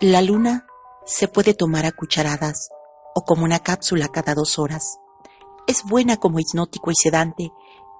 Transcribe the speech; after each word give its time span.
La 0.00 0.22
luna 0.22 0.64
se 1.06 1.26
puede 1.26 1.54
tomar 1.54 1.84
a 1.84 1.90
cucharadas 1.90 2.68
o 3.16 3.24
como 3.24 3.42
una 3.42 3.58
cápsula 3.58 4.06
cada 4.06 4.32
dos 4.34 4.60
horas. 4.60 5.00
Es 5.66 5.82
buena 5.82 6.18
como 6.18 6.38
hipnótico 6.38 6.92
y 6.92 6.94
sedante 6.94 7.50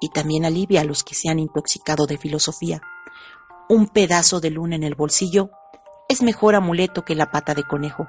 y 0.01 0.11
también 0.11 0.45
alivia 0.45 0.83
a 0.83 0.85
los 0.85 1.03
que 1.03 1.17
se 1.17 1.29
han 1.29 1.41
intoxicado 1.41 2.07
de 2.07 2.17
filosofía. 2.17 2.81
Un 3.69 3.89
pedazo 3.89 4.39
de 4.39 4.51
luna 4.51 4.77
en 4.77 4.85
el 4.85 4.95
bolsillo 4.95 5.51
es 6.09 6.23
mejor 6.23 6.55
amuleto 6.55 7.05
que 7.05 7.17
la 7.17 7.33
pata 7.33 7.53
de 7.53 7.65
conejo. 7.65 8.07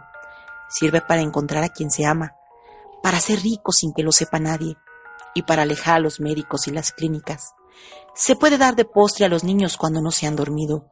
Sirve 0.69 1.01
para 1.01 1.21
encontrar 1.21 1.63
a 1.63 1.69
quien 1.69 1.89
se 1.89 2.05
ama, 2.05 2.35
para 3.01 3.19
ser 3.19 3.39
rico 3.41 3.71
sin 3.71 3.91
que 3.93 4.03
lo 4.03 4.11
sepa 4.11 4.37
nadie 4.37 4.77
y 5.33 5.41
para 5.41 5.63
alejar 5.63 5.95
a 5.95 5.99
los 5.99 6.19
médicos 6.19 6.67
y 6.67 6.71
las 6.71 6.91
clínicas. 6.91 7.55
Se 8.13 8.35
puede 8.35 8.59
dar 8.59 8.75
de 8.75 8.85
postre 8.85 9.25
a 9.25 9.29
los 9.29 9.43
niños 9.43 9.77
cuando 9.77 9.99
no 9.99 10.11
se 10.11 10.27
han 10.27 10.35
dormido 10.35 10.91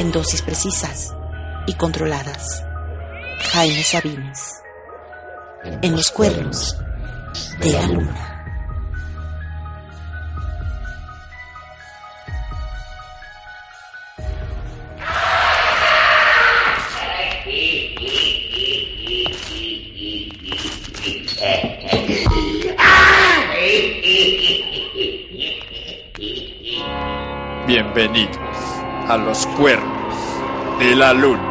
en 0.00 0.12
dosis 0.12 0.40
precisas 0.40 1.14
y 1.66 1.74
controladas. 1.74 2.64
Jaime 3.52 3.82
Sabines. 3.82 4.62
En 5.82 5.92
los 5.92 6.10
cuernos 6.10 6.74
de 7.60 7.72
la 7.72 7.86
luna. 7.86 8.26
Bienvenidos 27.66 28.49
a 29.10 29.16
los 29.16 29.44
cuernos 29.58 30.14
de 30.78 30.94
la 30.94 31.12
luna. 31.12 31.49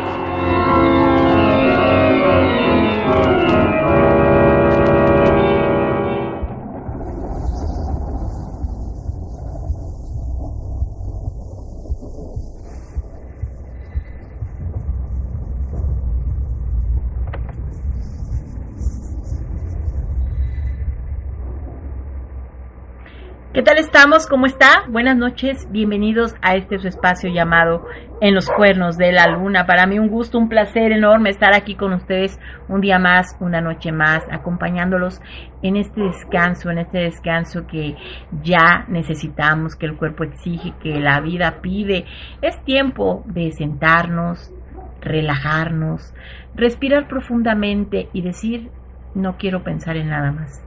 ¿Qué 23.59 23.63
tal 23.63 23.77
estamos? 23.77 24.25
¿Cómo 24.25 24.45
está? 24.45 24.85
Buenas 24.87 25.17
noches, 25.17 25.67
bienvenidos 25.69 26.33
a 26.41 26.55
este 26.55 26.75
espacio 26.75 27.29
llamado 27.29 27.85
En 28.21 28.33
los 28.33 28.49
cuernos 28.49 28.95
de 28.95 29.11
la 29.11 29.27
luna. 29.27 29.65
Para 29.65 29.85
mí 29.85 29.99
un 29.99 30.07
gusto, 30.07 30.37
un 30.37 30.47
placer 30.47 30.93
enorme 30.93 31.29
estar 31.29 31.53
aquí 31.53 31.75
con 31.75 31.91
ustedes 31.91 32.39
un 32.69 32.79
día 32.79 32.99
más, 32.99 33.35
una 33.41 33.59
noche 33.59 33.91
más, 33.91 34.23
acompañándolos 34.31 35.19
en 35.61 35.75
este 35.75 35.99
descanso, 35.99 36.71
en 36.71 36.77
este 36.77 36.99
descanso 36.99 37.67
que 37.67 37.97
ya 38.43 38.85
necesitamos, 38.87 39.75
que 39.75 39.87
el 39.87 39.97
cuerpo 39.97 40.23
exige, 40.23 40.73
que 40.81 40.97
la 41.01 41.19
vida 41.19 41.59
pide. 41.61 42.05
Es 42.41 42.63
tiempo 42.63 43.25
de 43.25 43.51
sentarnos, 43.51 44.53
relajarnos, 45.01 46.13
respirar 46.55 47.09
profundamente 47.09 48.07
y 48.13 48.21
decir, 48.21 48.69
no 49.15 49.35
quiero 49.35 49.65
pensar 49.65 49.97
en 49.97 50.07
nada 50.07 50.31
más. 50.31 50.63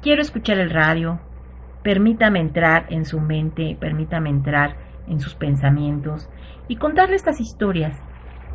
Quiero 0.00 0.22
escuchar 0.22 0.56
el 0.56 0.70
radio, 0.70 1.20
permítame 1.86 2.40
entrar 2.40 2.86
en 2.88 3.04
su 3.04 3.20
mente, 3.20 3.76
permítame 3.78 4.28
entrar 4.28 4.74
en 5.06 5.20
sus 5.20 5.36
pensamientos 5.36 6.28
y 6.66 6.78
contarle 6.78 7.14
estas 7.14 7.40
historias, 7.40 7.96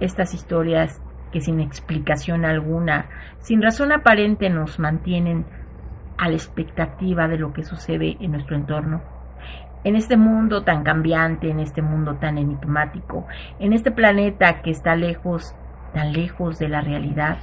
estas 0.01 0.33
historias 0.33 1.01
que 1.31 1.39
sin 1.39 1.61
explicación 1.61 2.43
alguna, 2.43 3.05
sin 3.39 3.61
razón 3.61 3.93
aparente 3.93 4.49
nos 4.49 4.79
mantienen 4.79 5.45
a 6.17 6.27
la 6.27 6.33
expectativa 6.33 7.29
de 7.29 7.37
lo 7.37 7.53
que 7.53 7.63
sucede 7.63 8.17
en 8.19 8.33
nuestro 8.33 8.57
entorno. 8.57 9.01
En 9.85 9.95
este 9.95 10.17
mundo 10.17 10.65
tan 10.65 10.83
cambiante, 10.83 11.49
en 11.49 11.61
este 11.61 11.81
mundo 11.81 12.15
tan 12.15 12.37
enigmático, 12.37 13.27
en 13.59 13.71
este 13.71 13.91
planeta 13.91 14.61
que 14.61 14.71
está 14.71 14.97
lejos, 14.97 15.55
tan 15.93 16.11
lejos 16.11 16.59
de 16.59 16.67
la 16.67 16.81
realidad, 16.81 17.37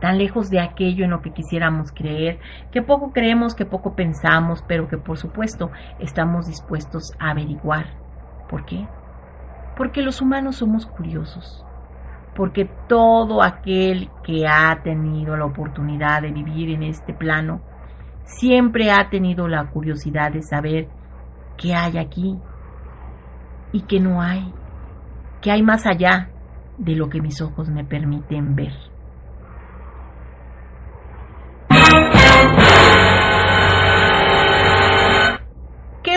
tan 0.00 0.18
lejos 0.18 0.50
de 0.50 0.60
aquello 0.60 1.04
en 1.04 1.10
lo 1.10 1.22
que 1.22 1.32
quisiéramos 1.32 1.92
creer, 1.92 2.38
que 2.72 2.82
poco 2.82 3.12
creemos, 3.12 3.54
que 3.54 3.66
poco 3.66 3.94
pensamos, 3.94 4.64
pero 4.66 4.88
que 4.88 4.96
por 4.96 5.18
supuesto 5.18 5.70
estamos 5.98 6.46
dispuestos 6.46 7.12
a 7.18 7.30
averiguar. 7.30 7.86
¿Por 8.48 8.64
qué? 8.64 8.86
Porque 9.76 10.02
los 10.02 10.20
humanos 10.20 10.56
somos 10.56 10.86
curiosos, 10.86 11.64
porque 12.34 12.68
todo 12.88 13.42
aquel 13.42 14.10
que 14.24 14.46
ha 14.48 14.82
tenido 14.82 15.36
la 15.36 15.44
oportunidad 15.44 16.22
de 16.22 16.32
vivir 16.32 16.70
en 16.70 16.82
este 16.82 17.14
plano, 17.14 17.60
siempre 18.24 18.90
ha 18.90 19.10
tenido 19.10 19.48
la 19.48 19.66
curiosidad 19.70 20.32
de 20.32 20.42
saber 20.42 20.88
qué 21.56 21.74
hay 21.74 21.98
aquí 21.98 22.38
y 23.72 23.82
qué 23.82 24.00
no 24.00 24.22
hay, 24.22 24.52
qué 25.40 25.50
hay 25.50 25.62
más 25.62 25.86
allá 25.86 26.30
de 26.78 26.94
lo 26.94 27.08
que 27.08 27.20
mis 27.20 27.40
ojos 27.42 27.68
me 27.68 27.84
permiten 27.84 28.56
ver. 28.56 28.89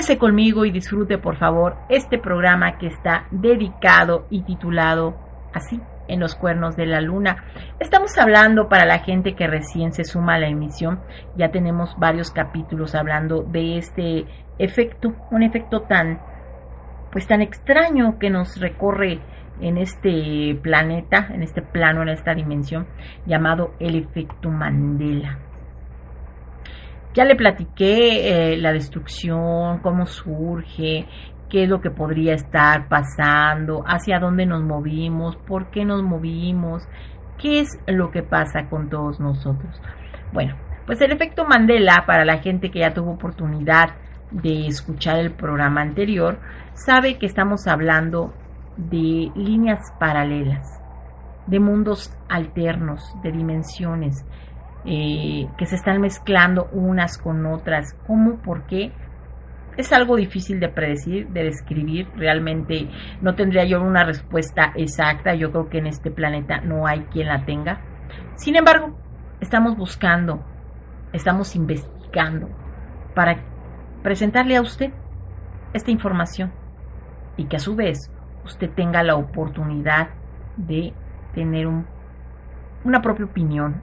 Quédese 0.03 0.19
conmigo 0.19 0.65
y 0.65 0.71
disfrute 0.71 1.17
por 1.17 1.37
favor 1.37 1.77
este 1.87 2.17
programa 2.17 2.77
que 2.77 2.87
está 2.87 3.25
dedicado 3.31 4.27
y 4.29 4.41
titulado 4.41 5.15
así, 5.53 5.79
en 6.09 6.19
los 6.19 6.35
cuernos 6.35 6.75
de 6.75 6.85
la 6.85 6.99
luna. 6.99 7.45
Estamos 7.79 8.17
hablando 8.17 8.67
para 8.67 8.83
la 8.83 8.99
gente 8.99 9.33
que 9.33 9.47
recién 9.47 9.93
se 9.93 10.03
suma 10.03 10.35
a 10.35 10.39
la 10.39 10.49
emisión, 10.49 10.99
ya 11.37 11.51
tenemos 11.51 11.97
varios 11.97 12.31
capítulos 12.31 12.95
hablando 12.95 13.43
de 13.43 13.77
este 13.77 14.25
efecto, 14.59 15.13
un 15.31 15.41
efecto 15.41 15.83
tan 15.83 16.19
pues 17.09 17.25
tan 17.25 17.41
extraño 17.41 18.19
que 18.19 18.29
nos 18.29 18.59
recorre 18.59 19.21
en 19.61 19.77
este 19.77 20.59
planeta, 20.61 21.29
en 21.33 21.43
este 21.43 21.61
plano, 21.61 22.01
en 22.01 22.09
esta 22.09 22.35
dimensión, 22.35 22.87
llamado 23.25 23.73
el 23.79 23.95
efecto 23.95 24.49
Mandela. 24.49 25.39
Ya 27.13 27.25
le 27.25 27.35
platiqué 27.35 28.53
eh, 28.53 28.57
la 28.57 28.73
destrucción, 28.73 29.79
cómo 29.79 30.05
surge, 30.05 31.07
qué 31.49 31.63
es 31.63 31.69
lo 31.69 31.81
que 31.81 31.91
podría 31.91 32.33
estar 32.33 32.87
pasando, 32.89 33.83
hacia 33.85 34.19
dónde 34.19 34.47
nos 34.47 34.63
movimos, 34.63 35.35
por 35.37 35.69
qué 35.69 35.85
nos 35.85 36.01
movimos, 36.01 36.83
qué 37.37 37.59
es 37.59 37.69
lo 37.85 38.09
que 38.09 38.23
pasa 38.23 38.67
con 38.69 38.89
todos 38.89 39.19
nosotros. 39.19 39.79
Bueno, 40.31 40.55
pues 40.87 40.99
el 41.01 41.11
efecto 41.11 41.45
Mandela, 41.45 42.03
para 42.07 42.25
la 42.25 42.39
gente 42.39 42.71
que 42.71 42.79
ya 42.79 42.93
tuvo 42.93 43.11
oportunidad 43.11 43.91
de 44.31 44.65
escuchar 44.65 45.19
el 45.19 45.31
programa 45.31 45.81
anterior, 45.81 46.39
sabe 46.73 47.19
que 47.19 47.27
estamos 47.27 47.67
hablando 47.67 48.33
de 48.77 49.31
líneas 49.35 49.79
paralelas, 49.99 50.67
de 51.45 51.59
mundos 51.59 52.11
alternos, 52.29 53.15
de 53.21 53.31
dimensiones, 53.31 54.25
eh, 54.85 55.47
que 55.57 55.65
se 55.65 55.75
están 55.75 56.01
mezclando 56.01 56.69
unas 56.71 57.17
con 57.17 57.45
otras. 57.45 57.93
¿Cómo? 58.05 58.37
¿Por 58.37 58.65
qué? 58.65 58.91
Es 59.77 59.91
algo 59.91 60.15
difícil 60.15 60.59
de 60.59 60.69
predecir, 60.69 61.29
de 61.29 61.43
describir. 61.43 62.07
Realmente 62.15 62.89
no 63.21 63.35
tendría 63.35 63.65
yo 63.65 63.81
una 63.81 64.03
respuesta 64.03 64.71
exacta. 64.75 65.35
Yo 65.35 65.51
creo 65.51 65.69
que 65.69 65.79
en 65.79 65.87
este 65.87 66.11
planeta 66.11 66.61
no 66.61 66.85
hay 66.85 67.01
quien 67.11 67.27
la 67.27 67.45
tenga. 67.45 67.81
Sin 68.35 68.55
embargo, 68.55 68.97
estamos 69.39 69.77
buscando, 69.77 70.43
estamos 71.11 71.55
investigando 71.55 72.49
para 73.15 73.37
presentarle 74.03 74.57
a 74.57 74.61
usted 74.61 74.91
esta 75.73 75.91
información 75.91 76.51
y 77.37 77.45
que 77.45 77.55
a 77.55 77.59
su 77.59 77.75
vez 77.75 78.11
usted 78.45 78.69
tenga 78.69 79.01
la 79.01 79.15
oportunidad 79.15 80.09
de 80.57 80.93
tener 81.33 81.67
un, 81.67 81.87
una 82.83 83.01
propia 83.01 83.25
opinión 83.25 83.81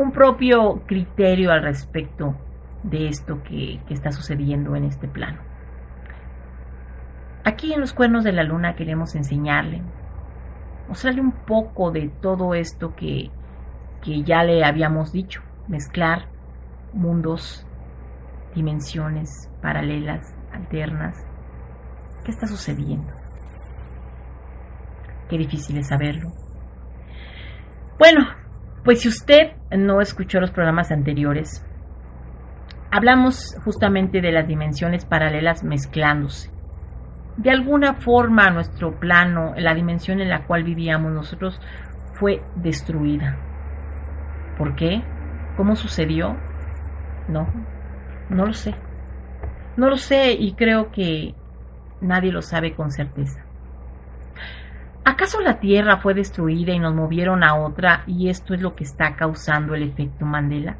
un 0.00 0.12
propio 0.12 0.82
criterio 0.86 1.52
al 1.52 1.62
respecto 1.62 2.34
de 2.82 3.08
esto 3.08 3.42
que, 3.42 3.80
está 3.90 4.10
sucediendo 4.12 4.74
en 4.74 4.84
este 4.84 5.08
plano. 5.08 5.38
Aquí 7.44 7.74
en 7.74 7.80
los 7.80 7.92
cuernos 7.92 8.24
de 8.24 8.32
la 8.32 8.42
luna 8.42 8.74
queremos 8.74 9.14
enseñarle 9.14 9.82
mostrarle 10.88 11.20
un 11.20 11.32
poco 11.32 11.92
de 11.92 12.10
todo 12.20 12.52
esto 12.54 12.96
que, 12.96 13.30
que 14.02 14.24
ya 14.24 14.42
le 14.42 14.64
habíamos 14.64 15.12
dicho, 15.12 15.40
mezclar 15.68 16.24
mundos, 16.92 17.64
dimensiones 18.56 19.48
paralelas, 19.62 20.34
alternas. 20.52 21.16
¿Qué 22.24 22.32
está 22.32 22.48
sucediendo? 22.48 23.06
Qué 25.28 25.38
difícil 25.38 25.78
es 25.78 25.86
saberlo. 25.86 26.28
Bueno, 27.96 28.39
pues 28.84 29.00
si 29.02 29.08
usted 29.08 29.52
no 29.76 30.00
escuchó 30.00 30.40
los 30.40 30.50
programas 30.50 30.90
anteriores, 30.90 31.64
hablamos 32.90 33.54
justamente 33.64 34.20
de 34.20 34.32
las 34.32 34.46
dimensiones 34.46 35.04
paralelas 35.04 35.62
mezclándose. 35.64 36.50
De 37.36 37.50
alguna 37.50 37.94
forma 37.94 38.50
nuestro 38.50 38.98
plano, 38.98 39.52
la 39.56 39.74
dimensión 39.74 40.20
en 40.20 40.28
la 40.28 40.46
cual 40.46 40.62
vivíamos 40.64 41.12
nosotros, 41.12 41.60
fue 42.18 42.42
destruida. 42.56 43.38
¿Por 44.58 44.74
qué? 44.76 45.02
¿Cómo 45.56 45.76
sucedió? 45.76 46.36
No, 47.28 47.46
no 48.28 48.46
lo 48.46 48.52
sé. 48.52 48.74
No 49.76 49.88
lo 49.88 49.96
sé 49.96 50.32
y 50.32 50.54
creo 50.54 50.90
que 50.90 51.34
nadie 52.00 52.32
lo 52.32 52.42
sabe 52.42 52.74
con 52.74 52.90
certeza. 52.90 53.44
¿Acaso 55.04 55.40
la 55.40 55.60
Tierra 55.60 55.98
fue 55.98 56.14
destruida 56.14 56.72
y 56.72 56.78
nos 56.78 56.94
movieron 56.94 57.42
a 57.42 57.54
otra 57.56 58.02
y 58.06 58.28
esto 58.28 58.54
es 58.54 58.60
lo 58.60 58.74
que 58.74 58.84
está 58.84 59.16
causando 59.16 59.74
el 59.74 59.82
efecto 59.82 60.24
Mandela? 60.26 60.76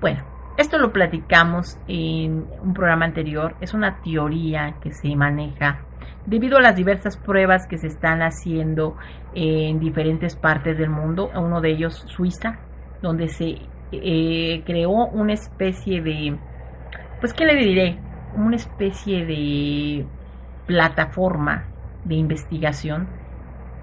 Bueno, 0.00 0.24
esto 0.56 0.78
lo 0.78 0.92
platicamos 0.92 1.78
en 1.88 2.46
un 2.62 2.74
programa 2.74 3.04
anterior, 3.04 3.54
es 3.60 3.74
una 3.74 4.00
teoría 4.02 4.76
que 4.80 4.92
se 4.92 5.14
maneja 5.14 5.80
debido 6.26 6.58
a 6.58 6.60
las 6.60 6.76
diversas 6.76 7.16
pruebas 7.16 7.66
que 7.66 7.78
se 7.78 7.88
están 7.88 8.22
haciendo 8.22 8.96
en 9.34 9.80
diferentes 9.80 10.36
partes 10.36 10.78
del 10.78 10.90
mundo, 10.90 11.30
uno 11.34 11.60
de 11.60 11.70
ellos 11.70 12.04
Suiza, 12.06 12.58
donde 13.00 13.28
se 13.28 13.56
eh, 13.92 14.62
creó 14.64 14.90
una 14.90 15.32
especie 15.32 16.00
de, 16.00 16.36
pues, 17.20 17.34
¿qué 17.34 17.44
le 17.44 17.56
diré? 17.56 17.98
Una 18.36 18.56
especie 18.56 19.26
de 19.26 20.06
plataforma 20.72 21.64
de 22.06 22.14
investigación 22.14 23.06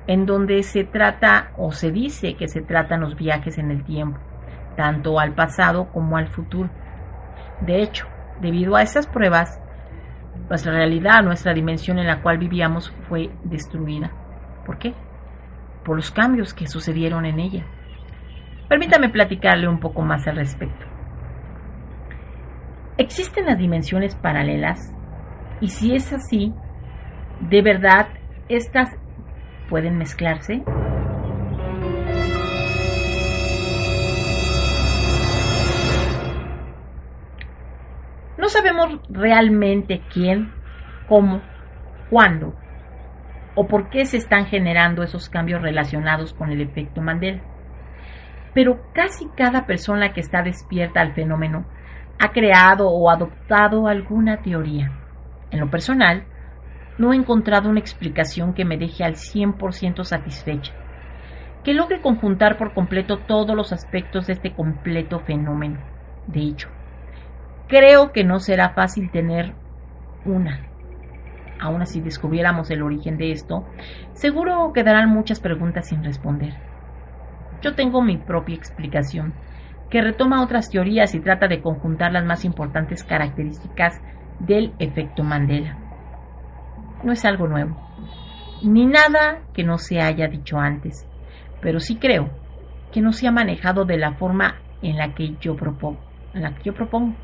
en 0.07 0.25
donde 0.25 0.63
se 0.63 0.85
trata 0.85 1.51
o 1.55 1.71
se 1.71 1.91
dice 1.91 2.33
que 2.33 2.47
se 2.47 2.61
tratan 2.61 3.01
los 3.01 3.15
viajes 3.15 3.59
en 3.59 3.69
el 3.69 3.83
tiempo, 3.83 4.17
tanto 4.75 5.19
al 5.19 5.35
pasado 5.35 5.91
como 5.91 6.17
al 6.17 6.29
futuro. 6.29 6.67
De 7.61 7.83
hecho, 7.83 8.07
debido 8.41 8.75
a 8.75 8.81
esas 8.81 9.05
pruebas, 9.05 9.61
nuestra 10.49 10.71
realidad, 10.71 11.21
nuestra 11.21 11.53
dimensión 11.53 11.99
en 11.99 12.07
la 12.07 12.23
cual 12.23 12.39
vivíamos 12.39 12.91
fue 13.07 13.29
destruida. 13.43 14.09
¿Por 14.65 14.79
qué? 14.79 14.95
Por 15.85 15.95
los 15.95 16.09
cambios 16.09 16.55
que 16.55 16.65
sucedieron 16.65 17.27
en 17.27 17.39
ella. 17.39 17.67
Permítame 18.67 19.09
platicarle 19.09 19.67
un 19.67 19.79
poco 19.79 20.01
más 20.01 20.27
al 20.27 20.37
respecto. 20.37 20.87
¿Existen 22.97 23.45
las 23.45 23.59
dimensiones 23.59 24.15
paralelas? 24.15 24.91
Y 25.61 25.67
si 25.67 25.93
es 25.93 26.11
así, 26.11 26.51
¿De 27.41 27.61
verdad 27.61 28.09
estas 28.49 28.89
pueden 29.69 29.97
mezclarse? 29.97 30.61
No 38.37 38.47
sabemos 38.49 38.99
realmente 39.09 40.01
quién, 40.13 40.51
cómo, 41.07 41.41
cuándo 42.09 42.53
o 43.55 43.67
por 43.67 43.89
qué 43.89 44.05
se 44.05 44.17
están 44.17 44.45
generando 44.45 45.03
esos 45.03 45.29
cambios 45.29 45.61
relacionados 45.61 46.33
con 46.33 46.51
el 46.51 46.61
efecto 46.61 47.01
Mandela. 47.01 47.41
Pero 48.53 48.79
casi 48.93 49.27
cada 49.35 49.65
persona 49.65 50.13
que 50.13 50.21
está 50.21 50.41
despierta 50.41 51.01
al 51.01 51.13
fenómeno 51.13 51.65
ha 52.19 52.31
creado 52.31 52.89
o 52.89 53.09
adoptado 53.09 53.87
alguna 53.87 54.41
teoría. 54.41 54.91
En 55.51 55.59
lo 55.59 55.69
personal, 55.69 56.25
no 56.99 57.13
he 57.13 57.15
encontrado 57.15 57.69
una 57.69 57.79
explicación 57.79 58.53
que 58.53 58.65
me 58.65 58.77
deje 58.77 59.05
al 59.05 59.15
100% 59.15 60.03
satisfecha, 60.03 60.73
que 61.63 61.73
logre 61.73 62.01
conjuntar 62.01 62.57
por 62.57 62.73
completo 62.73 63.19
todos 63.19 63.55
los 63.55 63.71
aspectos 63.71 64.27
de 64.27 64.33
este 64.33 64.53
completo 64.53 65.19
fenómeno. 65.21 65.79
De 66.27 66.41
hecho, 66.41 66.67
creo 67.69 68.11
que 68.11 68.25
no 68.25 68.39
será 68.39 68.73
fácil 68.73 69.09
tener 69.11 69.53
una. 70.25 70.67
Aún 71.61 71.81
así 71.81 72.01
descubriéramos 72.01 72.69
el 72.69 72.81
origen 72.81 73.17
de 73.17 73.31
esto, 73.31 73.65
seguro 74.11 74.71
quedarán 74.73 75.09
muchas 75.09 75.39
preguntas 75.39 75.87
sin 75.87 76.03
responder. 76.03 76.53
Yo 77.61 77.75
tengo 77.75 78.01
mi 78.01 78.17
propia 78.17 78.55
explicación, 78.55 79.33
que 79.89 80.01
retoma 80.01 80.43
otras 80.43 80.69
teorías 80.69 81.15
y 81.15 81.21
trata 81.21 81.47
de 81.47 81.61
conjuntar 81.61 82.11
las 82.11 82.25
más 82.25 82.43
importantes 82.43 83.05
características 83.05 84.01
del 84.39 84.73
efecto 84.79 85.23
Mandela 85.23 85.88
no 87.03 87.11
es 87.11 87.25
algo 87.25 87.47
nuevo, 87.47 87.75
ni 88.63 88.85
nada 88.85 89.41
que 89.53 89.63
no 89.63 89.77
se 89.77 90.01
haya 90.01 90.27
dicho 90.27 90.57
antes, 90.57 91.07
pero 91.61 91.79
sí 91.79 91.97
creo 91.97 92.29
que 92.91 93.01
no 93.01 93.11
se 93.11 93.27
ha 93.27 93.31
manejado 93.31 93.85
de 93.85 93.97
la 93.97 94.13
forma 94.13 94.55
en 94.81 94.97
la 94.97 95.13
que 95.13 95.35
yo 95.39 95.55
propongo. 95.55 95.99
En 96.33 96.43
la 96.43 96.53
que 96.55 96.63
yo 96.63 96.73
propongo. 96.73 97.15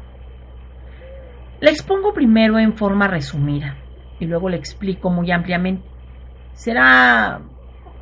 Expongo 1.62 2.14
primero 2.14 2.60
en 2.60 2.76
forma 2.76 3.08
resumida 3.08 3.78
y 4.20 4.26
luego 4.26 4.50
le 4.50 4.58
explico 4.58 5.10
muy 5.10 5.32
ampliamente. 5.32 5.88
Será 6.54 7.42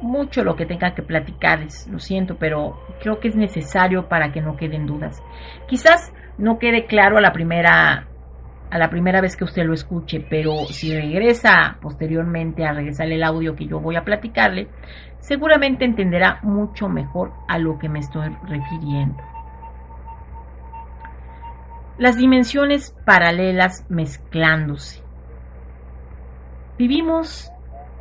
mucho 0.01 0.43
lo 0.43 0.55
que 0.55 0.65
tenga 0.65 0.93
que 0.93 1.01
platicarles, 1.01 1.87
lo 1.89 1.99
siento, 1.99 2.35
pero 2.37 2.79
creo 3.01 3.19
que 3.19 3.29
es 3.29 3.35
necesario 3.35 4.09
para 4.09 4.31
que 4.31 4.41
no 4.41 4.57
queden 4.57 4.85
dudas. 4.85 5.21
Quizás 5.67 6.13
no 6.37 6.59
quede 6.59 6.85
claro 6.85 7.17
a 7.17 7.21
la 7.21 7.31
primera 7.31 8.07
a 8.73 8.79
la 8.79 8.89
primera 8.89 9.21
vez 9.21 9.37
que 9.37 9.43
usted 9.43 9.65
lo 9.65 9.75
escuche, 9.75 10.25
pero 10.27 10.65
si 10.65 10.91
regresa 10.91 11.77
posteriormente 11.79 12.65
a 12.65 12.73
regresar 12.73 13.11
el 13.11 13.21
audio 13.21 13.55
que 13.55 13.67
yo 13.67 13.79
voy 13.79 13.95
a 13.95 14.03
platicarle, 14.03 14.67
seguramente 15.19 15.85
entenderá 15.85 16.39
mucho 16.41 16.89
mejor 16.89 17.33
a 17.47 17.59
lo 17.59 17.77
que 17.77 17.87
me 17.87 17.99
estoy 17.99 18.35
refiriendo. 18.41 19.21
Las 21.99 22.17
dimensiones 22.17 22.95
paralelas 23.05 23.85
mezclándose. 23.89 25.03
Vivimos 26.75 27.51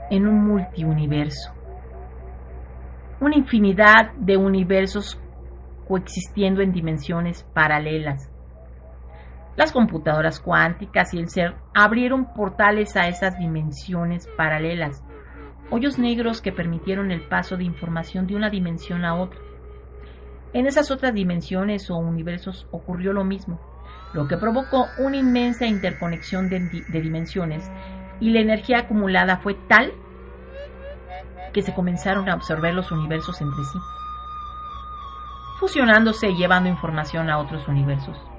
en 0.09 0.26
un 0.26 0.43
multiuniverso, 0.43 1.52
una 3.21 3.37
infinidad 3.37 4.12
de 4.14 4.38
universos 4.38 5.21
coexistiendo 5.87 6.62
en 6.62 6.73
dimensiones 6.73 7.43
paralelas 7.52 8.32
las 9.56 9.73
computadoras 9.73 10.40
cuánticas 10.40 11.12
y 11.14 11.18
el 11.18 11.28
ser 11.28 11.54
abrieron 11.75 12.32
portales 12.32 12.97
a 12.97 13.09
esas 13.09 13.38
dimensiones 13.38 14.26
paralelas, 14.37 15.04
hoyos 15.71 15.99
negros 15.99 16.40
que 16.40 16.52
permitieron 16.52 17.11
el 17.11 17.28
paso 17.28 17.56
de 17.56 17.64
información 17.64 18.26
de 18.26 18.37
una 18.37 18.50
dimensión 18.50 19.04
a 19.04 19.14
otra. 19.14 19.40
En 20.54 20.66
esas 20.66 20.90
otras 20.90 21.14
dimensiones 21.14 21.90
o 21.90 21.97
universos 21.97 22.66
ocurrió 22.71 23.12
lo 23.12 23.25
mismo, 23.25 23.61
lo 24.14 24.28
que 24.28 24.37
provocó 24.37 24.87
una 24.99 25.16
inmensa 25.16 25.66
interconexión 25.66 26.49
de, 26.49 26.61
dimensiones 27.00 27.71
y 28.21 28.30
la 28.30 28.40
energía 28.40 28.80
acumulada 28.80 29.38
fue 29.38 29.54
tal 29.68 29.92
que 31.52 31.62
se 31.62 31.75
comenzaron 31.75 32.28
a 32.28 32.35
absorber 32.35 32.75
los 32.75 32.90
universos 32.90 33.40
entre 33.40 33.64
sí, 33.64 33.78
fusionándose 35.61 36.30
y 36.30 36.37
llevando 36.37 36.68
información 36.68 37.30
a 37.30 37.38
otros 37.38 37.66
universos. 37.68 38.32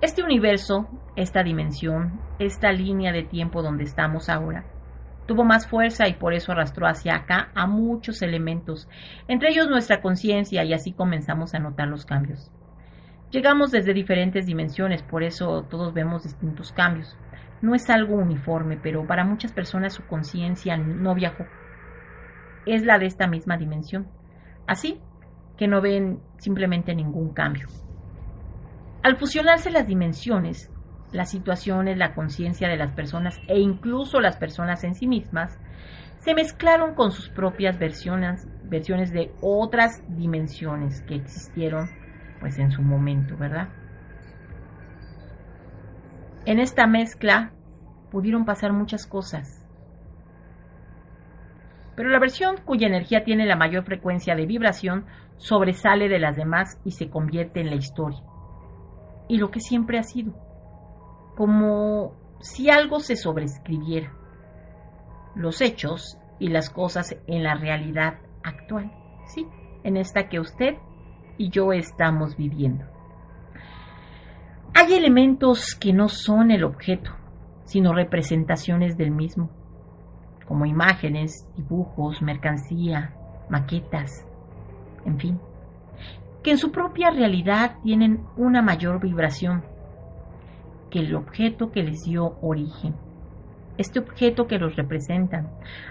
Este 0.00 0.22
universo, 0.22 0.86
esta 1.16 1.42
dimensión, 1.42 2.20
esta 2.38 2.70
línea 2.70 3.10
de 3.10 3.24
tiempo 3.24 3.62
donde 3.62 3.82
estamos 3.82 4.28
ahora, 4.28 4.64
tuvo 5.26 5.42
más 5.42 5.66
fuerza 5.66 6.06
y 6.06 6.14
por 6.14 6.34
eso 6.34 6.52
arrastró 6.52 6.86
hacia 6.86 7.16
acá 7.16 7.50
a 7.56 7.66
muchos 7.66 8.22
elementos, 8.22 8.88
entre 9.26 9.48
ellos 9.50 9.68
nuestra 9.68 10.00
conciencia 10.00 10.62
y 10.62 10.72
así 10.72 10.92
comenzamos 10.92 11.52
a 11.54 11.58
notar 11.58 11.88
los 11.88 12.06
cambios. 12.06 12.52
Llegamos 13.32 13.72
desde 13.72 13.92
diferentes 13.92 14.46
dimensiones, 14.46 15.02
por 15.02 15.24
eso 15.24 15.64
todos 15.64 15.92
vemos 15.92 16.22
distintos 16.22 16.70
cambios. 16.70 17.18
No 17.60 17.74
es 17.74 17.90
algo 17.90 18.14
uniforme, 18.14 18.78
pero 18.80 19.04
para 19.04 19.24
muchas 19.24 19.52
personas 19.52 19.94
su 19.94 20.06
conciencia 20.06 20.76
no 20.76 21.16
viajó. 21.16 21.44
Es 22.66 22.84
la 22.84 23.00
de 23.00 23.06
esta 23.06 23.26
misma 23.26 23.56
dimensión. 23.56 24.06
Así 24.68 25.00
que 25.56 25.66
no 25.66 25.80
ven 25.80 26.20
simplemente 26.38 26.94
ningún 26.94 27.34
cambio. 27.34 27.66
Al 29.08 29.16
fusionarse 29.16 29.70
las 29.70 29.86
dimensiones, 29.86 30.70
las 31.12 31.30
situaciones, 31.30 31.96
la 31.96 32.14
conciencia 32.14 32.68
de 32.68 32.76
las 32.76 32.92
personas 32.92 33.40
e 33.48 33.58
incluso 33.58 34.20
las 34.20 34.36
personas 34.36 34.84
en 34.84 34.94
sí 34.94 35.06
mismas, 35.06 35.58
se 36.18 36.34
mezclaron 36.34 36.94
con 36.94 37.10
sus 37.10 37.30
propias 37.30 37.78
versiones, 37.78 38.46
versiones 38.64 39.10
de 39.10 39.32
otras 39.40 40.02
dimensiones 40.10 41.00
que 41.08 41.14
existieron 41.14 41.88
pues 42.38 42.58
en 42.58 42.70
su 42.70 42.82
momento, 42.82 43.34
¿verdad? 43.38 43.70
En 46.44 46.58
esta 46.58 46.86
mezcla 46.86 47.54
pudieron 48.10 48.44
pasar 48.44 48.74
muchas 48.74 49.06
cosas. 49.06 49.64
pero 51.96 52.10
la 52.10 52.20
versión 52.20 52.58
cuya 52.58 52.88
energía 52.88 53.24
tiene 53.24 53.46
la 53.46 53.56
mayor 53.56 53.84
frecuencia 53.84 54.36
de 54.36 54.44
vibración 54.44 55.06
sobresale 55.38 56.10
de 56.10 56.18
las 56.18 56.36
demás 56.36 56.78
y 56.84 56.90
se 56.90 57.08
convierte 57.08 57.60
en 57.60 57.70
la 57.70 57.76
historia. 57.76 58.27
Y 59.28 59.36
lo 59.38 59.50
que 59.50 59.60
siempre 59.60 59.98
ha 59.98 60.02
sido, 60.02 60.32
como 61.36 62.14
si 62.40 62.70
algo 62.70 63.00
se 63.00 63.16
sobrescribiera, 63.16 64.12
los 65.34 65.60
hechos 65.60 66.18
y 66.38 66.48
las 66.48 66.70
cosas 66.70 67.16
en 67.26 67.42
la 67.42 67.54
realidad 67.54 68.18
actual, 68.42 68.90
sí, 69.26 69.46
en 69.84 69.96
esta 69.96 70.28
que 70.28 70.40
usted 70.40 70.76
y 71.36 71.50
yo 71.50 71.72
estamos 71.72 72.36
viviendo. 72.36 72.84
Hay 74.74 74.94
elementos 74.94 75.74
que 75.74 75.92
no 75.92 76.08
son 76.08 76.50
el 76.50 76.64
objeto, 76.64 77.10
sino 77.64 77.92
representaciones 77.92 78.96
del 78.96 79.10
mismo, 79.10 79.50
como 80.46 80.66
imágenes, 80.66 81.46
dibujos, 81.56 82.22
mercancía, 82.22 83.14
maquetas, 83.50 84.26
en 85.04 85.18
fin, 85.18 85.40
que 86.48 86.52
en 86.52 86.58
su 86.58 86.72
propia 86.72 87.10
realidad 87.10 87.76
tienen 87.82 88.22
una 88.38 88.62
mayor 88.62 89.02
vibración 89.02 89.66
que 90.90 91.00
el 91.00 91.14
objeto 91.14 91.70
que 91.70 91.82
les 91.82 92.04
dio 92.04 92.38
origen. 92.40 92.94
Este 93.76 93.98
objeto 93.98 94.46
que 94.46 94.56
los 94.56 94.74
representa. 94.74 95.44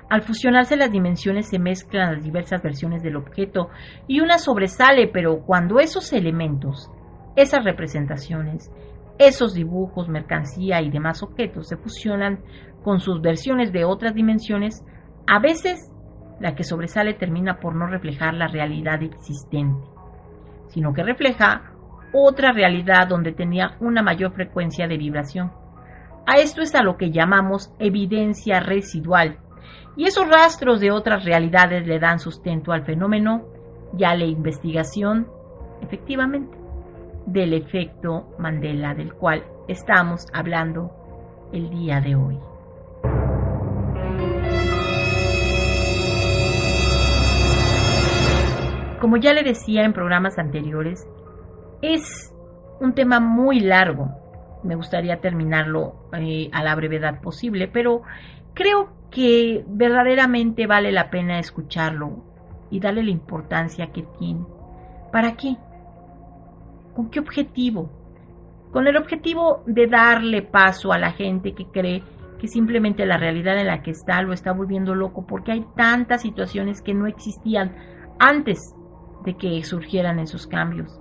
Al 0.09 0.23
fusionarse 0.23 0.75
las 0.75 0.91
dimensiones 0.91 1.47
se 1.47 1.59
mezclan 1.59 2.15
las 2.15 2.23
diversas 2.23 2.63
versiones 2.63 3.03
del 3.03 3.17
objeto 3.17 3.69
y 4.07 4.19
una 4.21 4.39
sobresale, 4.39 5.07
pero 5.13 5.43
cuando 5.45 5.79
esos 5.79 6.11
elementos, 6.11 6.89
esas 7.35 7.63
representaciones, 7.63 8.71
esos 9.19 9.53
dibujos, 9.53 10.09
mercancía 10.09 10.81
y 10.81 10.89
demás 10.89 11.21
objetos 11.21 11.67
se 11.67 11.77
fusionan 11.77 12.39
con 12.83 12.99
sus 12.99 13.21
versiones 13.21 13.71
de 13.71 13.85
otras 13.85 14.15
dimensiones, 14.15 14.83
a 15.27 15.39
veces 15.39 15.93
la 16.39 16.55
que 16.55 16.63
sobresale 16.63 17.13
termina 17.13 17.59
por 17.59 17.75
no 17.75 17.85
reflejar 17.85 18.33
la 18.33 18.47
realidad 18.47 19.03
existente, 19.03 19.96
sino 20.69 20.93
que 20.93 21.03
refleja 21.03 21.73
otra 22.13 22.51
realidad 22.51 23.07
donde 23.07 23.33
tenía 23.33 23.75
una 23.79 24.01
mayor 24.01 24.33
frecuencia 24.33 24.87
de 24.87 24.97
vibración. 24.97 25.51
A 26.25 26.35
esto 26.35 26.61
es 26.61 26.75
a 26.75 26.83
lo 26.83 26.97
que 26.97 27.11
llamamos 27.11 27.73
evidencia 27.79 28.59
residual, 28.59 29.37
y 29.95 30.05
esos 30.05 30.27
rastros 30.27 30.79
de 30.79 30.91
otras 30.91 31.25
realidades 31.25 31.87
le 31.87 31.99
dan 31.99 32.19
sustento 32.19 32.71
al 32.71 32.85
fenómeno 32.85 33.45
y 33.97 34.03
a 34.03 34.15
la 34.15 34.25
investigación, 34.25 35.27
efectivamente, 35.81 36.57
del 37.25 37.53
efecto 37.53 38.35
Mandela 38.37 38.93
del 38.93 39.13
cual 39.13 39.43
estamos 39.67 40.27
hablando 40.33 40.91
el 41.51 41.69
día 41.69 41.99
de 41.99 42.15
hoy. 42.15 42.37
Como 48.99 49.17
ya 49.17 49.33
le 49.33 49.43
decía 49.43 49.83
en 49.83 49.93
programas 49.93 50.39
anteriores, 50.39 51.07
es 51.81 52.33
un 52.79 52.93
tema 52.93 53.19
muy 53.19 53.59
largo. 53.59 54.09
Me 54.63 54.75
gustaría 54.75 55.21
terminarlo 55.21 56.09
eh, 56.13 56.49
a 56.51 56.63
la 56.63 56.73
brevedad 56.73 57.21
posible, 57.21 57.67
pero 57.67 58.01
creo 58.55 58.89
que 59.11 59.63
verdaderamente 59.67 60.65
vale 60.65 60.91
la 60.91 61.11
pena 61.11 61.37
escucharlo 61.37 62.23
y 62.71 62.79
darle 62.79 63.03
la 63.03 63.11
importancia 63.11 63.91
que 63.91 64.03
tiene. 64.17 64.45
¿Para 65.11 65.35
qué? 65.35 65.55
¿Con 66.95 67.11
qué 67.11 67.19
objetivo? 67.19 67.91
Con 68.71 68.87
el 68.87 68.97
objetivo 68.97 69.63
de 69.67 69.85
darle 69.85 70.41
paso 70.41 70.91
a 70.91 70.97
la 70.97 71.11
gente 71.11 71.53
que 71.53 71.67
cree 71.67 72.03
que 72.39 72.47
simplemente 72.47 73.05
la 73.05 73.17
realidad 73.17 73.59
en 73.59 73.67
la 73.67 73.83
que 73.83 73.91
está 73.91 74.21
lo 74.23 74.33
está 74.33 74.51
volviendo 74.51 74.95
loco 74.95 75.25
porque 75.25 75.51
hay 75.51 75.65
tantas 75.75 76.21
situaciones 76.21 76.81
que 76.81 76.93
no 76.93 77.07
existían 77.07 77.75
antes 78.19 78.75
que 79.35 79.63
surgieran 79.63 80.19
esos 80.19 80.47
cambios. 80.47 80.99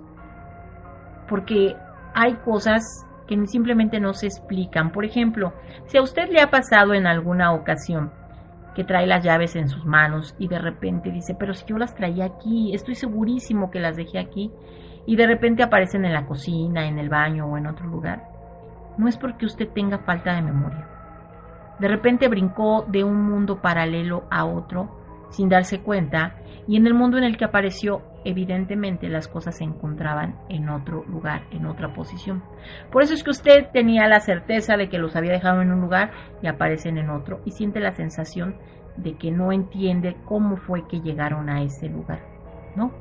Porque 1.29 1.75
hay 2.13 2.35
cosas 2.35 3.05
que 3.27 3.47
simplemente 3.47 3.99
no 3.99 4.13
se 4.13 4.27
explican. 4.27 4.91
Por 4.91 5.05
ejemplo, 5.05 5.53
si 5.85 5.97
a 5.97 6.01
usted 6.01 6.29
le 6.29 6.41
ha 6.41 6.49
pasado 6.49 6.93
en 6.93 7.05
alguna 7.05 7.53
ocasión 7.53 8.11
que 8.75 8.83
trae 8.83 9.07
las 9.07 9.23
llaves 9.23 9.55
en 9.55 9.69
sus 9.69 9.85
manos 9.85 10.35
y 10.37 10.47
de 10.47 10.59
repente 10.59 11.11
dice, 11.11 11.35
pero 11.37 11.53
si 11.53 11.65
yo 11.65 11.77
las 11.77 11.95
traía 11.95 12.25
aquí, 12.25 12.73
estoy 12.73 12.95
segurísimo 12.95 13.71
que 13.71 13.79
las 13.79 13.97
dejé 13.97 14.19
aquí, 14.19 14.51
y 15.07 15.15
de 15.15 15.25
repente 15.25 15.63
aparecen 15.63 16.05
en 16.05 16.13
la 16.13 16.25
cocina, 16.25 16.87
en 16.87 16.99
el 16.99 17.09
baño 17.09 17.47
o 17.47 17.57
en 17.57 17.65
otro 17.65 17.87
lugar, 17.87 18.23
no 18.97 19.07
es 19.07 19.17
porque 19.17 19.45
usted 19.45 19.69
tenga 19.69 19.99
falta 19.99 20.35
de 20.35 20.41
memoria. 20.41 20.87
De 21.79 21.87
repente 21.87 22.27
brincó 22.27 22.85
de 22.87 23.03
un 23.03 23.23
mundo 23.23 23.61
paralelo 23.61 24.25
a 24.29 24.45
otro 24.45 24.89
sin 25.29 25.49
darse 25.49 25.81
cuenta 25.81 26.35
y 26.67 26.75
en 26.75 26.85
el 26.87 26.93
mundo 26.93 27.17
en 27.17 27.23
el 27.23 27.37
que 27.37 27.45
apareció 27.45 28.01
evidentemente 28.29 29.07
las 29.09 29.27
cosas 29.27 29.57
se 29.57 29.63
encontraban 29.63 30.35
en 30.49 30.69
otro 30.69 31.03
lugar, 31.05 31.43
en 31.51 31.65
otra 31.65 31.93
posición. 31.93 32.43
Por 32.91 33.01
eso 33.01 33.13
es 33.13 33.23
que 33.23 33.31
usted 33.31 33.67
tenía 33.71 34.07
la 34.07 34.19
certeza 34.19 34.75
de 34.75 34.89
que 34.89 34.97
los 34.97 35.15
había 35.15 35.31
dejado 35.31 35.61
en 35.61 35.71
un 35.71 35.81
lugar 35.81 36.11
y 36.41 36.47
aparecen 36.47 36.97
en 36.97 37.09
otro 37.09 37.39
y 37.45 37.51
siente 37.51 37.79
la 37.79 37.93
sensación 37.93 38.57
de 38.97 39.15
que 39.15 39.31
no 39.31 39.51
entiende 39.51 40.17
cómo 40.25 40.57
fue 40.57 40.87
que 40.87 40.99
llegaron 40.99 41.49
a 41.49 41.61
ese 41.61 41.87
lugar, 41.87 42.19
¿no? 42.75 42.91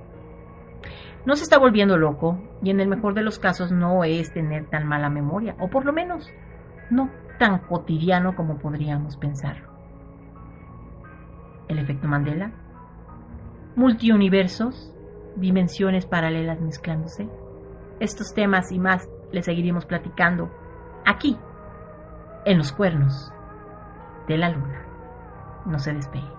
No 1.24 1.34
se 1.34 1.42
está 1.42 1.58
volviendo 1.58 1.96
loco 1.98 2.40
y 2.62 2.70
en 2.70 2.78
el 2.78 2.86
mejor 2.86 3.14
de 3.14 3.22
los 3.22 3.40
casos 3.40 3.72
no 3.72 4.04
es 4.04 4.32
tener 4.32 4.66
tan 4.66 4.86
mala 4.86 5.10
memoria, 5.10 5.56
o 5.58 5.68
por 5.68 5.84
lo 5.84 5.92
menos 5.92 6.30
no 6.88 7.10
tan 7.38 7.58
cotidiano 7.66 8.36
como 8.36 8.58
podríamos 8.58 9.16
pensar. 9.16 9.56
El 11.68 11.80
efecto 11.80 12.06
Mandela 12.06 12.52
multiuniversos, 13.76 14.92
dimensiones 15.36 16.06
paralelas 16.06 16.60
mezclándose. 16.60 17.28
Estos 18.00 18.34
temas 18.34 18.72
y 18.72 18.78
más 18.78 19.08
les 19.32 19.44
seguiremos 19.44 19.86
platicando 19.86 20.50
aquí, 21.04 21.38
en 22.44 22.58
los 22.58 22.72
cuernos 22.72 23.32
de 24.28 24.38
la 24.38 24.50
luna. 24.50 24.86
No 25.66 25.78
se 25.78 25.92
despegue. 25.92 26.35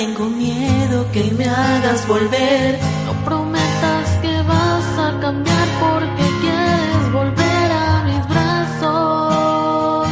Tengo 0.00 0.30
miedo 0.30 0.98
que 1.12 1.24
me 1.36 1.44
hagas 1.44 2.08
volver. 2.08 2.78
No 3.06 3.12
prometas 3.26 4.08
que 4.22 4.34
vas 4.52 4.88
a 5.06 5.08
cambiar 5.20 5.68
porque 5.84 6.26
quieres 6.42 7.12
volver 7.12 7.68
a 7.86 7.88
mis 8.08 8.22
brazos. 8.32 10.08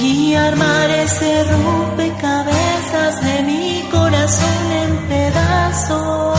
Y 0.00 0.34
armar 0.34 0.88
ese 1.06 1.32
rompecabezas 1.52 3.14
de 3.26 3.42
mi 3.42 3.82
corazón 3.90 4.62
en 4.82 4.90
pedazos. 5.08 6.34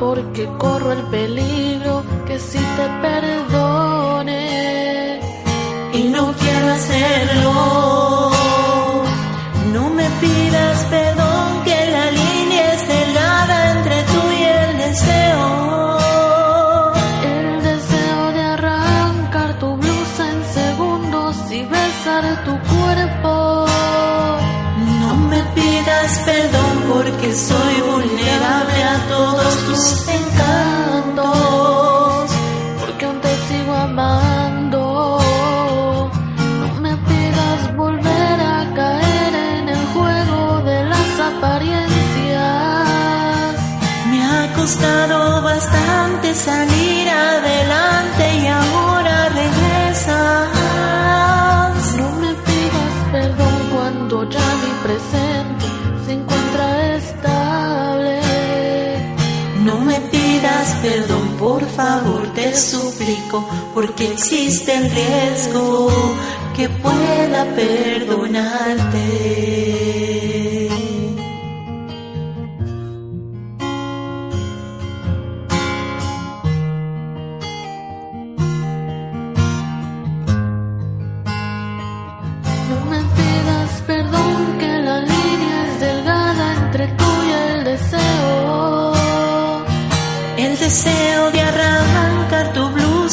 porque 0.00 0.46
corro 0.58 0.92
el 0.92 1.02
peligro 1.04 2.02
que 2.26 2.38
si 2.38 2.58
te 2.58 2.86
perdone 3.02 3.49
costado 44.70 45.42
bastante 45.42 46.32
salir 46.32 47.08
adelante 47.08 48.36
y 48.40 48.46
ahora 48.46 49.28
regresas. 49.30 50.48
No 51.96 52.08
me 52.22 52.32
pidas 52.46 52.94
perdón 53.10 53.56
cuando 53.74 54.30
ya 54.30 54.48
mi 54.62 54.72
presente 54.84 55.66
se 56.06 56.12
encuentra 56.12 56.94
estable. 56.94 58.20
No 59.64 59.80
me 59.80 59.98
pidas 60.12 60.68
perdón, 60.82 61.26
por 61.36 61.66
favor, 61.66 62.32
te 62.34 62.54
suplico, 62.54 63.44
porque 63.74 64.12
existe 64.12 64.76
el 64.76 64.88
riesgo 64.88 65.90
que 66.54 66.68
pueda 66.68 67.44
perdonarte. 67.56 69.89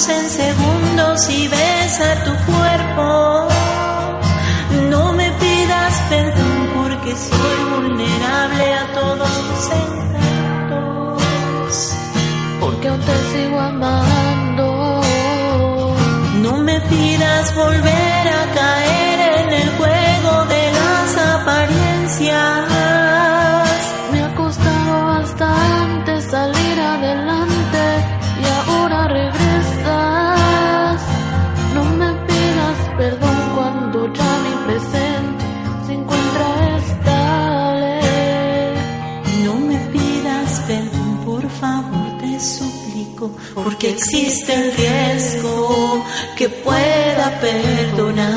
en 0.05 0.29
segundos 0.29 1.27
y 1.27 1.47
besa 1.47 2.23
tu 2.23 2.31
cuerpo. 2.51 3.47
No 4.91 5.11
me 5.13 5.31
pidas 5.31 5.93
perdón 6.07 6.69
porque 6.75 7.15
soy 7.15 7.57
vulnerable 7.73 8.73
a 8.75 8.93
todos 8.93 9.29
tus 9.47 9.71
encantos. 9.83 11.23
Porque 12.59 12.87
aún 12.89 13.01
te 13.01 13.17
sigo 13.31 13.59
amando. 13.59 15.01
No 16.43 16.57
me 16.57 16.79
pidas 16.81 17.55
volver 17.55 17.96
porque 43.63 43.89
existe 43.89 44.53
el 44.53 44.71
riesgo 44.73 46.05
que 46.37 46.47
pueda 46.47 47.39
perdonarte. 47.41 48.36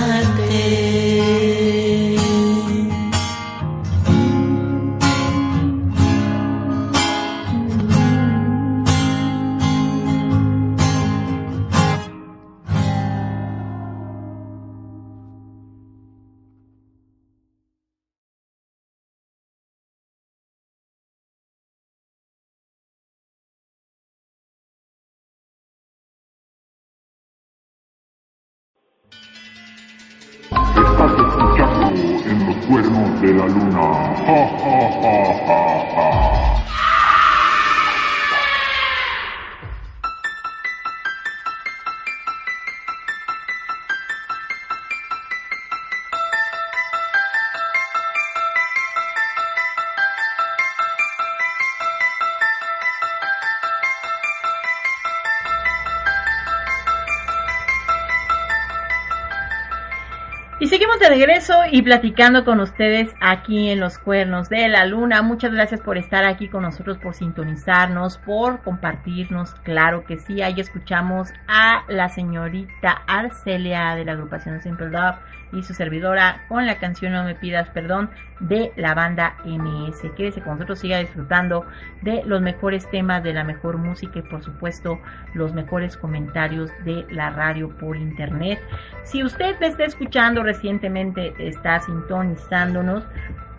Regreso 61.21 61.53
y 61.71 61.83
platicando 61.83 62.47
con 62.47 62.61
ustedes 62.61 63.11
aquí 63.21 63.69
en 63.69 63.79
los 63.79 63.99
cuernos 63.99 64.49
de 64.49 64.67
la 64.69 64.87
luna. 64.87 65.21
Muchas 65.21 65.53
gracias 65.53 65.79
por 65.83 65.99
estar 65.99 66.25
aquí 66.25 66.49
con 66.49 66.63
nosotros, 66.63 66.97
por 66.97 67.13
sintonizarnos, 67.13 68.17
por 68.17 68.63
compartirnos. 68.63 69.53
Claro 69.57 70.05
que 70.05 70.17
sí, 70.17 70.41
ahí 70.41 70.59
escuchamos 70.59 71.29
a 71.47 71.85
la 71.89 72.09
señorita 72.09 73.03
Arcelia 73.07 73.97
de 73.97 74.07
la 74.07 74.13
agrupación 74.13 74.63
Simple 74.63 74.89
Love 74.89 75.17
y 75.53 75.63
su 75.63 75.75
servidora 75.75 76.45
con 76.49 76.67
la 76.67 76.79
canción 76.79 77.13
No 77.13 77.25
me 77.25 77.35
pidas 77.35 77.69
perdón 77.71 78.11
de 78.41 78.73
la 78.77 78.95
banda 78.95 79.37
MS. 79.45 80.03
Quédese 80.17 80.41
con 80.41 80.55
nosotros, 80.55 80.79
siga 80.79 80.99
disfrutando 80.99 81.67
de 82.03 82.23
los 82.25 82.41
mejores 82.41 82.89
temas, 82.91 83.23
de 83.23 83.33
la 83.33 83.45
mejor 83.45 83.79
música 83.79 84.19
y 84.19 84.23
por 84.23 84.43
supuesto 84.43 85.01
los 85.35 85.53
mejores 85.53 85.97
comentarios 85.97 86.71
de 86.85 87.07
la 87.11 87.31
radio 87.31 87.69
por 87.79 87.97
internet. 87.97 88.61
Si 89.05 89.23
usted 89.23 89.59
me 89.61 89.67
está 89.67 89.85
escuchando 89.85 90.43
recientemente, 90.43 91.35
está 91.39 91.81
sintonizándonos, 91.81 93.05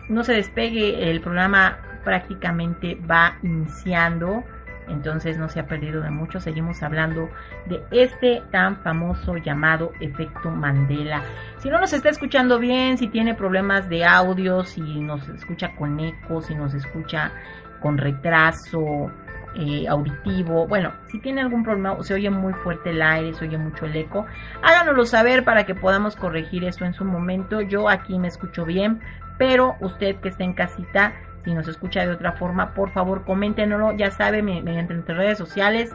no 0.08 0.24
se 0.24 0.34
despegue, 0.34 1.10
el 1.10 1.20
programa 1.20 1.78
prácticamente 2.04 2.98
va 3.08 3.38
iniciando. 3.42 4.44
Entonces 4.88 5.38
no 5.38 5.48
se 5.48 5.60
ha 5.60 5.66
perdido 5.66 6.02
de 6.02 6.10
mucho. 6.10 6.40
Seguimos 6.40 6.82
hablando 6.82 7.28
de 7.66 7.82
este 7.90 8.42
tan 8.50 8.76
famoso 8.78 9.36
llamado 9.36 9.92
efecto 10.00 10.50
Mandela. 10.50 11.22
Si 11.58 11.70
no 11.70 11.78
nos 11.78 11.92
está 11.92 12.08
escuchando 12.08 12.58
bien, 12.58 12.98
si 12.98 13.08
tiene 13.08 13.34
problemas 13.34 13.88
de 13.88 14.04
audio, 14.04 14.64
si 14.64 14.80
nos 15.00 15.28
escucha 15.28 15.74
con 15.76 16.00
eco, 16.00 16.42
si 16.42 16.54
nos 16.54 16.74
escucha 16.74 17.32
con 17.80 17.98
retraso 17.98 19.10
eh, 19.54 19.86
auditivo, 19.88 20.66
bueno, 20.66 20.92
si 21.08 21.18
tiene 21.18 21.42
algún 21.42 21.62
problema 21.62 22.02
se 22.02 22.14
oye 22.14 22.30
muy 22.30 22.54
fuerte 22.54 22.90
el 22.90 23.02
aire, 23.02 23.34
se 23.34 23.44
oye 23.44 23.58
mucho 23.58 23.86
el 23.86 23.94
eco, 23.96 24.24
háganoslo 24.62 25.04
saber 25.04 25.44
para 25.44 25.66
que 25.66 25.74
podamos 25.74 26.16
corregir 26.16 26.64
esto 26.64 26.84
en 26.84 26.94
su 26.94 27.04
momento. 27.04 27.60
Yo 27.60 27.88
aquí 27.88 28.18
me 28.18 28.28
escucho 28.28 28.64
bien, 28.64 29.00
pero 29.38 29.76
usted 29.80 30.16
que 30.16 30.28
está 30.30 30.44
en 30.44 30.54
casita 30.54 31.12
si 31.44 31.54
nos 31.54 31.68
escucha 31.68 32.02
de 32.02 32.12
otra 32.12 32.32
forma, 32.32 32.74
por 32.74 32.90
favor, 32.90 33.24
coméntenoslo, 33.24 33.92
ya 33.92 34.10
sabe, 34.10 34.42
mediante 34.42 34.94
nuestras 34.94 35.18
redes 35.18 35.38
sociales. 35.38 35.94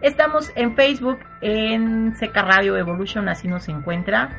Estamos 0.00 0.52
en 0.54 0.74
Facebook, 0.76 1.18
en 1.40 2.14
Seca 2.16 2.42
Radio 2.42 2.76
Evolution, 2.76 3.28
así 3.28 3.48
nos 3.48 3.68
encuentra. 3.68 4.30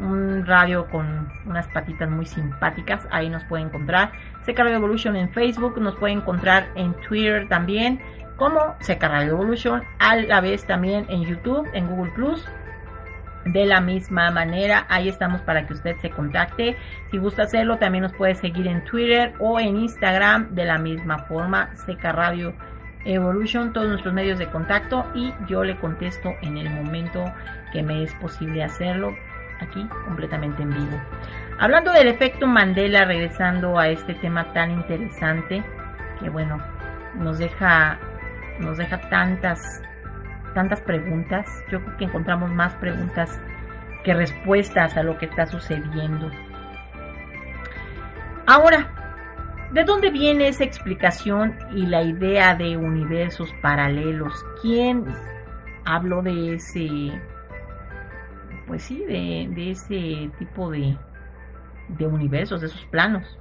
Un 0.00 0.46
radio 0.46 0.88
con 0.88 1.28
unas 1.46 1.68
patitas 1.68 2.08
muy 2.08 2.24
simpáticas, 2.26 3.06
ahí 3.10 3.28
nos 3.28 3.44
puede 3.44 3.64
encontrar. 3.64 4.12
Seca 4.42 4.64
Radio 4.64 4.76
Evolution 4.76 5.16
en 5.16 5.30
Facebook, 5.30 5.80
nos 5.80 5.96
puede 5.96 6.14
encontrar 6.14 6.68
en 6.74 6.94
Twitter 7.08 7.48
también, 7.48 8.00
como 8.36 8.74
Seca 8.80 9.08
Radio 9.08 9.32
Evolution, 9.32 9.82
a 9.98 10.16
la 10.16 10.40
vez 10.40 10.66
también 10.66 11.06
en 11.08 11.24
YouTube, 11.24 11.68
en 11.74 11.86
Google 11.86 12.12
Plus 12.12 12.48
de 13.44 13.66
la 13.66 13.80
misma 13.80 14.30
manera. 14.30 14.86
Ahí 14.88 15.08
estamos 15.08 15.40
para 15.42 15.66
que 15.66 15.74
usted 15.74 15.96
se 16.00 16.10
contacte. 16.10 16.76
Si 17.10 17.18
gusta 17.18 17.42
hacerlo, 17.42 17.78
también 17.78 18.02
nos 18.02 18.12
puede 18.12 18.34
seguir 18.34 18.66
en 18.66 18.84
Twitter 18.84 19.34
o 19.38 19.58
en 19.58 19.76
Instagram 19.76 20.54
de 20.54 20.64
la 20.64 20.78
misma 20.78 21.18
forma. 21.20 21.74
Seca 21.74 22.12
Radio 22.12 22.54
Evolution, 23.04 23.72
todos 23.72 23.88
nuestros 23.88 24.14
medios 24.14 24.38
de 24.38 24.46
contacto 24.46 25.04
y 25.14 25.32
yo 25.48 25.64
le 25.64 25.76
contesto 25.78 26.34
en 26.42 26.56
el 26.56 26.70
momento 26.70 27.24
que 27.72 27.82
me 27.82 28.02
es 28.02 28.14
posible 28.14 28.62
hacerlo. 28.62 29.14
aquí 29.60 29.86
completamente 30.04 30.62
en 30.62 30.70
vivo. 30.70 31.00
Hablando 31.60 31.92
del 31.92 32.08
efecto 32.08 32.48
Mandela, 32.48 33.04
regresando 33.04 33.78
a 33.78 33.88
este 33.88 34.14
tema 34.14 34.52
tan 34.52 34.72
interesante, 34.72 35.62
que 36.18 36.28
bueno, 36.30 36.58
nos 37.14 37.38
deja, 37.38 37.98
nos 38.58 38.78
deja 38.78 39.00
tantas, 39.08 39.60
tantas 40.54 40.80
preguntas. 40.80 41.46
Yo 41.70 41.80
creo 41.82 41.96
que 41.96 42.04
encontramos 42.04 42.50
más 42.50 42.74
preguntas 42.74 43.40
que 44.04 44.14
respuestas 44.14 44.96
a 44.96 45.02
lo 45.02 45.18
que 45.18 45.26
está 45.26 45.46
sucediendo. 45.46 46.30
Ahora, 48.46 49.68
¿de 49.72 49.84
dónde 49.84 50.10
viene 50.10 50.48
esa 50.48 50.64
explicación 50.64 51.56
y 51.74 51.86
la 51.86 52.02
idea 52.02 52.54
de 52.54 52.76
universos 52.76 53.52
paralelos? 53.62 54.44
¿Quién 54.60 55.04
habló 55.84 56.22
de 56.22 56.54
ese, 56.54 57.12
pues 58.66 58.82
sí, 58.82 59.04
de, 59.06 59.48
de 59.54 59.70
ese 59.70 60.30
tipo 60.38 60.70
de, 60.70 60.96
de 61.88 62.06
universos, 62.06 62.60
de 62.60 62.66
esos 62.66 62.84
planos? 62.86 63.38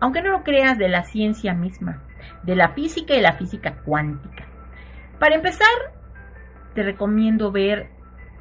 Aunque 0.00 0.22
no 0.22 0.30
lo 0.30 0.42
creas, 0.42 0.78
de 0.78 0.88
la 0.88 1.04
ciencia 1.04 1.54
misma, 1.54 2.02
de 2.42 2.56
la 2.56 2.70
física 2.70 3.14
y 3.14 3.20
la 3.20 3.34
física 3.34 3.76
cuántica. 3.84 4.46
Para 5.18 5.36
empezar, 5.36 5.68
te 6.80 6.84
recomiendo 6.86 7.52
ver 7.52 7.90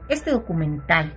este 0.07 0.31
documental 0.31 1.13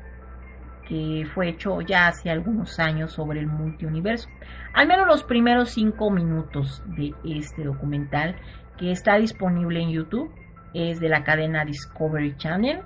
que 0.89 1.25
fue 1.33 1.51
hecho 1.51 1.81
ya 1.81 2.09
hace 2.09 2.31
algunos 2.31 2.81
años 2.81 3.13
sobre 3.13 3.39
el 3.39 3.47
multiuniverso. 3.47 4.29
Al 4.75 4.89
menos 4.89 5.07
los 5.07 5.23
primeros 5.23 5.71
cinco 5.71 6.11
minutos 6.11 6.83
de 6.85 7.15
este 7.25 7.63
documental 7.63 8.35
que 8.77 8.91
está 8.91 9.19
disponible 9.19 9.81
en 9.81 9.91
YouTube 9.91 10.35
es 10.75 10.99
de 10.99 11.09
la 11.09 11.23
cadena 11.23 11.65
Discovery 11.65 12.37
Channel 12.39 12.81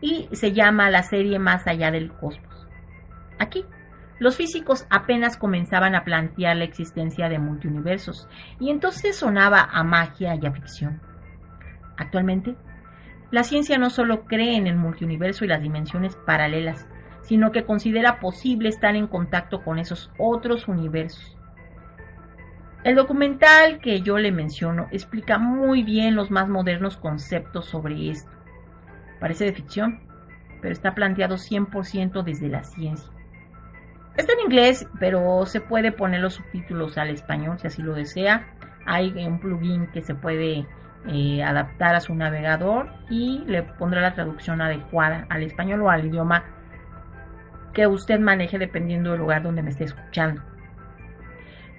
y 0.00 0.30
se 0.32 0.54
llama 0.54 0.88
la 0.88 1.02
serie 1.02 1.38
Más 1.38 1.66
allá 1.66 1.90
del 1.90 2.10
cosmos. 2.10 2.66
Aquí, 3.38 3.66
los 4.18 4.34
físicos 4.34 4.86
apenas 4.88 5.36
comenzaban 5.36 5.94
a 5.94 6.04
plantear 6.04 6.56
la 6.56 6.64
existencia 6.64 7.28
de 7.28 7.38
multiuniversos 7.38 8.30
y 8.60 8.70
entonces 8.70 9.16
sonaba 9.16 9.60
a 9.60 9.84
magia 9.84 10.36
y 10.36 10.46
a 10.46 10.52
ficción. 10.52 11.02
Actualmente, 11.98 12.56
la 13.30 13.44
ciencia 13.44 13.76
no 13.78 13.90
solo 13.90 14.24
cree 14.24 14.56
en 14.56 14.66
el 14.66 14.76
multiuniverso 14.76 15.44
y 15.44 15.48
las 15.48 15.62
dimensiones 15.62 16.16
paralelas, 16.16 16.86
sino 17.20 17.52
que 17.52 17.64
considera 17.64 18.20
posible 18.20 18.70
estar 18.70 18.96
en 18.96 19.06
contacto 19.06 19.62
con 19.62 19.78
esos 19.78 20.10
otros 20.18 20.66
universos. 20.66 21.36
El 22.84 22.94
documental 22.94 23.80
que 23.80 24.00
yo 24.00 24.16
le 24.18 24.32
menciono 24.32 24.86
explica 24.92 25.36
muy 25.36 25.82
bien 25.82 26.14
los 26.14 26.30
más 26.30 26.48
modernos 26.48 26.96
conceptos 26.96 27.66
sobre 27.66 28.08
esto. 28.08 28.30
Parece 29.20 29.44
de 29.44 29.52
ficción, 29.52 30.00
pero 30.62 30.72
está 30.72 30.94
planteado 30.94 31.34
100% 31.34 32.22
desde 32.22 32.48
la 32.48 32.64
ciencia. 32.64 33.12
Está 34.16 34.32
en 34.32 34.40
inglés, 34.40 34.86
pero 34.98 35.44
se 35.44 35.60
puede 35.60 35.92
poner 35.92 36.20
los 36.20 36.34
subtítulos 36.34 36.96
al 36.96 37.10
español 37.10 37.58
si 37.58 37.66
así 37.66 37.82
lo 37.82 37.94
desea. 37.94 38.54
Hay 38.86 39.12
un 39.26 39.38
plugin 39.38 39.88
que 39.88 40.02
se 40.02 40.14
puede 40.14 40.66
eh, 41.06 41.42
adaptar 41.42 41.94
a 41.94 42.00
su 42.00 42.14
navegador 42.14 42.90
y 43.08 43.44
le 43.46 43.62
pondrá 43.62 44.00
la 44.00 44.14
traducción 44.14 44.60
adecuada 44.60 45.26
al 45.30 45.42
español 45.42 45.82
o 45.82 45.90
al 45.90 46.04
idioma 46.04 46.44
que 47.72 47.86
usted 47.86 48.18
maneje 48.18 48.58
dependiendo 48.58 49.12
del 49.12 49.20
lugar 49.20 49.42
donde 49.42 49.62
me 49.62 49.70
esté 49.70 49.84
escuchando. 49.84 50.42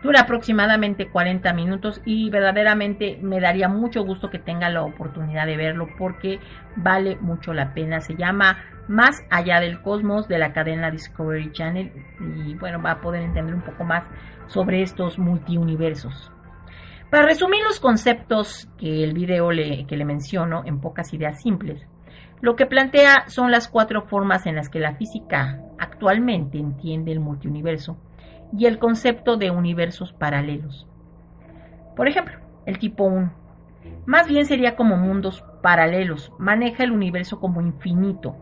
Dura 0.02 0.22
aproximadamente 0.22 1.10
40 1.10 1.52
minutos 1.54 2.02
y 2.06 2.30
verdaderamente 2.30 3.20
me 3.22 3.42
daría 3.42 3.68
mucho 3.68 4.06
gusto 4.06 4.30
que 4.30 4.40
tenga 4.40 4.70
la 4.70 4.84
oportunidad 4.84 5.46
de 5.46 5.58
verlo 5.58 5.90
porque 5.98 6.40
vale 6.78 7.18
mucho 7.20 7.54
la 7.54 7.74
pena. 7.74 8.00
Se 8.00 8.16
llama 8.16 8.60
Más 8.88 9.26
allá 9.30 9.60
del 9.60 9.82
cosmos 9.82 10.30
de 10.30 10.38
la 10.38 10.54
cadena 10.54 10.90
Discovery 10.90 11.52
Channel 11.52 11.92
y 12.38 12.56
bueno, 12.56 12.82
va 12.82 12.92
a 12.92 13.02
poder 13.02 13.24
entender 13.24 13.54
un 13.54 13.62
poco 13.62 13.84
más 13.84 14.06
sobre 14.48 14.82
estos 14.82 15.20
multiuniversos. 15.20 16.32
Para 17.10 17.26
resumir 17.26 17.64
los 17.64 17.80
conceptos 17.80 18.70
que 18.78 19.04
el 19.04 19.14
video 19.14 19.52
le, 19.52 19.88
que 19.88 19.98
le 19.98 20.06
menciono 20.06 20.62
en 20.66 20.80
pocas 20.80 21.12
ideas 21.12 21.42
simples, 21.42 21.88
lo 22.40 22.56
que 22.56 22.68
plantea 22.68 23.28
son 23.28 23.50
las 23.50 23.68
cuatro 23.68 24.04
formas 24.04 24.46
en 24.46 24.56
las 24.56 24.70
que 24.70 24.80
la 24.80 24.94
física 24.94 25.60
actualmente 25.80 26.60
entiende 26.60 27.12
el 27.12 27.20
multiuniverso 27.20 27.98
y 28.56 28.68
el 28.68 28.78
concepto 28.78 29.38
de 29.38 29.50
universos 29.50 30.14
paralelos. 30.14 30.88
Por 31.96 32.08
ejemplo, 32.08 32.36
el 32.68 32.78
tipo 32.78 33.06
1. 33.06 33.34
Más 34.06 34.28
bien 34.28 34.46
sería 34.46 34.76
como 34.76 34.96
mundos 34.96 35.44
paralelos, 35.64 36.32
maneja 36.38 36.84
el 36.84 36.92
universo 36.92 37.40
como 37.40 37.60
infinito. 37.60 38.36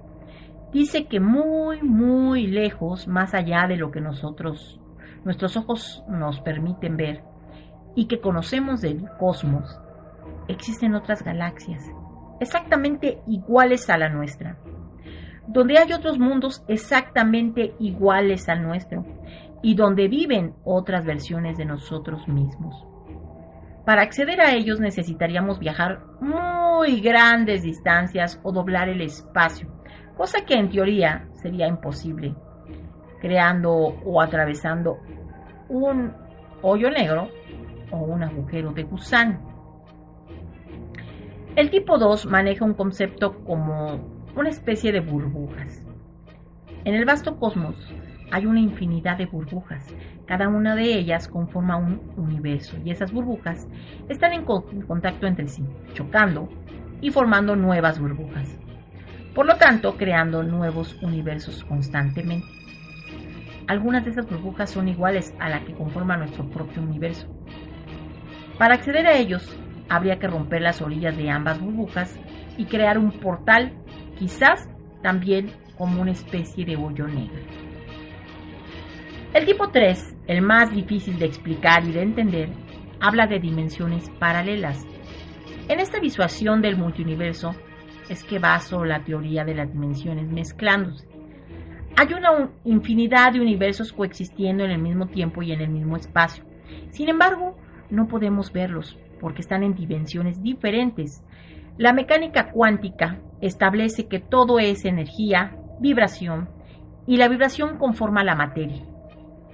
Dice 0.73 1.08
que 1.08 1.21
muy, 1.21 1.82
muy 1.82 2.47
lejos, 2.47 3.08
más 3.08 3.34
allá 3.34 3.65
de 3.67 3.77
lo 3.77 3.91
que 3.91 4.01
nosotros, 4.01 4.80
nuestros 5.23 5.56
ojos 5.56 6.03
nos 6.10 6.41
permiten 6.41 6.97
ver 6.97 7.23
y 7.97 8.05
que 8.05 8.21
conocemos 8.21 8.81
del 8.81 9.10
cosmos, 9.17 9.75
existen 10.47 10.93
otras 10.93 11.23
galaxias 11.23 11.83
exactamente 12.39 13.17
iguales 13.25 13.89
a 13.89 13.97
la 13.97 14.07
nuestra, 14.07 14.60
donde 15.47 15.79
hay 15.79 15.91
otros 15.91 16.19
mundos 16.19 16.63
exactamente 16.67 17.73
iguales 17.79 18.47
al 18.49 18.62
nuestro 18.62 19.03
y 19.63 19.73
donde 19.73 20.07
viven 20.07 20.53
otras 20.63 21.03
versiones 21.05 21.57
de 21.57 21.65
nosotros 21.65 22.27
mismos. 22.27 22.86
Para 23.83 24.03
acceder 24.03 24.41
a 24.41 24.53
ellos 24.53 24.79
necesitaríamos 24.79 25.57
viajar 25.57 26.03
muy 26.21 27.01
grandes 27.01 27.63
distancias 27.63 28.39
o 28.43 28.51
doblar 28.51 28.89
el 28.89 29.01
espacio, 29.01 29.69
cosa 30.15 30.45
que 30.45 30.53
en 30.53 30.69
teoría 30.69 31.27
sería 31.41 31.67
imposible, 31.67 32.36
creando 33.21 33.73
o 33.73 34.21
atravesando 34.21 34.99
un 35.67 36.13
hoyo 36.62 36.91
negro 36.91 37.29
o 37.91 37.97
un 37.97 38.23
agujero 38.23 38.71
de 38.71 38.84
gusano. 38.84 39.39
El 41.56 41.69
tipo 41.69 41.97
2 41.97 42.28
maneja 42.28 42.65
un 42.65 42.73
concepto 42.73 43.43
como 43.43 44.00
una 44.36 44.50
especie 44.50 44.91
de 44.91 45.00
burbujas. 45.00 45.84
En 46.86 46.93
el 46.93 47.06
vasto 47.06 47.38
cosmos 47.38 47.76
hay 48.32 48.45
una 48.45 48.60
infinidad 48.60 49.17
de 49.17 49.26
burbujas. 49.26 49.86
Cada 50.26 50.50
una 50.50 50.76
de 50.76 50.84
ellas 50.84 51.28
conforma 51.28 51.78
un 51.78 52.02
universo 52.17 52.78
y 52.84 52.91
esas 52.91 53.12
burbujas 53.12 53.67
están 54.10 54.34
en 54.34 54.43
contacto 54.43 55.26
entre 55.26 55.47
sí, 55.47 55.63
chocando 55.93 56.50
y 57.02 57.10
formando 57.10 57.56
nuevas 57.56 58.00
burbujas. 58.00 58.58
Por 59.34 59.45
lo 59.45 59.56
tanto, 59.56 59.97
creando 59.97 60.43
nuevos 60.43 61.02
universos 61.02 61.63
constantemente. 61.63 62.47
Algunas 63.67 64.06
de 64.06 64.12
esas 64.12 64.30
burbujas 64.30 64.69
son 64.69 64.88
iguales 64.88 65.34
a 65.39 65.50
la 65.50 65.63
que 65.65 65.73
conforma 65.73 66.17
nuestro 66.17 66.50
propio 66.50 66.82
universo. 66.82 67.28
Para 68.57 68.75
acceder 68.75 69.05
a 69.05 69.17
ellos, 69.17 69.55
habría 69.89 70.17
que 70.17 70.27
romper 70.27 70.61
las 70.61 70.81
orillas 70.81 71.15
de 71.15 71.29
ambas 71.29 71.59
burbujas 71.59 72.17
y 72.57 72.65
crear 72.65 72.97
un 72.97 73.11
portal, 73.11 73.73
quizás 74.17 74.67
también 75.03 75.51
como 75.77 76.01
una 76.01 76.11
especie 76.11 76.65
de 76.65 76.75
hoyo 76.75 77.07
negro. 77.07 77.39
El 79.33 79.45
tipo 79.45 79.69
3, 79.69 80.17
el 80.27 80.41
más 80.41 80.71
difícil 80.71 81.19
de 81.19 81.25
explicar 81.25 81.85
y 81.85 81.91
de 81.91 82.01
entender, 82.01 82.49
habla 82.99 83.27
de 83.27 83.39
dimensiones 83.39 84.09
paralelas. 84.19 84.83
En 85.67 85.79
esta 85.79 85.99
visualización 85.99 86.61
del 86.61 86.77
multiuniverso 86.77 87.53
es 88.09 88.23
que 88.23 88.39
baso 88.39 88.85
la 88.85 89.03
teoría 89.03 89.43
de 89.43 89.53
las 89.53 89.71
dimensiones 89.71 90.27
mezclándose. 90.31 91.07
Hay 91.95 92.13
una 92.13 92.49
infinidad 92.63 93.33
de 93.33 93.41
universos 93.41 93.91
coexistiendo 93.93 94.63
en 94.63 94.71
el 94.71 94.81
mismo 94.81 95.07
tiempo 95.07 95.43
y 95.43 95.51
en 95.51 95.61
el 95.61 95.69
mismo 95.69 95.97
espacio. 95.97 96.43
Sin 96.89 97.09
embargo, 97.09 97.57
no 97.89 98.08
podemos 98.08 98.52
verlos 98.52 98.97
porque 99.19 99.41
están 99.41 99.63
en 99.63 99.76
dimensiones 99.76 100.41
diferentes. 100.41 101.23
La 101.78 101.93
mecánica 101.93 102.52
cuántica 102.52 103.19
establece 103.41 104.08
que 104.08 104.19
todo 104.19 104.60
es 104.60 104.86
energía, 104.86 105.58
vibración, 105.80 106.50
y 107.06 107.17
la 107.17 107.30
vibración 107.30 107.78
conforma 107.78 108.23
la 108.23 108.36
materia. 108.36 108.84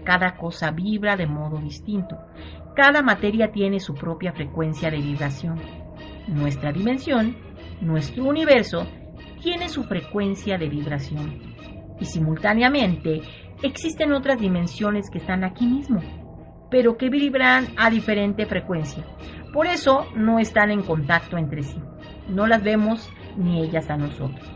Cada 0.03 0.35
cosa 0.35 0.71
vibra 0.71 1.15
de 1.15 1.27
modo 1.27 1.59
distinto. 1.59 2.17
Cada 2.75 3.01
materia 3.01 3.51
tiene 3.51 3.79
su 3.79 3.93
propia 3.93 4.33
frecuencia 4.33 4.89
de 4.89 4.97
vibración. 4.97 5.59
Nuestra 6.27 6.71
dimensión, 6.71 7.35
nuestro 7.81 8.25
universo, 8.25 8.87
tiene 9.41 9.69
su 9.69 9.83
frecuencia 9.83 10.57
de 10.57 10.69
vibración. 10.69 11.41
Y 11.99 12.05
simultáneamente 12.05 13.21
existen 13.61 14.13
otras 14.13 14.39
dimensiones 14.39 15.09
que 15.09 15.19
están 15.19 15.43
aquí 15.43 15.65
mismo, 15.65 16.01
pero 16.73 16.97
que 16.97 17.11
vibran 17.11 17.67
a 17.77 17.91
diferente 17.91 18.47
frecuencia. 18.47 19.05
Por 19.53 19.67
eso 19.67 20.07
no 20.15 20.39
están 20.39 20.71
en 20.71 20.81
contacto 20.81 21.37
entre 21.37 21.61
sí. 21.61 21.79
No 22.27 22.47
las 22.47 22.63
vemos 22.63 23.13
ni 23.37 23.61
ellas 23.61 23.91
a 23.91 23.95
nosotros. 23.95 24.51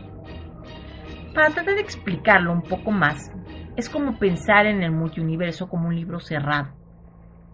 Para 1.32 1.50
tratar 1.50 1.76
de 1.76 1.80
explicarlo 1.80 2.52
un 2.52 2.62
poco 2.62 2.90
más, 2.90 3.30
es 3.76 3.88
como 3.88 4.18
pensar 4.18 4.66
en 4.66 4.82
el 4.82 4.90
multiuniverso 4.90 5.68
como 5.68 5.86
un 5.86 5.94
libro 5.94 6.18
cerrado. 6.18 6.74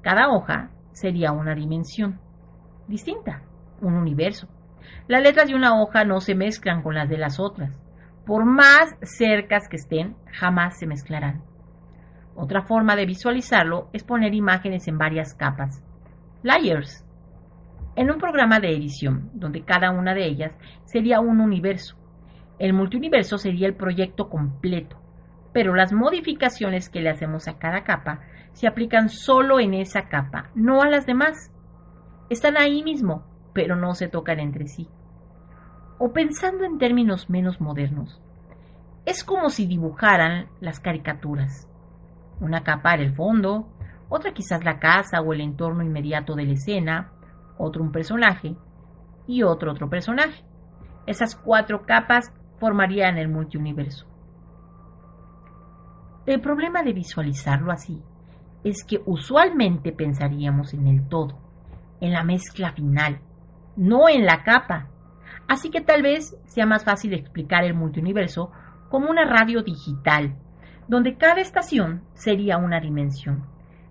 Cada 0.01 0.31
hoja 0.31 0.71
sería 0.93 1.33
una 1.33 1.55
dimensión 1.55 2.19
distinta, 2.89 3.43
un 3.83 3.93
universo. 3.93 4.49
Las 5.09 5.23
letras 5.23 5.49
de 5.49 5.57
una 5.57 5.79
hoja 5.79 6.05
no 6.05 6.21
se 6.21 6.35
mezclan 6.35 6.83
con 6.83 6.95
las 6.95 7.11
de 7.11 7.19
las 7.19 7.39
otras. 7.39 7.79
Por 8.25 8.47
más 8.47 8.97
cercas 9.03 9.69
que 9.69 9.77
estén, 9.77 10.17
jamás 10.33 10.79
se 10.79 10.87
mezclarán. 10.87 11.43
Otra 12.37 12.63
forma 12.63 12.97
de 12.97 13.07
visualizarlo 13.07 13.89
es 13.93 14.03
poner 14.03 14.35
imágenes 14.35 14.89
en 14.89 14.99
varias 14.99 15.35
capas. 15.35 15.83
Layers. 16.43 17.05
En 17.97 18.11
un 18.11 18.19
programa 18.19 18.59
de 18.59 18.75
edición, 18.75 19.31
donde 19.35 19.65
cada 19.65 19.91
una 19.93 20.15
de 20.15 20.27
ellas 20.27 20.53
sería 20.85 21.21
un 21.21 21.41
universo. 21.41 21.97
El 22.59 22.73
multiuniverso 22.73 23.39
sería 23.39 23.69
el 23.69 23.75
proyecto 23.75 24.29
completo, 24.29 25.01
pero 25.53 25.75
las 25.75 25.93
modificaciones 25.93 26.89
que 26.89 27.01
le 27.01 27.11
hacemos 27.11 27.47
a 27.47 27.59
cada 27.59 27.85
capa 27.85 28.21
se 28.53 28.67
aplican 28.67 29.09
solo 29.09 29.61
en 29.61 29.75
esa 29.75 30.09
capa, 30.09 30.51
no 30.55 30.83
a 30.83 30.89
las 30.89 31.07
demás. 31.07 31.53
Están 32.31 32.57
ahí 32.57 32.83
mismo, 32.83 33.25
pero 33.53 33.77
no 33.77 33.95
se 33.95 34.09
tocan 34.09 34.41
entre 34.41 34.67
sí. 34.67 34.89
O 35.99 36.13
pensando 36.13 36.65
en 36.65 36.79
términos 36.79 37.31
menos 37.31 37.61
modernos, 37.61 38.21
es 39.07 39.23
como 39.23 39.51
si 39.51 39.67
dibujaran 39.67 40.49
las 40.61 40.81
caricaturas. 40.81 41.69
Una 42.41 42.63
capa 42.63 42.95
era 42.95 43.03
el 43.03 43.15
fondo, 43.15 43.69
otra 44.09 44.33
quizás 44.33 44.65
la 44.65 44.79
casa 44.79 45.21
o 45.21 45.33
el 45.33 45.41
entorno 45.41 45.83
inmediato 45.83 46.35
de 46.35 46.45
la 46.45 46.53
escena, 46.53 47.13
otro 47.59 47.83
un 47.83 47.93
personaje 47.93 48.57
y 49.27 49.43
otro 49.43 49.73
otro 49.73 49.89
personaje. 49.89 50.45
Esas 51.07 51.37
cuatro 51.37 51.85
capas 51.87 52.33
formarían 52.59 53.19
el 53.19 53.29
multiuniverso. 53.29 54.07
El 56.27 56.41
problema 56.41 56.83
de 56.83 56.93
visualizarlo 56.93 57.71
así 57.71 58.03
es 58.65 58.83
que 58.85 59.03
usualmente 59.05 59.93
pensaríamos 59.93 60.73
en 60.73 60.87
el 60.87 61.07
todo, 61.07 61.39
en 62.01 62.13
la 62.13 62.25
mezcla 62.25 62.73
final, 62.73 63.21
no 63.77 64.09
en 64.09 64.25
la 64.25 64.43
capa. 64.43 64.89
Así 65.47 65.71
que 65.71 65.83
tal 65.83 66.03
vez 66.03 66.37
sea 66.47 66.65
más 66.65 66.85
fácil 66.85 67.13
explicar 67.13 67.65
el 67.65 67.75
multiuniverso 67.75 68.51
como 68.89 69.11
una 69.11 69.27
radio 69.27 69.63
digital, 69.63 70.37
donde 70.89 71.17
cada 71.17 71.41
estación 71.41 72.03
sería 72.15 72.59
una 72.59 72.81
dimensión. 72.81 73.45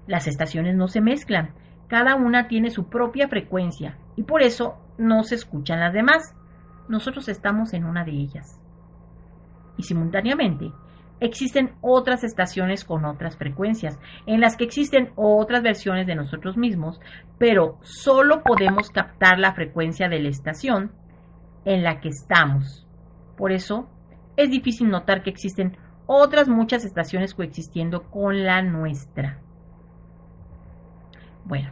Las 0.07 0.27
estaciones 0.27 0.75
no 0.75 0.87
se 0.87 1.01
mezclan, 1.01 1.53
cada 1.87 2.15
una 2.15 2.47
tiene 2.47 2.69
su 2.69 2.89
propia 2.89 3.27
frecuencia 3.27 3.97
y 4.15 4.23
por 4.23 4.41
eso 4.41 4.77
no 4.97 5.23
se 5.23 5.35
escuchan 5.35 5.79
las 5.79 5.93
demás. 5.93 6.35
Nosotros 6.87 7.29
estamos 7.29 7.73
en 7.73 7.85
una 7.85 8.03
de 8.03 8.11
ellas. 8.11 8.59
Y 9.77 9.83
simultáneamente 9.83 10.71
existen 11.19 11.73
otras 11.81 12.23
estaciones 12.23 12.83
con 12.83 13.05
otras 13.05 13.37
frecuencias, 13.37 13.97
en 14.25 14.41
las 14.41 14.57
que 14.57 14.65
existen 14.65 15.11
otras 15.15 15.63
versiones 15.63 16.05
de 16.05 16.15
nosotros 16.15 16.57
mismos, 16.57 16.99
pero 17.37 17.77
solo 17.81 18.43
podemos 18.43 18.89
captar 18.89 19.39
la 19.39 19.53
frecuencia 19.53 20.09
de 20.09 20.19
la 20.19 20.29
estación 20.29 20.91
en 21.65 21.83
la 21.83 22.01
que 22.01 22.09
estamos. 22.09 22.85
Por 23.37 23.51
eso 23.51 23.89
es 24.35 24.49
difícil 24.49 24.89
notar 24.89 25.23
que 25.23 25.29
existen 25.29 25.77
otras 26.05 26.47
muchas 26.47 26.85
estaciones 26.85 27.33
coexistiendo 27.33 28.03
con 28.03 28.43
la 28.43 28.61
nuestra. 28.61 29.39
Bueno, 31.45 31.71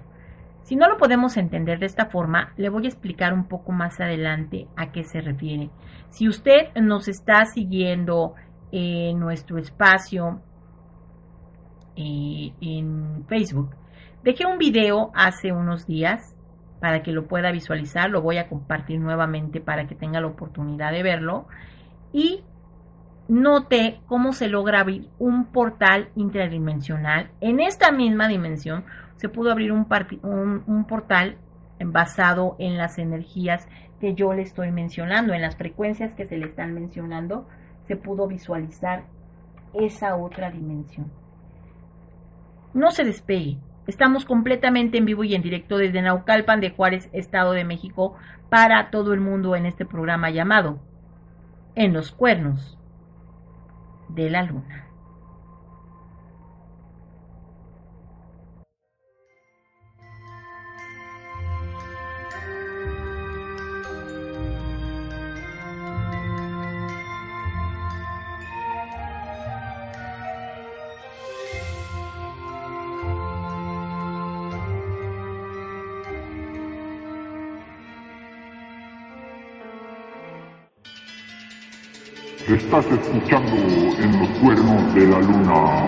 si 0.63 0.75
no 0.75 0.87
lo 0.87 0.97
podemos 0.97 1.37
entender 1.37 1.79
de 1.79 1.85
esta 1.85 2.05
forma, 2.05 2.53
le 2.55 2.69
voy 2.69 2.85
a 2.85 2.89
explicar 2.89 3.33
un 3.33 3.45
poco 3.45 3.71
más 3.71 3.99
adelante 3.99 4.67
a 4.75 4.91
qué 4.91 5.03
se 5.03 5.21
refiere. 5.21 5.69
Si 6.09 6.29
usted 6.29 6.73
nos 6.75 7.07
está 7.07 7.45
siguiendo 7.45 8.35
en 8.71 9.19
nuestro 9.19 9.57
espacio 9.57 10.41
eh, 11.95 12.53
en 12.61 13.25
Facebook, 13.27 13.75
dejé 14.23 14.45
un 14.45 14.57
video 14.57 15.11
hace 15.13 15.51
unos 15.51 15.87
días 15.87 16.37
para 16.79 17.03
que 17.03 17.11
lo 17.11 17.27
pueda 17.27 17.51
visualizar, 17.51 18.09
lo 18.09 18.21
voy 18.21 18.37
a 18.37 18.47
compartir 18.47 18.99
nuevamente 18.99 19.61
para 19.61 19.87
que 19.87 19.95
tenga 19.95 20.21
la 20.21 20.27
oportunidad 20.27 20.91
de 20.91 21.03
verlo 21.03 21.47
y 22.13 22.43
note 23.31 24.01
cómo 24.07 24.33
se 24.33 24.49
logra 24.49 24.81
abrir 24.81 25.07
un 25.17 25.45
portal 25.45 26.09
interdimensional. 26.15 27.31
En 27.39 27.61
esta 27.61 27.89
misma 27.89 28.27
dimensión 28.27 28.83
se 29.15 29.29
pudo 29.29 29.51
abrir 29.51 29.71
un, 29.71 29.87
un, 30.67 30.85
portal 30.85 31.37
basado 31.79 32.57
en 32.59 32.77
las 32.77 32.97
energías 32.97 33.69
que 34.01 34.15
yo 34.15 34.33
le 34.33 34.41
estoy 34.41 34.71
mencionando, 34.71 35.33
en 35.33 35.41
las 35.41 35.55
frecuencias 35.55 36.13
que 36.13 36.25
se 36.25 36.37
le 36.37 36.45
están 36.45 36.73
mencionando, 36.73 37.47
se 37.87 37.95
pudo 37.95 38.27
visualizar 38.27 39.05
esa 39.73 40.17
otra 40.17 40.51
dimensión. 40.51 41.09
No 42.73 42.91
se 42.91 43.05
despegue. 43.05 43.59
Estamos 43.87 44.25
completamente 44.25 44.97
en 44.97 45.05
vivo 45.05 45.23
y 45.23 45.35
en 45.35 45.41
directo 45.41 45.77
desde 45.77 46.01
Naucalpan 46.01 46.59
de 46.59 46.71
Juárez, 46.71 47.09
Estado 47.13 47.53
de 47.53 47.63
México, 47.63 48.17
para 48.49 48.91
todo 48.91 49.13
el 49.13 49.21
mundo 49.21 49.55
en 49.55 49.65
este 49.65 49.85
programa 49.85 50.31
llamado 50.31 50.79
En 51.75 51.93
los 51.93 52.11
Cuernos 52.11 52.77
de 54.15 54.29
la 54.29 54.43
luna. 54.43 54.90
Estás 82.55 82.85
escuchando 82.91 83.55
en 83.55 84.19
los 84.19 84.29
cuernos 84.39 84.93
de 84.93 85.07
la 85.07 85.19
luna. 85.19 85.87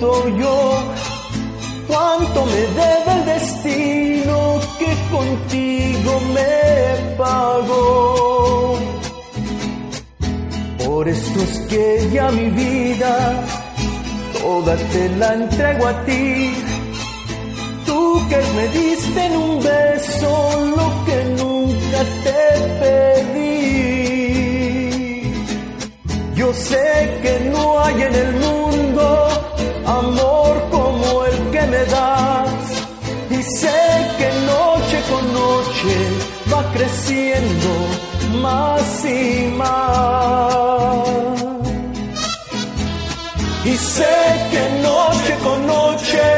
yo, 0.00 0.78
¿cuánto 1.88 2.44
me 2.46 2.52
debe 2.52 3.12
el 3.18 3.24
destino 3.24 4.60
que 4.78 4.94
contigo 5.10 6.20
me 6.34 7.16
pagó? 7.16 8.78
Por 10.84 11.08
eso 11.08 11.40
es 11.40 11.58
que 11.68 12.10
ya 12.12 12.30
mi 12.30 12.50
vida, 12.50 13.44
toda 14.40 14.76
te 14.76 15.08
la 15.16 15.34
entrego 15.34 15.86
a 15.86 16.04
ti. 16.04 16.52
Tú 17.86 18.28
que 18.28 18.36
me 18.56 18.68
diste 18.68 19.26
en 19.26 19.36
un 19.36 19.62
beso 19.62 20.60
lo 20.76 21.04
que 21.06 21.24
nunca 21.38 22.04
te 22.24 22.42
pedí. 22.80 23.56
Yo 26.34 26.52
sé 26.52 27.18
que 27.22 27.50
no 27.50 27.80
hay 27.80 28.02
en 28.02 28.14
el 28.14 28.32
mundo 28.32 28.55
creciendo 36.76 37.70
más 38.42 39.04
y 39.04 39.50
más. 39.56 41.08
Y 43.64 43.76
sé 43.76 44.16
que 44.50 44.82
noche 44.82 45.34
con 45.42 45.66
noche 45.66 46.35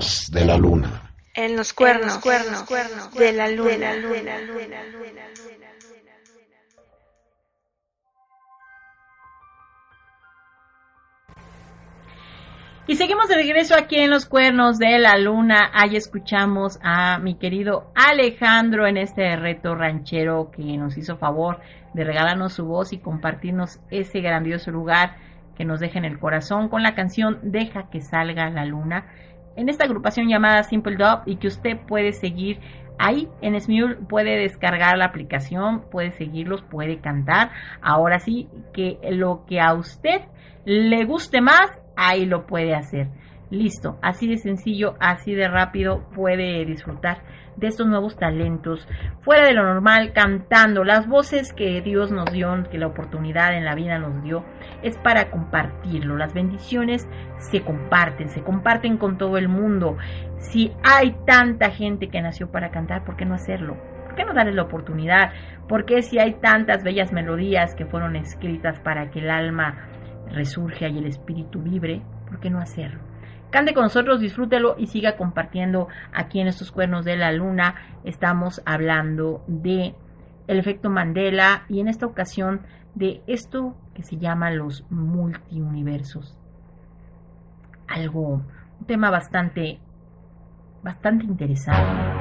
cuernos 0.00 0.30
de 0.30 0.44
la 0.44 0.56
luna. 0.56 1.14
En 1.34 1.56
los 1.56 1.72
cuernos, 1.72 2.18
cuernos, 2.18 2.62
cuernos 2.64 3.12
de 3.14 3.32
la 3.32 3.48
luna. 3.48 3.70
De 3.70 3.78
la 3.78 3.96
luna, 3.96 4.36
luna, 4.40 4.42
luna, 4.42 4.82
luna. 4.92 5.26
Y 12.86 12.96
seguimos 12.96 13.28
de 13.28 13.36
regreso 13.36 13.76
aquí 13.76 13.96
en 13.96 14.10
los 14.10 14.26
cuernos 14.26 14.78
de 14.78 14.98
la 14.98 15.16
luna. 15.16 15.70
Ahí 15.72 15.94
escuchamos 15.96 16.80
a 16.82 17.18
mi 17.18 17.36
querido 17.36 17.92
Alejandro 17.94 18.86
en 18.86 18.96
este 18.96 19.36
reto 19.36 19.76
ranchero 19.76 20.50
que 20.50 20.76
nos 20.76 20.96
hizo 20.96 21.16
favor 21.16 21.60
de 21.94 22.02
regalarnos 22.02 22.54
su 22.54 22.64
voz 22.64 22.92
y 22.92 22.98
compartirnos 22.98 23.78
ese 23.90 24.20
grandioso 24.20 24.72
lugar 24.72 25.16
que 25.56 25.64
nos 25.64 25.78
deja 25.78 25.98
en 25.98 26.06
el 26.06 26.18
corazón 26.18 26.68
con 26.68 26.82
la 26.82 26.94
canción 26.94 27.38
Deja 27.42 27.90
que 27.90 28.00
salga 28.00 28.50
la 28.50 28.64
luna 28.64 29.06
en 29.60 29.68
esta 29.68 29.84
agrupación 29.84 30.28
llamada 30.28 30.62
Simple 30.62 30.96
Dub 30.96 31.22
y 31.26 31.36
que 31.36 31.48
usted 31.48 31.76
puede 31.86 32.12
seguir 32.12 32.58
ahí 32.98 33.28
en 33.42 33.58
Smule, 33.60 33.96
puede 33.96 34.38
descargar 34.38 34.96
la 34.96 35.06
aplicación, 35.06 35.82
puede 35.90 36.12
seguirlos, 36.12 36.62
puede 36.62 37.00
cantar. 37.00 37.50
Ahora 37.82 38.18
sí 38.18 38.48
que 38.72 38.98
lo 39.10 39.44
que 39.46 39.60
a 39.60 39.74
usted 39.74 40.22
le 40.64 41.04
guste 41.04 41.40
más, 41.40 41.70
ahí 41.96 42.24
lo 42.24 42.46
puede 42.46 42.74
hacer. 42.74 43.08
Listo, 43.50 43.98
así 44.00 44.28
de 44.28 44.38
sencillo, 44.38 44.94
así 45.00 45.34
de 45.34 45.48
rápido 45.48 46.04
puede 46.14 46.64
disfrutar 46.64 47.18
de 47.56 47.66
estos 47.66 47.86
nuevos 47.86 48.16
talentos, 48.16 48.86
fuera 49.22 49.44
de 49.46 49.54
lo 49.54 49.64
normal, 49.64 50.12
cantando. 50.12 50.84
Las 50.84 51.08
voces 51.08 51.52
que 51.52 51.80
Dios 51.82 52.12
nos 52.12 52.30
dio, 52.32 52.50
que 52.70 52.78
la 52.78 52.86
oportunidad 52.86 53.54
en 53.54 53.64
la 53.64 53.74
vida 53.74 53.98
nos 53.98 54.22
dio, 54.22 54.44
es 54.82 54.96
para 54.98 55.30
compartirlo. 55.30 56.16
Las 56.16 56.32
bendiciones 56.32 57.08
se 57.38 57.62
comparten, 57.62 58.28
se 58.28 58.42
comparten 58.42 58.96
con 58.96 59.18
todo 59.18 59.36
el 59.36 59.48
mundo. 59.48 59.96
Si 60.38 60.72
hay 60.84 61.16
tanta 61.26 61.70
gente 61.70 62.08
que 62.08 62.22
nació 62.22 62.50
para 62.52 62.70
cantar, 62.70 63.04
¿por 63.04 63.16
qué 63.16 63.24
no 63.24 63.34
hacerlo? 63.34 63.76
¿Por 64.04 64.14
qué 64.14 64.24
no 64.24 64.32
darles 64.32 64.54
la 64.54 64.62
oportunidad? 64.62 65.32
¿Por 65.68 65.86
qué 65.86 66.02
si 66.02 66.18
hay 66.18 66.34
tantas 66.34 66.84
bellas 66.84 67.12
melodías 67.12 67.74
que 67.74 67.84
fueron 67.84 68.14
escritas 68.14 68.78
para 68.80 69.10
que 69.10 69.18
el 69.18 69.30
alma 69.30 69.88
resurja 70.30 70.88
y 70.88 70.98
el 70.98 71.06
espíritu 71.06 71.60
vibre, 71.60 72.02
¿por 72.28 72.38
qué 72.38 72.48
no 72.48 72.60
hacerlo? 72.60 73.09
Cante 73.50 73.74
con 73.74 73.82
nosotros, 73.82 74.20
disfrútelo 74.20 74.76
y 74.78 74.86
siga 74.86 75.16
compartiendo 75.16 75.88
aquí 76.12 76.40
en 76.40 76.46
estos 76.46 76.70
cuernos 76.70 77.04
de 77.04 77.16
la 77.16 77.32
luna. 77.32 77.74
Estamos 78.04 78.62
hablando 78.64 79.44
de 79.48 79.94
el 80.46 80.58
efecto 80.58 80.88
Mandela 80.88 81.64
y 81.68 81.80
en 81.80 81.88
esta 81.88 82.06
ocasión 82.06 82.62
de 82.94 83.22
esto 83.26 83.76
que 83.94 84.04
se 84.04 84.18
llama 84.18 84.50
los 84.50 84.84
multiuniversos. 84.90 86.38
Algo, 87.88 88.42
un 88.78 88.86
tema 88.86 89.10
bastante, 89.10 89.80
bastante 90.82 91.24
interesante. 91.24 92.20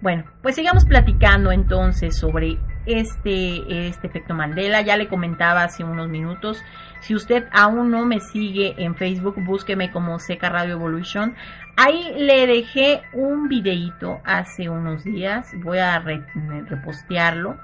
Bueno, 0.00 0.24
pues 0.42 0.56
sigamos 0.56 0.84
platicando 0.84 1.52
entonces 1.52 2.16
sobre 2.18 2.58
este, 2.86 3.88
este 3.88 4.06
efecto 4.06 4.34
Mandela. 4.34 4.80
Ya 4.80 4.96
le 4.96 5.08
comentaba 5.08 5.64
hace 5.64 5.84
unos 5.84 6.08
minutos. 6.08 6.62
Si 7.00 7.14
usted 7.14 7.48
aún 7.52 7.90
no 7.90 8.06
me 8.06 8.20
sigue 8.20 8.74
en 8.78 8.94
Facebook, 8.94 9.36
búsqueme 9.44 9.90
como 9.90 10.18
Seca 10.18 10.48
Radio 10.48 10.74
Evolution. 10.74 11.34
Ahí 11.76 12.14
le 12.16 12.46
dejé 12.46 13.02
un 13.12 13.48
videito 13.48 14.20
hace 14.24 14.68
unos 14.68 15.04
días. 15.04 15.50
Voy 15.62 15.78
a 15.78 15.98
repostearlo 15.98 17.56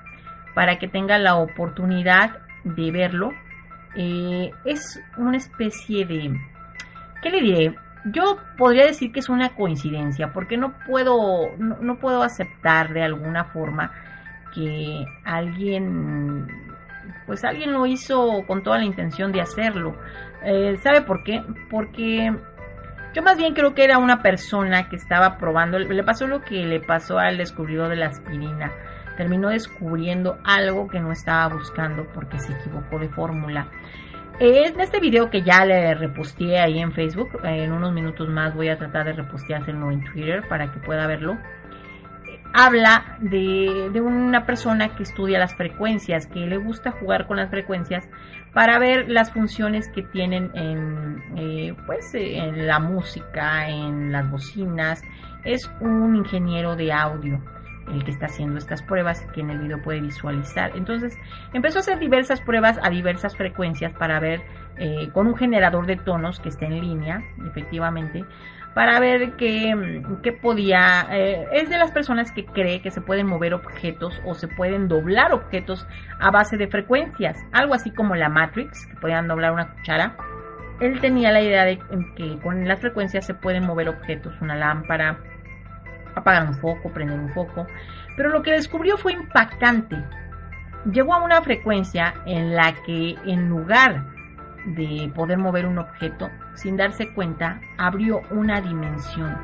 para 0.55 0.79
que 0.79 0.89
tenga 0.89 1.19
la 1.19 1.37
oportunidad 1.37 2.39
de 2.65 2.91
verlo. 2.91 3.33
Eh, 3.95 4.51
es 4.65 5.01
una 5.17 5.37
especie 5.37 6.05
de... 6.05 6.37
¿Qué 7.23 7.31
le 7.31 7.41
diré? 7.41 7.75
Yo 8.13 8.39
podría 8.57 8.87
decir 8.87 9.13
que 9.13 9.21
es 9.21 9.29
una 9.29 9.51
coincidencia, 9.51 10.33
porque 10.33 10.57
no 10.57 10.73
puedo, 10.87 11.57
no 11.59 11.99
puedo 11.99 12.23
aceptar 12.23 12.93
de 12.93 13.03
alguna 13.03 13.45
forma 13.47 13.93
que 14.59 15.07
alguien, 15.25 16.49
pues 17.27 17.45
alguien 17.45 17.73
lo 17.73 17.87
hizo 17.87 18.45
con 18.47 18.63
toda 18.65 18.79
la 18.79 18.85
intención 18.85 19.31
de 19.31 19.41
hacerlo. 19.41 19.97
Eh, 20.45 20.77
¿Sabe 20.83 21.03
por 21.03 21.23
qué? 21.23 21.45
Porque 21.71 22.35
yo 23.15 23.23
más 23.23 23.39
bien 23.39 23.55
creo 23.55 23.75
que 23.75 23.85
era 23.85 23.99
una 23.99 24.21
persona 24.21 24.89
que 24.89 24.97
estaba 24.97 25.39
probando, 25.39 25.79
le 25.79 26.03
pasó 26.03 26.27
lo 26.27 26.43
que 26.43 26.67
le 26.67 26.81
pasó 26.81 27.19
al 27.19 27.39
descubridor 27.39 27.89
de 27.89 27.97
la 27.97 28.07
aspirina. 28.07 28.73
Terminó 29.17 29.49
descubriendo 29.49 30.39
algo 30.45 30.89
que 30.89 31.01
no 31.01 31.13
estaba 31.13 31.55
buscando 31.55 32.07
porque 32.13 32.39
se 32.39 32.53
equivocó 32.53 32.99
de 32.99 33.09
fórmula. 33.09 33.69
En 34.41 34.79
este 34.79 35.01
video 35.01 35.31
que 35.31 35.43
ya 35.43 35.65
le 35.65 35.95
reposteé 35.95 36.61
ahí 36.61 36.79
en 36.79 36.93
Facebook, 36.93 37.41
en 37.43 37.73
unos 37.73 37.93
minutos 37.93 38.29
más 38.29 38.55
voy 38.55 38.69
a 38.69 38.79
tratar 38.79 39.07
de 39.07 39.13
reposteárselo 39.15 39.91
en 39.91 40.05
Twitter 40.05 40.47
para 40.49 40.71
que 40.73 40.79
pueda 40.79 41.09
verlo 41.09 41.37
habla 42.53 43.17
de, 43.21 43.91
de, 43.93 44.01
una 44.01 44.47
persona 44.47 44.95
que 44.97 45.03
estudia 45.03 45.39
las 45.39 45.55
frecuencias, 45.55 46.27
que 46.27 46.41
le 46.41 46.57
gusta 46.57 46.93
jugar 46.93 47.27
con 47.27 47.37
las 47.37 47.51
frecuencias 47.51 48.09
para 48.53 48.79
ver 48.79 49.09
las 49.09 49.33
funciones 49.33 49.89
que 49.89 50.03
tienen 50.03 50.51
en, 50.55 51.23
eh, 51.37 51.75
pues, 51.87 52.15
en 52.15 52.67
la 52.67 52.79
música, 52.79 53.69
en 53.69 54.13
las 54.13 54.31
bocinas. 54.31 55.03
Es 55.45 55.71
un 55.81 56.17
ingeniero 56.17 56.75
de 56.75 56.93
audio 56.93 57.41
el 57.93 58.05
que 58.05 58.11
está 58.11 58.27
haciendo 58.27 58.59
estas 58.59 58.83
pruebas 58.83 59.27
que 59.33 59.41
en 59.41 59.51
el 59.51 59.59
video 59.61 59.83
puede 59.83 60.01
visualizar. 60.01 60.73
Entonces 60.77 61.17
empezó 61.53 61.79
a 61.79 61.81
hacer 61.81 61.99
diversas 61.99 62.41
pruebas 62.41 62.79
a 62.83 62.91
diversas 62.91 63.37
frecuencias 63.37 63.93
para 63.95 64.21
ver 64.21 64.43
eh, 64.77 65.09
con 65.13 65.27
un 65.27 65.37
generador 65.37 65.87
de 65.87 65.97
tonos 65.97 66.41
que 66.41 66.49
está 66.49 66.67
en 66.67 66.81
línea, 66.81 67.23
efectivamente, 67.47 68.25
para 68.79 69.01
ver 69.01 69.33
qué, 69.33 69.75
podía... 70.41 71.09
Eh, 71.11 71.49
es 71.51 71.69
de 71.69 71.79
las 71.79 71.91
personas 71.91 72.31
que 72.31 72.45
cree 72.45 72.81
que 72.81 72.93
se 72.93 73.01
pueden 73.01 73.27
mover 73.27 73.53
objetos 73.53 74.23
o 74.25 74.35
se 74.35 74.47
pueden 74.47 74.87
doblar 74.87 75.33
objetos 75.33 75.85
a 76.21 76.31
base 76.31 76.57
de 76.57 76.69
frecuencias, 76.69 77.37
algo 77.51 77.75
así 77.75 77.91
como 77.91 78.15
la 78.15 78.29
Matrix, 78.29 78.87
que 78.87 78.95
podían 78.95 79.27
doblar 79.27 79.51
una 79.51 79.75
cuchara. 79.75 80.17
Él 80.79 81.01
tenía 81.01 81.33
la 81.33 81.41
idea 81.41 81.65
de 81.65 81.81
que 82.15 82.39
con 82.41 82.69
las 82.69 82.79
frecuencias 82.79 83.27
se 83.27 83.35
pueden 83.35 83.67
mover 83.67 83.89
objetos, 83.89 84.41
una 84.41 84.55
lámpara, 84.55 85.19
apagar 86.15 86.47
un 86.47 86.55
foco, 86.55 86.93
prender 86.93 87.19
un 87.19 87.31
foco. 87.31 87.67
Pero 88.17 88.29
lo 88.29 88.45
que 88.45 88.53
descubrió 88.53 88.97
fue 88.97 89.13
impactante. 89.13 89.97
Llegó 90.89 91.15
a 91.15 91.25
una 91.25 91.43
frecuencia 91.43 92.15
en 92.27 92.55
la 92.55 92.75
que 92.87 93.17
en 93.27 93.49
lugar 93.49 94.05
de 94.67 95.11
poder 95.17 95.39
mover 95.39 95.67
un 95.67 95.79
objeto, 95.79 96.31
sin 96.59 96.77
darse 96.77 97.13
cuenta, 97.15 97.61
abrió 97.77 98.23
una 98.31 98.61
dimensión. 98.61 99.37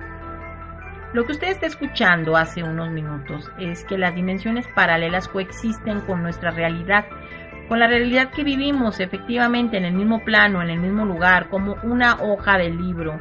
Lo 1.13 1.25
que 1.25 1.33
usted 1.33 1.49
está 1.49 1.67
escuchando 1.67 2.37
hace 2.37 2.65
unos 2.65 2.91
minutos 2.91 3.49
es 3.59 3.85
que 3.85 3.97
las 3.97 4.17
dimensiones 4.17 4.67
paralelas 4.75 5.29
coexisten 5.29 6.01
con 6.01 6.23
nuestra 6.23 6.51
realidad, 6.51 7.07
con 7.69 7.79
la 7.79 7.87
realidad 7.87 8.31
que 8.31 8.43
vivimos 8.43 8.99
efectivamente 8.99 9.77
en 9.77 9.85
el 9.85 9.95
mismo 9.95 10.25
plano, 10.25 10.61
en 10.61 10.71
el 10.71 10.81
mismo 10.81 11.05
lugar, 11.05 11.49
como 11.51 11.77
una 11.85 12.17
hoja 12.21 12.59
de 12.59 12.71
libro 12.71 13.21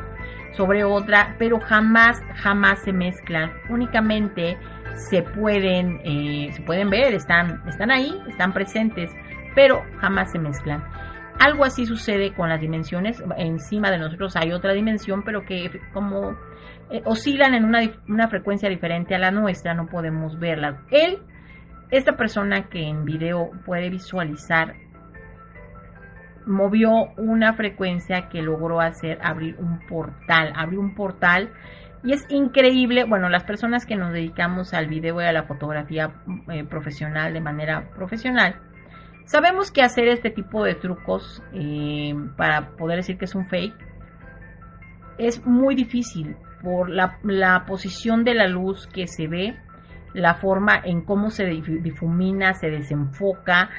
sobre 0.53 0.83
otra, 0.83 1.35
pero 1.37 1.59
jamás, 1.59 2.19
jamás 2.35 2.79
se 2.83 2.93
mezclan. 2.93 3.51
Únicamente 3.69 4.57
se 4.95 5.21
pueden, 5.21 6.01
eh, 6.03 6.51
se 6.53 6.61
pueden 6.63 6.89
ver, 6.89 7.13
están, 7.13 7.61
están 7.67 7.91
ahí, 7.91 8.19
están 8.27 8.53
presentes, 8.53 9.11
pero 9.53 9.83
jamás 9.99 10.31
se 10.31 10.39
mezclan. 10.39 10.83
Algo 11.39 11.65
así 11.65 11.85
sucede 11.85 12.33
con 12.33 12.49
las 12.49 12.61
dimensiones. 12.61 13.23
Encima 13.37 13.91
de 13.91 13.97
nosotros 13.97 14.35
hay 14.35 14.51
otra 14.51 14.73
dimensión, 14.73 15.23
pero 15.23 15.45
que 15.45 15.81
como 15.93 16.37
eh, 16.89 17.01
oscilan 17.05 17.53
en 17.53 17.65
una, 17.65 17.81
una, 18.07 18.27
frecuencia 18.27 18.69
diferente 18.69 19.15
a 19.15 19.19
la 19.19 19.31
nuestra, 19.31 19.73
no 19.73 19.87
podemos 19.87 20.39
verla. 20.39 20.81
Él, 20.91 21.19
esta 21.91 22.15
persona 22.15 22.69
que 22.69 22.83
en 22.87 23.03
video 23.03 23.51
puede 23.65 23.89
visualizar, 23.89 24.75
movió 26.45 27.13
una 27.17 27.53
frecuencia 27.53 28.29
que 28.29 28.41
logró 28.41 28.79
hacer 28.81 29.19
abrir 29.21 29.55
un 29.59 29.79
portal, 29.87 30.53
abrió 30.55 30.79
un 30.79 30.93
portal 30.95 31.51
y 32.03 32.11
es 32.11 32.25
increíble, 32.29 33.05
bueno, 33.05 33.29
las 33.29 33.45
personas 33.45 33.85
que 33.85 33.95
nos 33.95 34.11
dedicamos 34.11 34.73
al 34.73 34.87
video 34.87 35.21
y 35.21 35.25
a 35.25 35.31
la 35.31 35.43
fotografía 35.43 36.11
eh, 36.49 36.65
profesional 36.65 37.33
de 37.33 37.39
manera 37.39 37.89
profesional, 37.95 38.55
sabemos 39.25 39.71
que 39.71 39.81
hacer 39.81 40.07
este 40.07 40.29
tipo 40.29 40.63
de 40.63 40.75
trucos 40.75 41.41
eh, 41.53 42.13
para 42.37 42.71
poder 42.77 42.97
decir 42.97 43.17
que 43.17 43.25
es 43.25 43.35
un 43.35 43.47
fake 43.47 43.75
es 45.17 45.45
muy 45.45 45.75
difícil 45.75 46.35
por 46.61 46.89
la, 46.89 47.19
la, 47.23 47.65
posición 47.65 48.23
de 48.23 48.33
la 48.33 48.47
luz 48.47 48.87
que 48.87 49.07
se 49.07 49.27
ve, 49.27 49.55
la 50.13 50.35
forma 50.35 50.81
en 50.83 51.01
cómo 51.01 51.29
se 51.29 51.45
difumina, 51.45 52.53
se 52.53 52.69
desenfoca, 52.69 53.69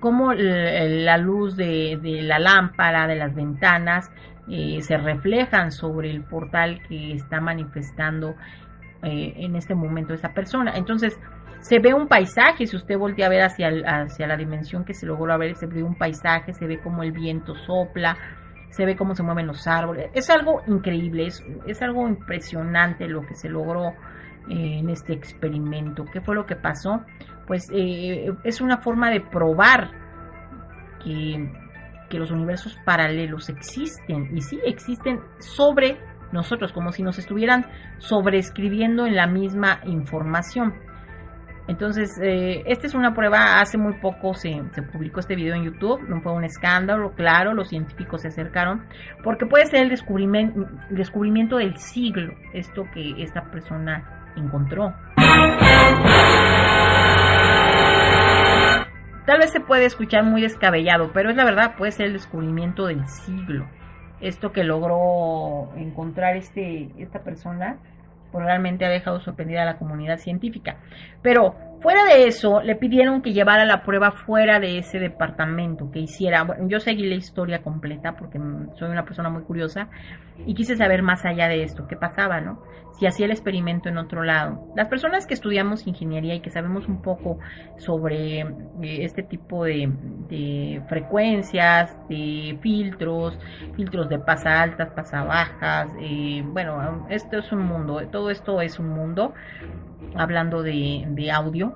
cómo 0.00 0.32
la 0.32 1.18
luz 1.18 1.56
de, 1.56 1.98
de 2.00 2.22
la 2.22 2.38
lámpara, 2.38 3.06
de 3.06 3.16
las 3.16 3.34
ventanas, 3.34 4.10
eh, 4.48 4.80
se 4.80 4.96
reflejan 4.96 5.72
sobre 5.72 6.10
el 6.10 6.22
portal 6.22 6.80
que 6.88 7.12
está 7.12 7.40
manifestando 7.40 8.34
eh, 9.02 9.34
en 9.36 9.56
este 9.56 9.74
momento 9.74 10.14
esa 10.14 10.32
persona. 10.32 10.72
Entonces, 10.76 11.18
se 11.60 11.78
ve 11.80 11.94
un 11.94 12.08
paisaje, 12.08 12.66
si 12.66 12.76
usted 12.76 12.96
voltea 12.96 13.26
a 13.26 13.30
ver 13.30 13.42
hacia, 13.42 13.68
hacia 13.68 14.26
la 14.26 14.36
dimensión 14.36 14.84
que 14.84 14.94
se 14.94 15.06
logró 15.06 15.36
ver, 15.38 15.56
se 15.56 15.66
ve 15.66 15.82
un 15.82 15.96
paisaje, 15.96 16.52
se 16.52 16.66
ve 16.66 16.80
como 16.80 17.02
el 17.02 17.12
viento 17.12 17.54
sopla, 17.54 18.16
se 18.70 18.84
ve 18.84 18.96
cómo 18.96 19.14
se 19.14 19.22
mueven 19.22 19.46
los 19.46 19.66
árboles. 19.66 20.10
Es 20.14 20.30
algo 20.30 20.62
increíble, 20.66 21.26
es, 21.26 21.44
es 21.66 21.82
algo 21.82 22.06
impresionante 22.06 23.08
lo 23.08 23.22
que 23.22 23.34
se 23.34 23.48
logró 23.48 23.88
eh, 24.48 24.78
en 24.78 24.88
este 24.90 25.12
experimento. 25.12 26.04
¿Qué 26.12 26.20
fue 26.20 26.34
lo 26.34 26.46
que 26.46 26.56
pasó? 26.56 27.02
Pues 27.46 27.68
es 27.72 28.60
una 28.60 28.78
forma 28.78 29.10
de 29.10 29.20
probar 29.20 29.90
que 31.02 31.50
que 32.08 32.18
los 32.18 32.30
universos 32.30 32.76
paralelos 32.84 33.48
existen 33.48 34.36
y 34.36 34.40
sí 34.40 34.58
existen 34.64 35.20
sobre 35.38 35.98
nosotros, 36.32 36.72
como 36.72 36.92
si 36.92 37.02
nos 37.02 37.18
estuvieran 37.18 37.66
sobreescribiendo 37.98 39.06
en 39.06 39.16
la 39.16 39.26
misma 39.26 39.80
información. 39.84 40.74
Entonces, 41.68 42.18
eh, 42.22 42.62
esta 42.64 42.86
es 42.86 42.94
una 42.94 43.12
prueba, 43.14 43.60
hace 43.60 43.76
muy 43.76 43.92
poco 44.00 44.32
se, 44.32 44.62
publicó 44.90 45.20
este 45.20 45.36
video 45.36 45.54
en 45.54 45.64
YouTube, 45.64 46.00
no 46.08 46.22
fue 46.22 46.32
un 46.32 46.42
escándalo, 46.42 47.12
claro, 47.12 47.52
los 47.52 47.68
científicos 47.68 48.22
se 48.22 48.28
acercaron, 48.28 48.86
porque 49.22 49.44
puede 49.44 49.66
ser 49.66 49.82
el 49.82 49.90
descubrimiento, 49.90 50.66
descubrimiento 50.88 51.58
del 51.58 51.76
siglo, 51.76 52.32
esto 52.54 52.84
que 52.94 53.22
esta 53.22 53.50
persona 53.50 54.30
encontró. 54.34 54.94
Tal 59.26 59.38
vez 59.38 59.52
se 59.52 59.60
puede 59.60 59.84
escuchar 59.84 60.24
muy 60.24 60.40
descabellado, 60.40 61.12
pero 61.12 61.28
es 61.28 61.36
la 61.36 61.44
verdad, 61.44 61.76
puede 61.76 61.92
ser 61.92 62.06
el 62.06 62.14
descubrimiento 62.14 62.86
del 62.86 63.06
siglo. 63.06 63.68
Esto 64.22 64.52
que 64.52 64.64
logró 64.64 65.76
encontrar 65.76 66.34
este, 66.36 66.88
esta 66.96 67.22
persona, 67.22 67.76
realmente 68.32 68.84
ha 68.84 68.88
dejado 68.88 69.20
sorprendida 69.20 69.62
a 69.62 69.66
la 69.66 69.78
comunidad 69.78 70.18
científica. 70.18 70.76
Pero 71.22 71.56
fuera 71.80 72.04
de 72.04 72.26
eso, 72.26 72.60
le 72.62 72.76
pidieron 72.76 73.22
que 73.22 73.32
llevara 73.32 73.64
la 73.64 73.82
prueba 73.82 74.12
fuera 74.12 74.60
de 74.60 74.78
ese 74.78 74.98
departamento, 74.98 75.90
que 75.90 76.00
hiciera, 76.00 76.44
bueno, 76.44 76.68
yo 76.68 76.80
seguí 76.80 77.08
la 77.08 77.14
historia 77.14 77.62
completa 77.62 78.16
porque 78.16 78.38
soy 78.78 78.90
una 78.90 79.04
persona 79.04 79.28
muy 79.28 79.42
curiosa 79.42 79.88
y 80.46 80.54
quise 80.54 80.76
saber 80.76 81.02
más 81.02 81.24
allá 81.24 81.48
de 81.48 81.62
esto, 81.62 81.86
qué 81.86 81.96
pasaba, 81.96 82.40
¿no? 82.40 82.62
si 82.98 83.06
hacía 83.06 83.26
el 83.26 83.32
experimento 83.32 83.88
en 83.88 83.96
otro 83.96 84.24
lado. 84.24 84.72
Las 84.74 84.88
personas 84.88 85.26
que 85.26 85.34
estudiamos 85.34 85.86
ingeniería 85.86 86.34
y 86.34 86.40
que 86.40 86.50
sabemos 86.50 86.88
un 86.88 87.00
poco 87.00 87.38
sobre 87.76 88.40
eh, 88.40 88.46
este 88.82 89.22
tipo 89.22 89.64
de, 89.64 90.82
frecuencias, 90.88 91.96
de 92.08 92.58
filtros, 92.60 93.38
filtros 93.76 94.08
de 94.08 94.18
pasa 94.18 94.62
altas, 94.62 94.90
pasa 94.90 95.22
bajas, 95.22 95.92
eh, 96.00 96.42
bueno, 96.44 97.06
esto 97.08 97.38
es 97.38 97.52
un 97.52 97.66
mundo, 97.66 98.02
todo 98.10 98.30
esto 98.30 98.60
es 98.60 98.78
un 98.78 98.88
mundo, 98.88 99.32
hablando 100.14 100.62
de, 100.62 101.30
audio, 101.32 101.74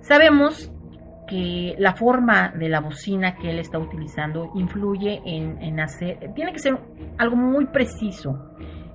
sabemos 0.00 0.70
que 1.28 1.74
la 1.78 1.94
forma 1.94 2.50
de 2.50 2.68
la 2.68 2.80
bocina 2.80 3.36
que 3.36 3.50
él 3.50 3.58
está 3.58 3.78
utilizando 3.78 4.50
influye 4.54 5.22
en, 5.24 5.62
en 5.62 5.80
hacer, 5.80 6.32
tiene 6.34 6.52
que 6.52 6.58
ser 6.58 6.78
algo 7.18 7.36
muy 7.36 7.66
preciso 7.66 8.54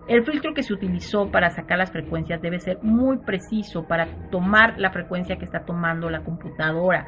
el 0.09 0.25
filtro 0.25 0.55
que 0.55 0.63
se 0.63 0.73
utilizó 0.73 1.29
para 1.29 1.51
sacar 1.51 1.77
las 1.77 1.91
frecuencias 1.91 2.41
debe 2.41 2.59
ser 2.59 2.79
muy 2.81 3.19
preciso 3.19 3.83
para 3.83 4.07
tomar 4.31 4.79
la 4.79 4.89
frecuencia 4.89 5.37
que 5.37 5.45
está 5.45 5.65
tomando 5.65 6.09
la 6.09 6.23
computadora. 6.23 7.05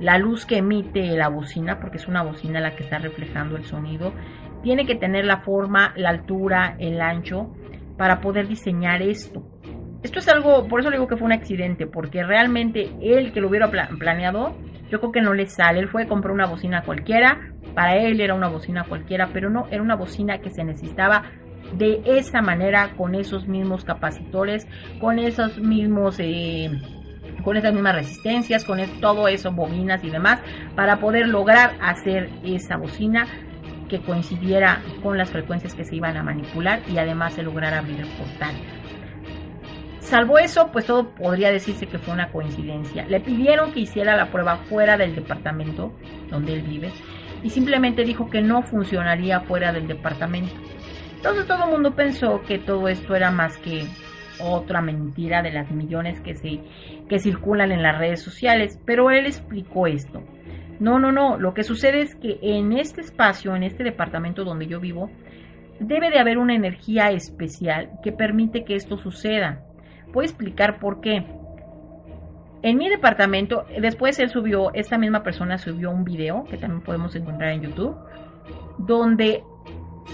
La 0.00 0.16
luz 0.16 0.46
que 0.46 0.56
emite 0.56 1.14
la 1.14 1.28
bocina, 1.28 1.78
porque 1.78 1.98
es 1.98 2.08
una 2.08 2.22
bocina 2.22 2.58
la 2.58 2.74
que 2.74 2.84
está 2.84 2.96
reflejando 2.96 3.58
el 3.58 3.64
sonido, 3.64 4.14
tiene 4.62 4.86
que 4.86 4.94
tener 4.94 5.26
la 5.26 5.42
forma, 5.42 5.92
la 5.96 6.08
altura, 6.08 6.74
el 6.78 7.02
ancho 7.02 7.54
para 7.98 8.22
poder 8.22 8.48
diseñar 8.48 9.02
esto. 9.02 9.42
Esto 10.02 10.20
es 10.20 10.28
algo, 10.28 10.68
por 10.68 10.80
eso 10.80 10.90
le 10.90 10.96
digo 10.96 11.08
que 11.08 11.16
fue 11.16 11.26
un 11.26 11.32
accidente, 11.32 11.86
porque 11.86 12.22
realmente 12.22 12.90
él 13.00 13.32
que 13.32 13.40
lo 13.40 13.48
hubiera 13.48 13.68
planeado, 13.70 14.56
yo 14.90 15.00
creo 15.00 15.12
que 15.12 15.20
no 15.20 15.34
le 15.34 15.46
sale. 15.46 15.80
Él 15.80 15.88
fue 15.88 16.04
a 16.04 16.08
comprar 16.08 16.32
una 16.32 16.46
bocina 16.46 16.84
cualquiera, 16.84 17.40
para 17.74 17.96
él 17.96 18.20
era 18.20 18.34
una 18.34 18.48
bocina 18.48 18.84
cualquiera, 18.84 19.30
pero 19.32 19.50
no, 19.50 19.66
era 19.70 19.82
una 19.82 19.96
bocina 19.96 20.38
que 20.38 20.50
se 20.50 20.64
necesitaba 20.64 21.24
de 21.72 22.00
esa 22.04 22.40
manera 22.40 22.94
con 22.96 23.14
esos 23.14 23.48
mismos 23.48 23.84
capacitores, 23.84 24.66
con 25.00 25.18
esos 25.18 25.58
mismos... 25.58 26.16
Eh, 26.20 26.70
con 27.44 27.56
esas 27.56 27.72
mismas 27.72 27.94
resistencias, 27.94 28.64
con 28.64 28.80
todo 29.00 29.28
eso, 29.28 29.52
bobinas 29.52 30.02
y 30.02 30.10
demás, 30.10 30.40
para 30.74 30.98
poder 30.98 31.28
lograr 31.28 31.76
hacer 31.80 32.30
esa 32.44 32.76
bocina 32.76 33.26
que 33.88 34.00
coincidiera 34.00 34.82
con 35.02 35.16
las 35.16 35.30
frecuencias 35.30 35.74
que 35.74 35.84
se 35.84 35.96
iban 35.96 36.16
a 36.16 36.22
manipular 36.22 36.80
y 36.88 36.98
además 36.98 37.34
se 37.34 37.42
lograra 37.42 37.78
abrir 37.78 38.00
el 38.00 38.08
portal. 38.08 38.54
Salvo 40.00 40.38
eso, 40.38 40.70
pues 40.72 40.86
todo 40.86 41.10
podría 41.10 41.50
decirse 41.50 41.86
que 41.86 41.98
fue 41.98 42.14
una 42.14 42.30
coincidencia. 42.30 43.04
Le 43.06 43.20
pidieron 43.20 43.72
que 43.72 43.80
hiciera 43.80 44.16
la 44.16 44.30
prueba 44.30 44.56
fuera 44.56 44.96
del 44.96 45.14
departamento 45.14 45.92
donde 46.30 46.54
él 46.54 46.62
vive 46.62 46.90
y 47.42 47.50
simplemente 47.50 48.04
dijo 48.04 48.30
que 48.30 48.40
no 48.40 48.62
funcionaría 48.62 49.40
fuera 49.40 49.72
del 49.72 49.86
departamento. 49.86 50.54
Entonces 51.16 51.46
todo 51.46 51.64
el 51.64 51.70
mundo 51.72 51.94
pensó 51.94 52.42
que 52.42 52.58
todo 52.58 52.88
esto 52.88 53.14
era 53.14 53.30
más 53.30 53.58
que 53.58 53.86
otra 54.40 54.80
mentira 54.80 55.42
de 55.42 55.50
las 55.50 55.70
millones 55.70 56.20
que, 56.20 56.34
se, 56.34 56.60
que 57.08 57.18
circulan 57.18 57.72
en 57.72 57.82
las 57.82 57.98
redes 57.98 58.22
sociales, 58.22 58.80
pero 58.84 59.10
él 59.10 59.26
explicó 59.26 59.86
esto. 59.86 60.22
No, 60.78 61.00
no, 61.00 61.10
no, 61.10 61.38
lo 61.38 61.54
que 61.54 61.64
sucede 61.64 62.02
es 62.02 62.14
que 62.14 62.38
en 62.40 62.72
este 62.72 63.00
espacio, 63.00 63.56
en 63.56 63.64
este 63.64 63.82
departamento 63.82 64.44
donde 64.44 64.68
yo 64.68 64.78
vivo, 64.78 65.10
debe 65.80 66.10
de 66.10 66.20
haber 66.20 66.38
una 66.38 66.54
energía 66.54 67.10
especial 67.10 67.90
que 68.02 68.12
permite 68.12 68.64
que 68.64 68.76
esto 68.76 68.96
suceda. 68.96 69.64
Voy 70.12 70.24
a 70.24 70.28
explicar 70.28 70.78
por 70.78 71.00
qué. 71.00 71.24
En 72.62 72.76
mi 72.76 72.88
departamento, 72.88 73.66
después 73.80 74.18
él 74.18 74.30
subió, 74.30 74.72
esta 74.74 74.98
misma 74.98 75.22
persona 75.22 75.58
subió 75.58 75.90
un 75.90 76.04
video 76.04 76.44
que 76.44 76.56
también 76.56 76.82
podemos 76.82 77.14
encontrar 77.14 77.52
en 77.52 77.62
YouTube, 77.62 77.96
donde 78.78 79.44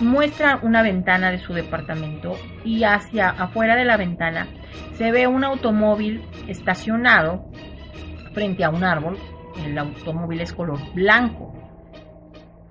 muestra 0.01 0.59
una 0.63 0.83
ventana 0.83 1.31
de 1.31 1.39
su 1.39 1.55
departamento 1.55 2.35
y 2.65 2.85
hacia 2.85 3.31
afuera 3.31 3.77
de 3.77 3.85
la 3.85 3.97
ventana 3.97 4.49
se 4.95 5.13
ve 5.13 5.27
un 5.27 5.45
automóvil 5.45 6.23
estacionado 6.49 7.47
frente 8.33 8.65
a 8.65 8.71
un 8.71 8.85
árbol. 8.85 9.17
El 9.65 9.79
automóvil 9.79 10.41
es 10.41 10.53
color 10.53 10.79
blanco. 10.95 11.53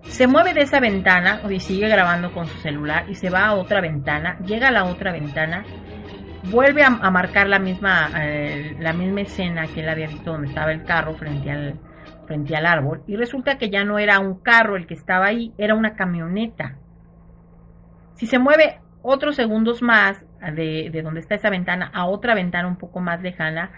Se 0.03 0.27
mueve 0.27 0.53
de 0.53 0.61
esa 0.61 0.79
ventana 0.79 1.41
y 1.49 1.59
sigue 1.59 1.87
grabando 1.87 2.33
con 2.33 2.45
su 2.45 2.59
celular 2.59 3.05
y 3.09 3.15
se 3.15 3.29
va 3.29 3.45
a 3.45 3.55
otra 3.55 3.81
ventana, 3.81 4.37
llega 4.45 4.67
a 4.67 4.71
la 4.71 4.83
otra 4.83 5.11
ventana, 5.13 5.63
vuelve 6.51 6.83
a, 6.83 6.89
marcar 6.89 7.47
la 7.47 7.59
misma, 7.59 8.09
eh, 8.17 8.75
la 8.79 8.93
misma 8.93 9.21
escena 9.21 9.67
que 9.67 9.81
él 9.81 9.89
había 9.89 10.07
visto 10.07 10.31
donde 10.31 10.47
estaba 10.47 10.71
el 10.71 10.83
carro 10.83 11.15
frente 11.15 11.49
al, 11.49 11.79
frente 12.25 12.55
al 12.55 12.65
árbol 12.65 13.03
y 13.07 13.15
resulta 13.15 13.57
que 13.57 13.69
ya 13.69 13.83
no 13.83 13.99
era 13.99 14.19
un 14.19 14.39
carro 14.39 14.75
el 14.75 14.87
que 14.87 14.93
estaba 14.93 15.25
ahí, 15.25 15.53
era 15.57 15.75
una 15.75 15.95
camioneta. 15.95 16.77
Si 18.15 18.27
se 18.27 18.39
mueve 18.39 18.79
otros 19.01 19.35
segundos 19.35 19.81
más, 19.81 20.23
de, 20.41 20.89
de 20.91 21.01
donde 21.01 21.21
está 21.21 21.35
esa 21.35 21.49
ventana 21.49 21.89
a 21.93 22.05
otra 22.05 22.35
ventana 22.35 22.67
un 22.67 22.75
poco 22.75 22.99
más 22.99 23.21
lejana, 23.21 23.71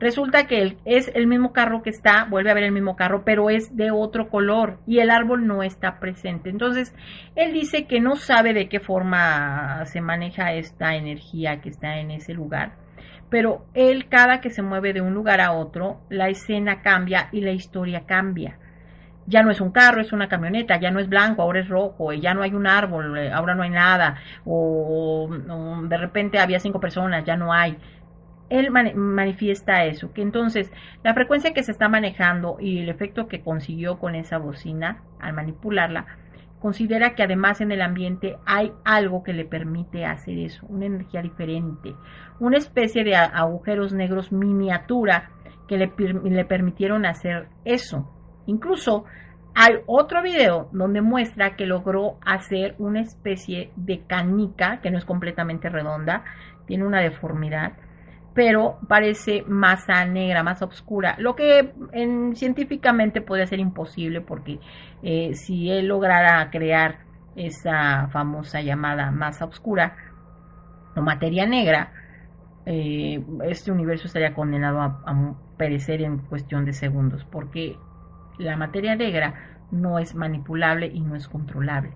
resulta 0.00 0.46
que 0.46 0.76
es 0.84 1.10
el 1.14 1.26
mismo 1.26 1.52
carro 1.52 1.82
que 1.82 1.90
está, 1.90 2.26
vuelve 2.28 2.50
a 2.50 2.54
ver 2.54 2.64
el 2.64 2.72
mismo 2.72 2.96
carro, 2.96 3.22
pero 3.24 3.50
es 3.50 3.76
de 3.76 3.90
otro 3.90 4.28
color 4.28 4.78
y 4.86 5.00
el 5.00 5.10
árbol 5.10 5.46
no 5.46 5.62
está 5.62 5.98
presente. 5.98 6.50
Entonces, 6.50 6.94
él 7.36 7.52
dice 7.52 7.86
que 7.86 8.00
no 8.00 8.16
sabe 8.16 8.52
de 8.54 8.68
qué 8.68 8.80
forma 8.80 9.84
se 9.86 10.00
maneja 10.00 10.52
esta 10.52 10.94
energía 10.96 11.60
que 11.60 11.68
está 11.68 11.98
en 11.98 12.10
ese 12.10 12.34
lugar, 12.34 12.72
pero 13.30 13.66
él 13.74 14.08
cada 14.08 14.40
que 14.40 14.50
se 14.50 14.62
mueve 14.62 14.92
de 14.92 15.00
un 15.00 15.14
lugar 15.14 15.40
a 15.40 15.52
otro, 15.52 16.00
la 16.08 16.28
escena 16.28 16.82
cambia 16.82 17.28
y 17.32 17.40
la 17.40 17.52
historia 17.52 18.04
cambia. 18.06 18.58
Ya 19.26 19.42
no 19.42 19.50
es 19.50 19.60
un 19.60 19.72
carro, 19.72 20.00
es 20.00 20.14
una 20.14 20.26
camioneta, 20.26 20.80
ya 20.80 20.90
no 20.90 21.00
es 21.00 21.08
blanco, 21.10 21.42
ahora 21.42 21.60
es 21.60 21.68
rojo, 21.68 22.14
ya 22.14 22.32
no 22.32 22.42
hay 22.42 22.54
un 22.54 22.66
árbol, 22.66 23.18
eh, 23.18 23.30
ahora 23.30 23.54
no 23.54 23.62
hay 23.62 23.68
nada, 23.68 24.16
o 24.46 25.28
de 25.82 25.96
repente 25.98 26.38
había 26.38 26.58
cinco 26.58 26.80
personas, 26.80 27.24
ya 27.26 27.36
no 27.36 27.52
hay 27.52 27.76
él 28.50 28.70
mani- 28.70 28.94
manifiesta 28.94 29.84
eso, 29.84 30.12
que 30.12 30.22
entonces 30.22 30.72
la 31.02 31.14
frecuencia 31.14 31.52
que 31.52 31.62
se 31.62 31.72
está 31.72 31.88
manejando 31.88 32.56
y 32.60 32.80
el 32.80 32.88
efecto 32.88 33.28
que 33.28 33.42
consiguió 33.42 33.98
con 33.98 34.14
esa 34.14 34.38
bocina 34.38 35.02
al 35.20 35.34
manipularla, 35.34 36.06
considera 36.60 37.14
que 37.14 37.22
además 37.22 37.60
en 37.60 37.70
el 37.70 37.82
ambiente 37.82 38.36
hay 38.44 38.72
algo 38.84 39.22
que 39.22 39.32
le 39.32 39.44
permite 39.44 40.04
hacer 40.04 40.38
eso, 40.38 40.66
una 40.68 40.86
energía 40.86 41.22
diferente, 41.22 41.94
una 42.40 42.56
especie 42.56 43.04
de 43.04 43.14
agujeros 43.14 43.92
negros 43.92 44.32
miniatura 44.32 45.30
que 45.68 45.76
le, 45.76 45.92
le 46.24 46.44
permitieron 46.46 47.06
hacer 47.06 47.48
eso. 47.64 48.10
Incluso 48.46 49.04
hay 49.54 49.74
otro 49.86 50.22
video 50.22 50.68
donde 50.72 51.00
muestra 51.00 51.54
que 51.56 51.66
logró 51.66 52.16
hacer 52.24 52.74
una 52.78 53.00
especie 53.02 53.70
de 53.76 54.04
canica 54.06 54.80
que 54.80 54.90
no 54.90 54.98
es 54.98 55.04
completamente 55.04 55.68
redonda, 55.68 56.24
tiene 56.66 56.86
una 56.86 57.00
deformidad, 57.00 57.72
pero 58.38 58.78
parece 58.86 59.42
masa 59.48 60.04
negra, 60.04 60.44
masa 60.44 60.64
oscura, 60.64 61.16
lo 61.18 61.34
que 61.34 61.72
en, 61.90 62.36
científicamente 62.36 63.20
puede 63.20 63.48
ser 63.48 63.58
imposible 63.58 64.20
porque 64.20 64.60
eh, 65.02 65.34
si 65.34 65.72
él 65.72 65.88
lograra 65.88 66.48
crear 66.52 67.00
esa 67.34 68.06
famosa 68.12 68.60
llamada 68.60 69.10
masa 69.10 69.44
oscura 69.44 69.96
o 70.94 71.00
materia 71.00 71.46
negra, 71.46 71.90
eh, 72.64 73.20
este 73.42 73.72
universo 73.72 74.06
estaría 74.06 74.34
condenado 74.34 74.82
a 74.82 75.34
perecer 75.56 76.02
en 76.02 76.18
cuestión 76.18 76.64
de 76.64 76.74
segundos 76.74 77.24
porque 77.24 77.76
la 78.38 78.56
materia 78.56 78.94
negra 78.94 79.34
no 79.72 79.98
es 79.98 80.14
manipulable 80.14 80.86
y 80.86 81.00
no 81.00 81.16
es 81.16 81.26
controlable. 81.26 81.90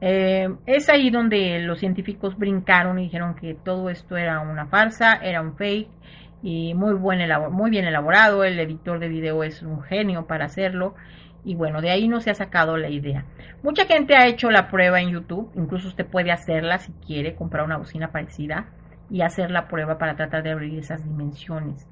Eh, 0.00 0.48
es 0.66 0.88
ahí 0.88 1.10
donde 1.10 1.58
los 1.60 1.80
científicos 1.80 2.38
brincaron 2.38 2.98
y 2.98 3.04
dijeron 3.04 3.34
que 3.34 3.54
todo 3.54 3.90
esto 3.90 4.16
era 4.16 4.40
una 4.40 4.66
farsa, 4.66 5.16
era 5.16 5.40
un 5.40 5.56
fake 5.56 5.88
y 6.42 6.74
muy, 6.74 6.94
buen 6.94 7.20
muy 7.50 7.70
bien 7.70 7.84
elaborado. 7.84 8.44
El 8.44 8.58
editor 8.60 8.98
de 8.98 9.08
video 9.08 9.42
es 9.42 9.62
un 9.62 9.82
genio 9.82 10.26
para 10.26 10.46
hacerlo 10.46 10.94
y 11.44 11.54
bueno, 11.54 11.80
de 11.80 11.90
ahí 11.90 12.08
no 12.08 12.20
se 12.20 12.30
ha 12.30 12.34
sacado 12.34 12.76
la 12.76 12.88
idea. 12.88 13.24
Mucha 13.62 13.86
gente 13.86 14.16
ha 14.16 14.26
hecho 14.26 14.50
la 14.50 14.68
prueba 14.68 15.00
en 15.00 15.10
YouTube, 15.10 15.50
incluso 15.56 15.88
usted 15.88 16.06
puede 16.06 16.30
hacerla 16.30 16.78
si 16.78 16.92
quiere, 17.06 17.34
comprar 17.34 17.64
una 17.64 17.78
bocina 17.78 18.12
parecida 18.12 18.66
y 19.10 19.22
hacer 19.22 19.50
la 19.50 19.68
prueba 19.68 19.98
para 19.98 20.16
tratar 20.16 20.42
de 20.42 20.50
abrir 20.50 20.78
esas 20.78 21.04
dimensiones. 21.04 21.88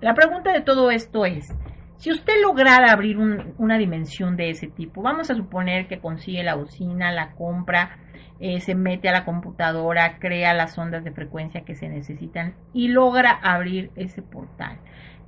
La 0.00 0.14
pregunta 0.14 0.52
de 0.52 0.60
todo 0.60 0.90
esto 0.90 1.24
es, 1.24 1.54
si 1.96 2.10
usted 2.10 2.34
lograra 2.42 2.92
abrir 2.92 3.18
un- 3.18 3.54
una 3.58 3.78
dimensión 3.78 4.36
de 4.36 4.50
ese 4.50 4.66
tipo, 4.68 5.02
vamos 5.02 5.30
a 5.30 5.34
suponer 5.34 5.86
que 5.88 6.00
consigue 6.00 6.42
la 6.42 6.54
bocina, 6.54 7.12
la 7.12 7.32
compra, 7.32 7.98
eh, 8.40 8.60
se 8.60 8.74
mete 8.74 9.08
a 9.08 9.12
la 9.12 9.24
computadora, 9.24 10.18
crea 10.18 10.52
las 10.54 10.76
ondas 10.76 11.04
de 11.04 11.12
frecuencia 11.12 11.64
que 11.64 11.74
se 11.76 11.88
necesitan 11.88 12.54
y 12.72 12.88
logra 12.88 13.30
abrir 13.30 13.90
ese 13.96 14.22
portal. 14.22 14.78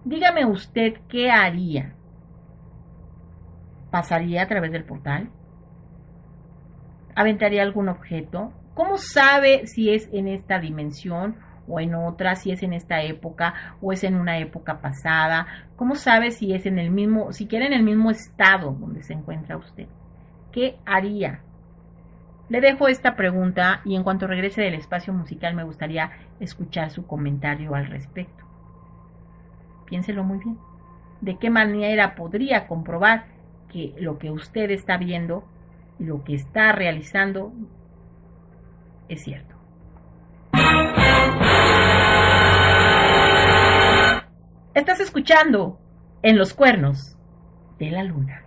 Dígame 0.05 0.45
usted 0.45 0.95
qué 1.09 1.31
haría. 1.31 1.95
¿Pasaría 3.91 4.43
a 4.43 4.49
través 4.49 4.73
del 4.73 4.85
portal? 4.85 5.31
¿Aventaría 7.15 7.63
algún 7.63 7.89
objeto? 7.89 8.53
¿Cómo 8.75 8.99
sabe 8.99 9.67
si 9.67 9.91
es 9.95 10.09
en 10.13 10.29
esta 10.29 10.59
dimensión 10.59 11.37
o 11.69 11.81
en 11.81 11.95
otra, 11.95 12.37
si 12.37 12.51
es 12.51 12.63
en 12.63 12.73
esta 12.73 13.03
época 13.03 13.55
o 13.81 13.93
es 13.93 14.05
en 14.05 14.17
una 14.17 14.39
época 14.39 14.81
pasada? 14.81 15.47
¿Cómo 15.77 15.95
sabe 15.95 16.31
si 16.31 16.55
es 16.55 16.67
en 16.67 16.79
el 16.79 16.91
mismo, 16.91 17.33
siquiera 17.33 17.67
en 17.67 17.73
el 17.73 17.83
mismo 17.83 18.11
estado 18.11 18.73
donde 18.73 19.03
se 19.03 19.13
encuentra 19.13 19.57
usted? 19.57 19.87
¿Qué 20.53 20.77
haría? 20.87 21.41
Le 22.49 22.61
dejo 22.61 22.87
esta 22.87 23.17
pregunta 23.17 23.81
y 23.85 23.97
en 23.97 24.05
cuanto 24.05 24.27
regrese 24.27 24.63
del 24.63 24.75
espacio 24.75 25.13
musical 25.13 25.55
me 25.55 25.65
gustaría 25.65 26.13
escuchar 26.39 26.91
su 26.91 27.07
comentario 27.07 27.75
al 27.75 27.87
respecto. 27.87 28.45
Piénselo 29.87 30.23
muy 30.23 30.39
bien. 30.39 30.59
¿De 31.21 31.39
qué 31.39 31.51
manera 31.51 32.15
podría 32.15 32.69
comprobar 32.69 33.25
que 33.73 33.95
lo 33.99 34.19
que 34.19 34.31
usted 34.31 34.71
está 34.71 34.97
viendo 34.97 35.45
y 35.99 36.05
lo 36.05 36.23
que 36.23 36.35
está 36.35 36.73
realizando 36.73 37.53
es 39.09 39.23
cierto? 39.23 39.57
Estás 44.77 45.01
escuchando 45.01 45.81
en 46.23 46.37
los 46.37 46.53
cuernos 46.53 47.17
de 47.79 47.91
la 47.91 48.03
luna. 48.03 48.46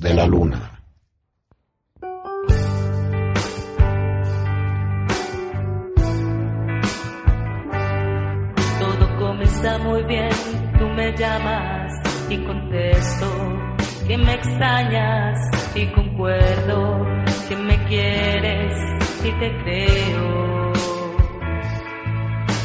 De 0.00 0.14
la 0.14 0.26
luna. 0.26 0.80
Todo 8.78 9.16
comienza 9.18 9.78
muy 9.78 10.02
bien, 10.04 10.30
tú 10.78 10.86
me 10.88 11.16
llamas 11.16 11.92
y 12.28 12.36
contesto 12.44 13.64
que 14.06 14.18
me 14.18 14.34
extrañas 14.34 15.38
y 15.74 15.86
concuerdo 15.92 17.06
que 17.48 17.56
me 17.56 17.84
quieres 17.86 18.74
y 19.24 19.32
te 19.32 19.62
creo. 19.62 20.72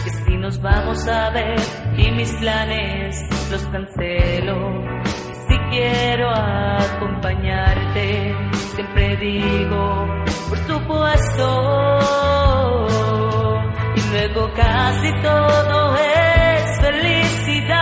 Que 0.04 0.10
si 0.10 0.38
nos 0.38 0.62
vamos 0.62 1.08
a 1.08 1.30
ver 1.30 1.60
y 1.98 2.12
mis 2.12 2.32
planes 2.34 3.22
los 3.52 3.66
cancelo, 3.68 4.99
quiero 5.70 6.30
acompañarte, 6.30 8.36
siempre 8.76 9.16
digo, 9.18 10.08
por 10.50 10.58
supuesto. 10.68 11.98
Y 13.96 14.02
luego 14.12 14.52
casi 14.56 15.12
todo 15.22 15.96
es 15.98 16.82
felicidad. 16.82 17.80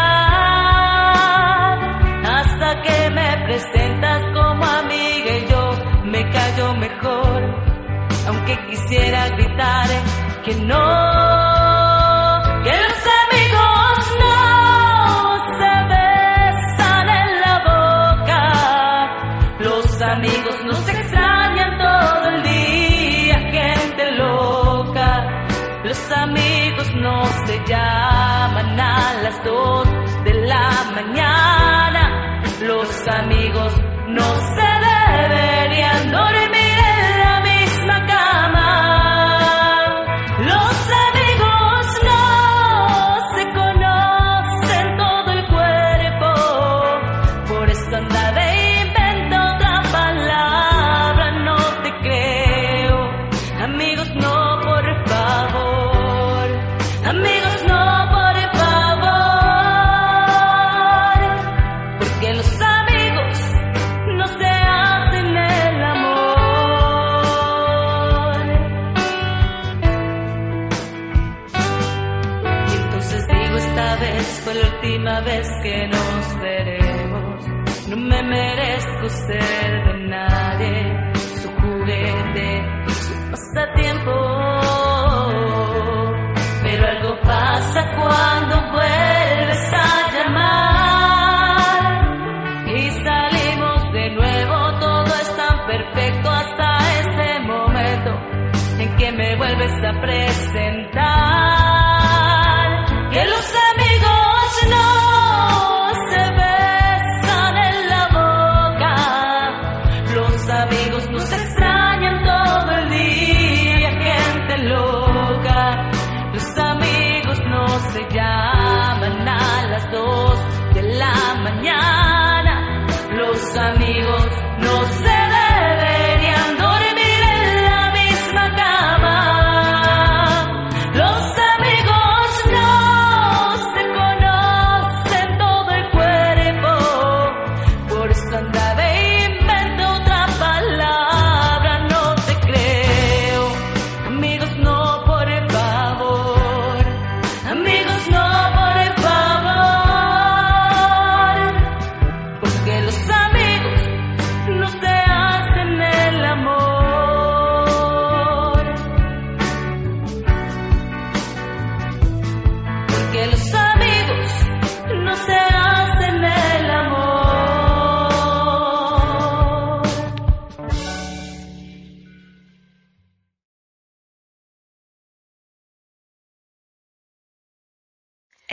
Hasta 2.25 2.81
que 2.81 3.09
me 3.09 3.37
presentas 3.45 4.21
como 4.33 4.65
amiga 4.65 5.37
y 5.37 5.47
yo 5.49 5.71
me 6.05 6.29
callo 6.31 6.73
mejor. 6.75 7.41
Aunque 8.27 8.57
quisiera 8.67 9.29
gritar 9.29 9.87
que 10.43 10.53
no, 10.55 11.46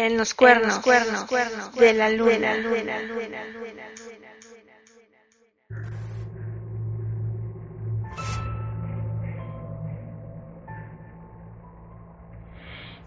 En 0.04 0.18
los 0.18 0.34
cuernos, 0.34 0.80
cuernos, 0.80 1.24
cuernos 1.24 1.72
de 1.72 1.94
la 1.94 2.10
luna, 2.10 2.54
luna, 2.54 3.00
luna, 3.00 3.42
luna. 3.44 4.33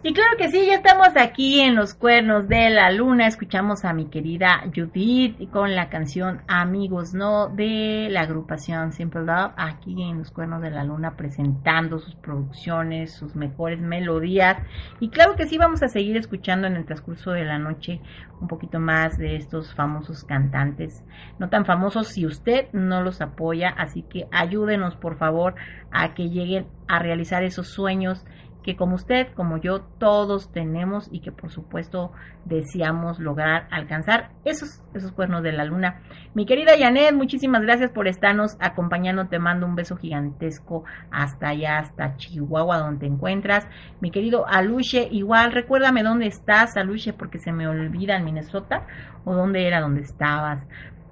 Y 0.07 0.13
claro 0.13 0.37
que 0.37 0.47
sí, 0.47 0.65
ya 0.65 0.75
estamos 0.75 1.09
aquí 1.17 1.59
en 1.59 1.75
los 1.75 1.93
cuernos 1.93 2.47
de 2.47 2.69
la 2.69 2.89
luna. 2.91 3.27
Escuchamos 3.27 3.83
a 3.83 3.91
mi 3.91 4.05
querida 4.05 4.63
Judith 4.73 5.51
con 5.51 5.75
la 5.75 5.89
canción 5.89 6.43
Amigos 6.47 7.13
No 7.13 7.49
de 7.49 8.07
la 8.09 8.21
agrupación 8.21 8.93
Simple 8.93 9.25
Love, 9.25 9.51
aquí 9.57 10.01
en 10.01 10.19
los 10.19 10.31
cuernos 10.31 10.61
de 10.61 10.71
la 10.71 10.85
luna 10.85 11.17
presentando 11.17 11.99
sus 11.99 12.15
producciones, 12.15 13.15
sus 13.15 13.35
mejores 13.35 13.81
melodías. 13.81 14.57
Y 15.01 15.09
claro 15.09 15.35
que 15.35 15.45
sí, 15.45 15.57
vamos 15.57 15.83
a 15.83 15.89
seguir 15.89 16.15
escuchando 16.15 16.67
en 16.67 16.77
el 16.77 16.85
transcurso 16.85 17.31
de 17.31 17.43
la 17.43 17.59
noche 17.59 17.99
un 18.39 18.47
poquito 18.47 18.79
más 18.79 19.17
de 19.17 19.35
estos 19.35 19.75
famosos 19.75 20.23
cantantes. 20.23 21.03
No 21.37 21.49
tan 21.49 21.65
famosos 21.65 22.07
si 22.07 22.25
usted 22.25 22.67
no 22.71 23.03
los 23.03 23.19
apoya, 23.19 23.71
así 23.77 24.03
que 24.03 24.27
ayúdenos 24.31 24.95
por 24.95 25.17
favor 25.17 25.55
a 25.91 26.13
que 26.13 26.29
lleguen 26.29 26.67
a 26.87 26.99
realizar 26.99 27.43
esos 27.43 27.67
sueños 27.67 28.25
que 28.67 28.75
como 28.75 28.95
usted, 28.95 29.29
como 29.33 29.55
yo, 29.55 29.79
todos 29.97 30.51
tenemos 30.51 31.07
y 31.09 31.21
que 31.21 31.31
por 31.31 31.51
supuesto 31.51 32.11
deseamos 32.43 33.17
lograr 33.17 33.65
alcanzar 33.71 34.31
esos, 34.43 34.83
esos 34.93 35.13
cuernos 35.13 35.41
de 35.41 35.53
la 35.53 35.63
luna. 35.63 36.01
Mi 36.33 36.45
querida 36.45 36.73
Janet, 36.77 37.13
muchísimas 37.13 37.61
gracias 37.61 37.91
por 37.91 38.09
estarnos 38.09 38.57
acompañando. 38.59 39.29
Te 39.29 39.39
mando 39.39 39.65
un 39.65 39.75
beso 39.75 39.95
gigantesco 39.95 40.83
hasta 41.11 41.47
allá, 41.47 41.79
hasta 41.79 42.17
Chihuahua, 42.17 42.79
donde 42.79 42.99
te 42.99 43.05
encuentras. 43.05 43.65
Mi 44.01 44.11
querido 44.11 44.45
Aluche, 44.45 45.07
igual, 45.11 45.53
recuérdame 45.53 46.03
dónde 46.03 46.27
estás, 46.27 46.75
Aluche, 46.75 47.13
porque 47.13 47.39
se 47.39 47.53
me 47.53 47.69
olvida 47.69 48.17
en 48.17 48.25
Minnesota 48.25 48.85
o 49.23 49.33
dónde 49.33 49.65
era 49.65 49.79
donde 49.79 50.01
estabas. 50.01 50.67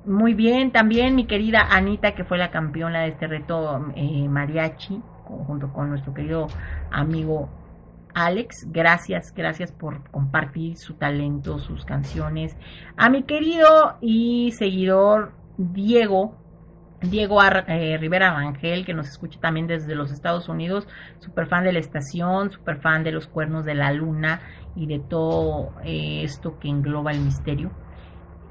Muy 0.05 0.33
bien, 0.33 0.73
también 0.73 1.15
mi 1.15 1.25
querida 1.25 1.69
Anita, 1.71 2.15
que 2.15 2.25
fue 2.25 2.37
la 2.37 2.51
campeona 2.51 3.03
de 3.03 3.07
este 3.07 3.27
reto 3.27 3.93
eh, 3.95 4.27
mariachi, 4.27 5.01
junto 5.25 5.71
con 5.73 5.89
nuestro 5.89 6.13
querido 6.13 6.47
amigo 6.91 7.49
Alex. 8.13 8.67
Gracias, 8.71 9.33
gracias 9.35 9.71
por 9.71 10.09
compartir 10.09 10.77
su 10.77 10.93
talento, 10.93 11.59
sus 11.59 11.85
canciones. 11.85 12.55
A 12.97 13.09
mi 13.09 13.23
querido 13.23 13.97
y 14.01 14.51
seguidor 14.57 15.33
Diego. 15.57 16.37
Diego 17.01 17.39
eh, 17.43 17.97
Rivera 17.99 18.33
Rangel, 18.33 18.85
que 18.85 18.93
nos 18.93 19.07
escucha 19.09 19.39
también 19.39 19.67
desde 19.67 19.93
los 19.93 20.11
Estados 20.11 20.49
Unidos, 20.49 20.87
super 21.19 21.45
fan 21.45 21.65
de 21.65 21.73
la 21.73 21.79
estación, 21.79 22.51
super 22.51 22.77
fan 22.77 23.03
de 23.03 23.11
los 23.11 23.27
cuernos 23.27 23.65
de 23.65 23.75
la 23.75 23.91
luna 23.91 24.41
y 24.75 24.87
de 24.87 24.99
todo 24.99 25.73
eh, 25.83 26.23
esto 26.23 26.57
que 26.57 26.69
engloba 26.69 27.11
el 27.11 27.19
misterio 27.19 27.69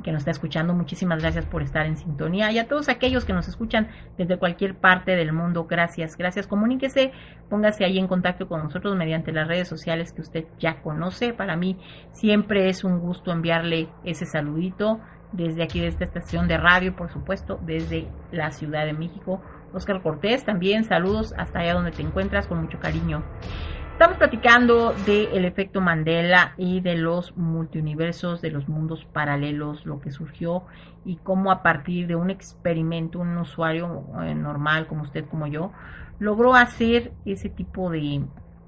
que 0.05 0.13
nos 0.13 0.21
está 0.21 0.31
escuchando. 0.31 0.75
Muchísimas 0.75 1.21
gracias 1.21 1.47
por 1.47 1.63
estar 1.63 1.87
en 1.87 1.97
sintonía. 1.97 2.53
Y 2.53 2.59
a 2.59 2.69
todos 2.69 2.89
aquellos 2.89 3.25
que 3.25 3.33
nos 3.33 3.49
escuchan 3.49 3.89
desde 4.17 4.39
cualquier 4.39 4.77
parte 4.77 5.17
del 5.17 5.33
mundo, 5.33 5.65
gracias, 5.65 6.17
gracias. 6.17 6.47
Comuníquese, 6.47 7.11
póngase 7.49 7.85
ahí 7.85 7.99
en 7.99 8.07
contacto 8.07 8.47
con 8.47 8.63
nosotros 8.63 8.95
mediante 8.95 9.33
las 9.33 9.49
redes 9.49 9.67
sociales 9.67 10.13
que 10.13 10.21
usted 10.21 10.45
ya 10.61 10.83
conoce. 10.83 11.33
Para 11.33 11.57
mí 11.57 11.79
siempre 12.13 12.69
es 12.69 12.85
un 12.85 13.01
gusto 13.01 13.33
enviarle 13.33 13.89
ese 14.05 14.27
saludito 14.27 15.01
desde 15.33 15.65
aquí, 15.65 15.81
de 15.81 15.89
esta 15.89 16.05
estación 16.05 16.47
de 16.47 16.59
radio, 16.59 16.95
por 16.95 17.11
supuesto, 17.11 17.59
desde 17.63 18.07
la 18.31 18.53
Ciudad 18.53 18.85
de 18.85 18.93
México. 18.93 19.41
Oscar 19.73 20.01
Cortés, 20.03 20.45
también 20.45 20.85
saludos 20.85 21.35
hasta 21.37 21.59
allá 21.59 21.75
donde 21.75 21.91
te 21.91 22.03
encuentras 22.03 22.47
con 22.47 22.61
mucho 22.63 22.79
cariño. 22.79 23.25
Estamos 23.95 24.19
platicando 24.19 24.93
del 24.93 25.45
efecto 25.45 25.81
Mandela 25.81 26.55
y 26.57 26.81
de 26.81 26.97
los 26.97 27.37
multiuniversos, 27.37 28.43
de 28.43 28.51
los 28.51 28.69
mundos 28.69 29.05
paralelos, 29.05 29.87
lo 29.87 30.01
que 30.01 30.11
surgió 30.11 30.65
y 31.05 31.19
cómo 31.19 31.53
a 31.53 31.63
partir 31.63 32.09
de 32.09 32.17
un 32.17 32.29
experimento, 32.29 33.21
un 33.21 33.39
usuario 33.39 34.05
eh, 34.21 34.35
normal 34.35 34.89
como 34.89 35.03
usted, 35.03 35.25
como 35.27 35.47
yo, 35.47 35.71
logró 36.19 36.57
hacer 36.57 37.13
ese 37.25 37.49
tipo 37.49 37.89
de, 37.89 38.25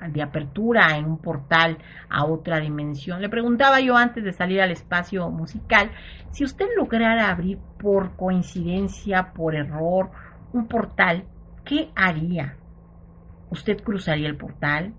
de 0.08 0.22
apertura 0.22 0.96
en 0.96 1.06
un 1.06 1.18
portal 1.18 1.78
a 2.08 2.24
otra 2.24 2.60
dimensión. 2.60 3.20
Le 3.20 3.28
preguntaba 3.28 3.80
yo 3.80 3.96
antes 3.96 4.22
de 4.22 4.32
salir 4.32 4.60
al 4.60 4.70
espacio 4.70 5.28
musical, 5.28 5.90
si 6.30 6.44
usted 6.44 6.66
lograra 6.76 7.30
abrir 7.30 7.58
por 7.78 8.14
coincidencia, 8.14 9.32
por 9.32 9.56
error, 9.56 10.08
un 10.52 10.68
portal, 10.68 11.24
¿qué 11.64 11.90
haría? 11.96 12.58
¿Usted 13.50 13.82
cruzaría 13.82 14.28
el 14.28 14.36
portal? 14.36 14.94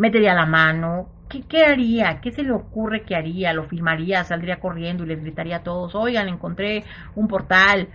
Metería 0.00 0.34
la 0.34 0.46
mano, 0.46 1.08
¿qué, 1.28 1.42
¿qué, 1.42 1.64
haría? 1.64 2.20
¿Qué 2.20 2.32
se 2.32 2.42
le 2.42 2.52
ocurre 2.52 3.02
que 3.02 3.14
haría? 3.14 3.52
¿Lo 3.52 3.64
filmaría? 3.64 4.24
¿Saldría 4.24 4.58
corriendo 4.58 5.04
y 5.04 5.08
les 5.08 5.20
gritaría 5.20 5.58
a 5.58 5.62
todos, 5.62 5.94
oigan, 5.94 6.28
encontré 6.28 6.84
un 7.14 7.28
portal? 7.28 7.88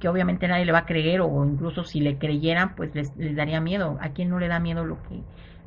que 0.00 0.06
obviamente 0.06 0.46
nadie 0.46 0.66
le 0.66 0.72
va 0.72 0.80
a 0.80 0.84
creer 0.84 1.22
o 1.22 1.44
incluso 1.46 1.82
si 1.82 2.00
le 2.00 2.18
creyeran 2.18 2.74
pues 2.74 2.94
les, 2.94 3.16
les, 3.16 3.34
daría 3.34 3.58
miedo. 3.58 3.96
¿A 4.02 4.10
quién 4.10 4.28
no 4.28 4.38
le 4.38 4.46
da 4.46 4.60
miedo 4.60 4.84
lo 4.84 5.02
que, 5.04 5.22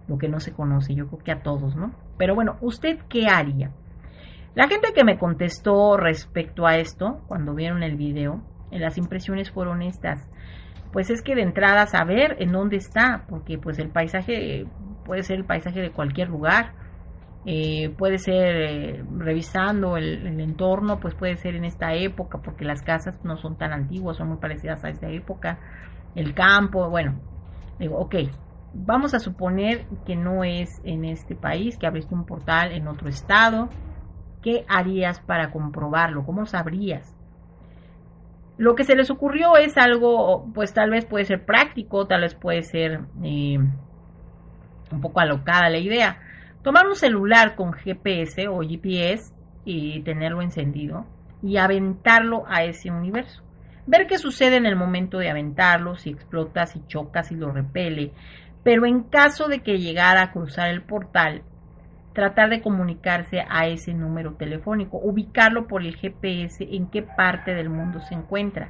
lo 0.07 0.19
que 0.19 0.29
no 0.29 0.39
se 0.39 0.53
conoce? 0.53 0.93
Yo 0.93 1.07
creo 1.07 1.23
que 1.23 1.31
a 1.31 1.41
todos, 1.41 1.75
¿no? 1.75 1.91
Pero 2.19 2.35
bueno, 2.35 2.57
¿usted 2.61 2.99
qué 3.09 3.27
haría? 3.27 3.71
La 4.53 4.67
gente 4.67 4.93
que 4.93 5.03
me 5.03 5.17
contestó 5.17 5.97
respecto 5.97 6.67
a 6.67 6.75
esto, 6.77 7.21
cuando 7.27 7.55
vieron 7.55 7.81
el 7.81 7.95
video, 7.95 8.43
las 8.69 8.97
impresiones 8.99 9.49
fueron 9.49 9.81
estas. 9.81 10.29
Pues 10.91 11.09
es 11.09 11.23
que 11.23 11.35
de 11.35 11.41
entrada 11.41 11.87
saber 11.87 12.35
en 12.39 12.51
dónde 12.51 12.75
está, 12.75 13.25
porque 13.27 13.57
pues 13.57 13.79
el 13.79 13.89
paisaje 13.89 14.67
puede 15.03 15.23
ser 15.23 15.37
el 15.37 15.45
paisaje 15.45 15.81
de 15.81 15.91
cualquier 15.91 16.29
lugar, 16.29 16.73
eh, 17.45 17.89
puede 17.97 18.17
ser 18.19 18.55
eh, 18.55 19.03
revisando 19.17 19.97
el, 19.97 20.39
entorno, 20.39 20.99
pues 20.99 21.15
puede 21.15 21.37
ser 21.37 21.55
en 21.55 21.65
esta 21.65 21.93
época, 21.93 22.39
porque 22.43 22.65
las 22.65 22.81
casas 22.81 23.15
no 23.23 23.37
son 23.37 23.57
tan 23.57 23.73
antiguas, 23.73 24.17
son 24.17 24.29
muy 24.29 24.37
parecidas 24.37 24.83
a 24.83 24.89
esta 24.89 25.09
época, 25.09 25.59
el 26.15 26.33
campo, 26.33 26.89
bueno, 26.89 27.19
digo, 27.79 27.97
ok, 27.97 28.15
vamos 28.73 29.13
a 29.13 29.19
suponer 29.19 29.85
que 30.05 30.15
no 30.15 30.43
es 30.43 30.81
en 30.83 31.05
este 31.05 31.35
país, 31.35 31.77
que 31.77 31.87
abriste 31.87 32.13
un 32.13 32.25
portal 32.25 32.71
en 32.71 32.87
otro 32.87 33.09
estado, 33.09 33.69
¿Qué 34.41 34.65
harías 34.67 35.19
para 35.19 35.51
comprobarlo? 35.51 36.25
¿Cómo 36.25 36.45
sabrías? 36.45 37.15
Lo 38.57 38.75
que 38.75 38.83
se 38.83 38.95
les 38.95 39.11
ocurrió 39.11 39.55
es 39.55 39.77
algo, 39.77 40.51
pues 40.53 40.73
tal 40.73 40.89
vez 40.89 41.05
puede 41.05 41.25
ser 41.25 41.45
práctico, 41.45 42.07
tal 42.07 42.21
vez 42.21 42.35
puede 42.35 42.63
ser 42.63 43.01
eh, 43.23 43.59
un 44.91 45.01
poco 45.01 45.19
alocada 45.19 45.69
la 45.69 45.77
idea. 45.77 46.19
Tomar 46.63 46.87
un 46.87 46.95
celular 46.95 47.55
con 47.55 47.73
GPS 47.73 48.47
o 48.47 48.61
GPS 48.61 49.33
y 49.65 50.01
tenerlo 50.01 50.41
encendido 50.41 51.05
y 51.41 51.57
aventarlo 51.57 52.43
a 52.47 52.63
ese 52.63 52.91
universo. 52.91 53.43
Ver 53.87 54.05
qué 54.07 54.17
sucede 54.17 54.57
en 54.57 54.65
el 54.65 54.75
momento 54.75 55.17
de 55.17 55.29
aventarlo, 55.29 55.95
si 55.95 56.11
explota, 56.11 56.67
si 56.67 56.85
choca, 56.85 57.23
si 57.23 57.35
lo 57.35 57.51
repele. 57.51 58.11
Pero 58.63 58.85
en 58.85 59.03
caso 59.03 59.47
de 59.47 59.59
que 59.59 59.79
llegara 59.79 60.21
a 60.21 60.31
cruzar 60.31 60.69
el 60.69 60.83
portal, 60.83 61.41
tratar 62.13 62.49
de 62.49 62.61
comunicarse 62.61 63.43
a 63.49 63.67
ese 63.67 63.93
número 63.93 64.33
telefónico, 64.33 64.99
ubicarlo 65.01 65.67
por 65.67 65.83
el 65.83 65.95
GPS 65.95 66.63
en 66.63 66.87
qué 66.87 67.01
parte 67.01 67.55
del 67.55 67.69
mundo 67.69 68.01
se 68.01 68.13
encuentra. 68.13 68.69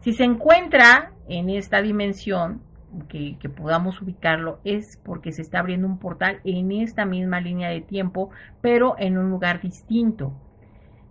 Si 0.00 0.12
se 0.12 0.24
encuentra 0.24 1.12
en 1.28 1.48
esta 1.48 1.80
dimensión, 1.80 2.60
que, 3.08 3.36
podamos 3.48 4.00
ubicarlo, 4.00 4.60
es 4.64 5.00
porque 5.04 5.32
se 5.32 5.42
está 5.42 5.60
abriendo 5.60 5.86
un 5.86 5.98
portal 5.98 6.40
en 6.44 6.72
esta 6.72 7.04
misma 7.04 7.40
línea 7.40 7.70
de 7.70 7.80
tiempo, 7.80 8.30
pero 8.60 8.94
en 8.98 9.18
un 9.18 9.30
lugar 9.30 9.60
distinto. 9.60 10.32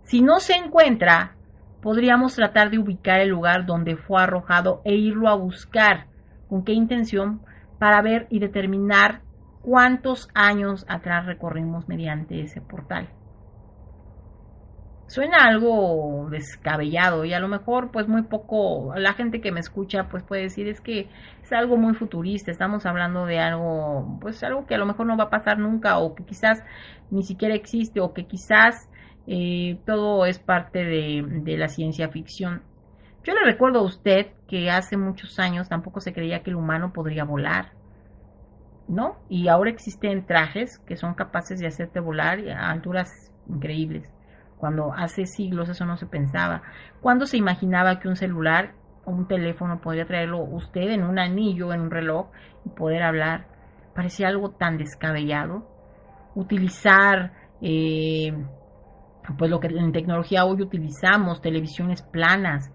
Si 0.02 0.22
no 0.22 0.40
se 0.40 0.54
encuentra, 0.54 1.36
podríamos 1.80 2.34
tratar 2.34 2.70
de 2.70 2.78
ubicar 2.78 3.20
el 3.20 3.30
lugar 3.30 3.66
donde 3.66 3.96
fue 3.96 4.22
arrojado 4.22 4.82
e 4.84 4.94
irlo 4.94 5.28
a 5.28 5.34
buscar. 5.34 6.06
¿Con 6.48 6.64
qué 6.64 6.72
intención? 6.72 7.40
Para 7.78 8.02
ver 8.02 8.26
y 8.30 8.38
determinar 8.38 9.22
cuántos 9.62 10.28
años 10.34 10.84
atrás 10.88 11.26
recorrimos 11.26 11.88
mediante 11.88 12.42
ese 12.42 12.60
portal. 12.60 13.08
Suena 15.14 15.44
algo 15.44 16.26
descabellado 16.28 17.24
y 17.24 17.34
a 17.34 17.38
lo 17.38 17.46
mejor 17.46 17.92
pues 17.92 18.08
muy 18.08 18.22
poco, 18.22 18.94
la 18.96 19.12
gente 19.12 19.40
que 19.40 19.52
me 19.52 19.60
escucha 19.60 20.08
pues 20.08 20.24
puede 20.24 20.42
decir 20.42 20.66
es 20.66 20.80
que 20.80 21.08
es 21.40 21.52
algo 21.52 21.76
muy 21.76 21.94
futurista, 21.94 22.50
estamos 22.50 22.84
hablando 22.84 23.24
de 23.24 23.38
algo 23.38 24.18
pues 24.20 24.42
algo 24.42 24.66
que 24.66 24.74
a 24.74 24.78
lo 24.78 24.86
mejor 24.86 25.06
no 25.06 25.16
va 25.16 25.24
a 25.24 25.30
pasar 25.30 25.56
nunca 25.60 25.98
o 25.98 26.16
que 26.16 26.24
quizás 26.24 26.64
ni 27.12 27.22
siquiera 27.22 27.54
existe 27.54 28.00
o 28.00 28.12
que 28.12 28.26
quizás 28.26 28.88
eh, 29.28 29.78
todo 29.86 30.26
es 30.26 30.40
parte 30.40 30.80
de, 30.80 31.24
de 31.24 31.58
la 31.58 31.68
ciencia 31.68 32.08
ficción. 32.08 32.62
Yo 33.22 33.34
le 33.34 33.44
recuerdo 33.44 33.78
a 33.78 33.84
usted 33.84 34.32
que 34.48 34.68
hace 34.68 34.96
muchos 34.96 35.38
años 35.38 35.68
tampoco 35.68 36.00
se 36.00 36.12
creía 36.12 36.42
que 36.42 36.50
el 36.50 36.56
humano 36.56 36.92
podría 36.92 37.22
volar 37.22 37.70
¿no? 38.88 39.20
Y 39.28 39.46
ahora 39.46 39.70
existen 39.70 40.26
trajes 40.26 40.80
que 40.80 40.96
son 40.96 41.14
capaces 41.14 41.60
de 41.60 41.68
hacerte 41.68 42.00
volar 42.00 42.40
a 42.48 42.72
alturas 42.72 43.30
increíbles. 43.48 44.13
Cuando 44.64 44.94
hace 44.94 45.26
siglos 45.26 45.68
eso 45.68 45.84
no 45.84 45.98
se 45.98 46.06
pensaba. 46.06 46.62
¿Cuándo 47.02 47.26
se 47.26 47.36
imaginaba 47.36 48.00
que 48.00 48.08
un 48.08 48.16
celular 48.16 48.72
o 49.04 49.10
un 49.10 49.28
teléfono 49.28 49.82
podría 49.82 50.06
traerlo 50.06 50.38
usted 50.38 50.88
en 50.88 51.04
un 51.04 51.18
anillo, 51.18 51.74
en 51.74 51.82
un 51.82 51.90
reloj 51.90 52.30
y 52.64 52.70
poder 52.70 53.02
hablar? 53.02 53.44
Parecía 53.94 54.28
algo 54.28 54.52
tan 54.52 54.78
descabellado. 54.78 55.68
Utilizar, 56.34 57.34
eh, 57.60 58.32
pues 59.36 59.50
lo 59.50 59.60
que 59.60 59.66
en 59.66 59.92
tecnología 59.92 60.46
hoy 60.46 60.62
utilizamos, 60.62 61.42
televisiones 61.42 62.00
planas, 62.00 62.72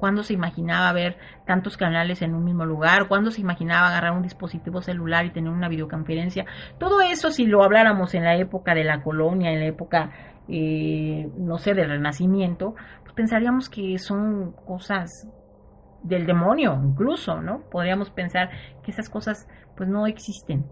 ¿Cuándo 0.00 0.22
se 0.22 0.32
imaginaba 0.32 0.90
ver 0.94 1.18
tantos 1.46 1.76
canales 1.76 2.22
en 2.22 2.34
un 2.34 2.42
mismo 2.42 2.64
lugar? 2.64 3.06
¿Cuándo 3.06 3.30
se 3.30 3.42
imaginaba 3.42 3.88
agarrar 3.88 4.12
un 4.12 4.22
dispositivo 4.22 4.80
celular 4.80 5.26
y 5.26 5.30
tener 5.30 5.52
una 5.52 5.68
videoconferencia? 5.68 6.46
Todo 6.78 7.02
eso, 7.02 7.30
si 7.30 7.44
lo 7.44 7.62
habláramos 7.62 8.14
en 8.14 8.24
la 8.24 8.34
época 8.36 8.74
de 8.74 8.82
la 8.82 9.02
colonia, 9.02 9.52
en 9.52 9.60
la 9.60 9.66
época, 9.66 10.10
eh, 10.48 11.28
no 11.36 11.58
sé, 11.58 11.74
del 11.74 11.90
renacimiento, 11.90 12.74
pues 13.02 13.14
pensaríamos 13.14 13.68
que 13.68 13.98
son 13.98 14.52
cosas 14.66 15.28
del 16.02 16.26
demonio, 16.26 16.80
incluso, 16.82 17.40
¿no? 17.40 17.62
Podríamos 17.70 18.10
pensar 18.10 18.50
que 18.82 18.90
esas 18.90 19.08
cosas, 19.08 19.46
pues 19.76 19.88
no 19.88 20.06
existen. 20.06 20.66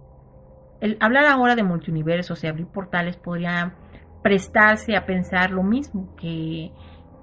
El 0.81 0.97
hablar 1.01 1.27
ahora 1.27 1.57
de 1.57 1.65
multiuniversos 1.65 2.43
y 2.45 2.47
abrir 2.47 2.67
portales 2.67 3.17
podría 3.17 3.75
prestarse 4.23 4.97
a 4.97 5.07
pensar 5.07 5.51
lo 5.51 5.63
mismo, 5.63 6.15
que 6.17 6.73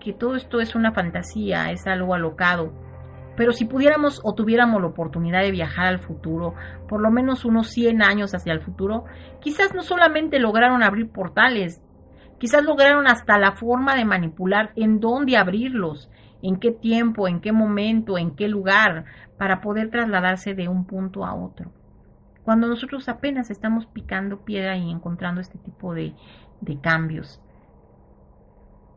que 0.05 0.13
todo 0.13 0.35
esto 0.35 0.61
es 0.61 0.75
una 0.75 0.91
fantasía, 0.91 1.71
es 1.71 1.87
algo 1.87 2.13
alocado. 2.13 2.71
Pero 3.35 3.51
si 3.51 3.65
pudiéramos 3.65 4.21
o 4.23 4.35
tuviéramos 4.35 4.79
la 4.79 4.87
oportunidad 4.87 5.41
de 5.41 5.49
viajar 5.49 5.87
al 5.87 5.99
futuro, 5.99 6.53
por 6.87 7.01
lo 7.01 7.09
menos 7.09 7.43
unos 7.43 7.71
100 7.71 8.03
años 8.03 8.35
hacia 8.35 8.53
el 8.53 8.61
futuro, 8.61 9.05
quizás 9.41 9.73
no 9.73 9.81
solamente 9.81 10.39
lograron 10.39 10.83
abrir 10.83 11.11
portales, 11.11 11.81
quizás 12.39 12.63
lograron 12.63 13.07
hasta 13.07 13.37
la 13.37 13.53
forma 13.53 13.95
de 13.95 14.05
manipular 14.05 14.71
en 14.75 14.99
dónde 14.99 15.37
abrirlos, 15.37 16.09
en 16.41 16.57
qué 16.57 16.71
tiempo, 16.71 17.27
en 17.27 17.41
qué 17.41 17.51
momento, 17.51 18.17
en 18.17 18.35
qué 18.35 18.47
lugar, 18.47 19.05
para 19.37 19.61
poder 19.61 19.89
trasladarse 19.89 20.53
de 20.53 20.67
un 20.67 20.85
punto 20.85 21.25
a 21.25 21.33
otro. 21.33 21.71
Cuando 22.43 22.67
nosotros 22.67 23.09
apenas 23.09 23.49
estamos 23.49 23.87
picando 23.87 24.45
piedra 24.45 24.77
y 24.77 24.91
encontrando 24.91 25.41
este 25.41 25.57
tipo 25.57 25.93
de, 25.93 26.13
cambios. 26.81 27.41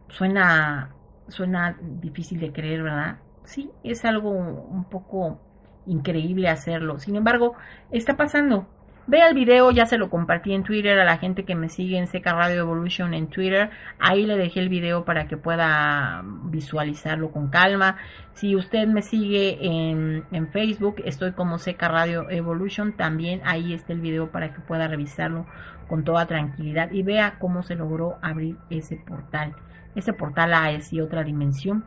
Suena 0.09 0.95
suena 1.29 1.77
difícil 1.81 2.41
de 2.41 2.53
creer, 2.53 2.83
¿verdad? 2.83 3.19
Sí, 3.45 3.71
es 3.83 4.05
algo 4.05 4.31
un 4.31 4.85
poco 4.85 5.41
increíble 5.87 6.49
hacerlo. 6.49 6.99
Sin 6.99 7.17
embargo, 7.17 7.55
está 7.91 8.17
pasando. 8.17 8.67
Ve 9.09 9.27
el 9.27 9.35
video, 9.35 9.71
ya 9.71 9.87
se 9.87 9.97
lo 9.97 10.11
compartí 10.11 10.53
en 10.53 10.65
Twitter 10.65 10.99
a 10.99 11.05
la 11.05 11.17
gente 11.17 11.47
que 11.47 11.55
me 11.55 11.71
sigue 11.71 11.97
en 11.97 12.09
Seca 12.09 12.35
Radio 12.35 12.61
Evolution 12.61 13.15
en 13.15 13.29
Twitter. 13.29 13.71
Ahí 13.99 14.27
le 14.27 14.37
dejé 14.37 14.61
el 14.61 14.69
video 14.69 15.07
para 15.07 15.27
que 15.27 15.39
pueda 15.39 16.23
visualizarlo 16.45 17.33
con 17.33 17.49
calma. 17.49 17.97
Si 18.35 18.55
usted 18.55 18.87
me 18.87 19.01
sigue 19.01 19.59
en, 19.63 20.25
en 20.31 20.49
Facebook, 20.49 20.97
estoy 21.07 21.33
como 21.33 21.59
Seca 21.59 21.89
Radio 21.89 22.29
Evolution. 22.29 22.93
También 22.99 23.41
ahí 23.47 23.73
está 23.73 23.95
el 23.95 24.01
video 24.01 24.31
para 24.31 24.53
que 24.53 24.61
pueda 24.61 24.87
revisarlo 24.89 25.47
con 25.89 26.05
toda 26.05 26.27
tranquilidad 26.27 26.91
y 26.93 27.03
vea 27.03 27.39
cómo 27.39 27.63
se 27.63 27.77
logró 27.77 28.19
abrir 28.21 28.59
ese 28.69 28.97
portal 28.97 29.57
ese 29.95 30.13
portal 30.13 30.53
a 30.53 30.71
y 30.71 31.01
otra 31.01 31.25
dimensión. 31.25 31.85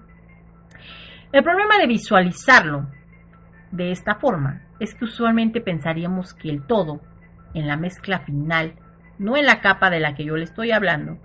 El 1.32 1.44
problema 1.44 1.78
de 1.78 1.88
visualizarlo 1.88 2.88
de 3.72 3.92
esta 3.92 4.16
forma 4.16 4.64
es 4.80 4.96
que 4.96 5.06
usualmente 5.06 5.62
pensaríamos 5.62 6.34
que 6.34 6.50
el 6.50 6.64
todo, 6.64 7.00
en 7.54 7.68
la 7.68 7.78
mezcla 7.78 8.20
final, 8.20 8.74
no 9.18 9.38
en 9.38 9.46
la 9.46 9.62
capa 9.62 9.90
de 9.90 10.00
la 10.00 10.16
que 10.16 10.26
yo 10.26 10.36
le 10.38 10.44
estoy 10.44 10.72
hablando, 10.72 11.18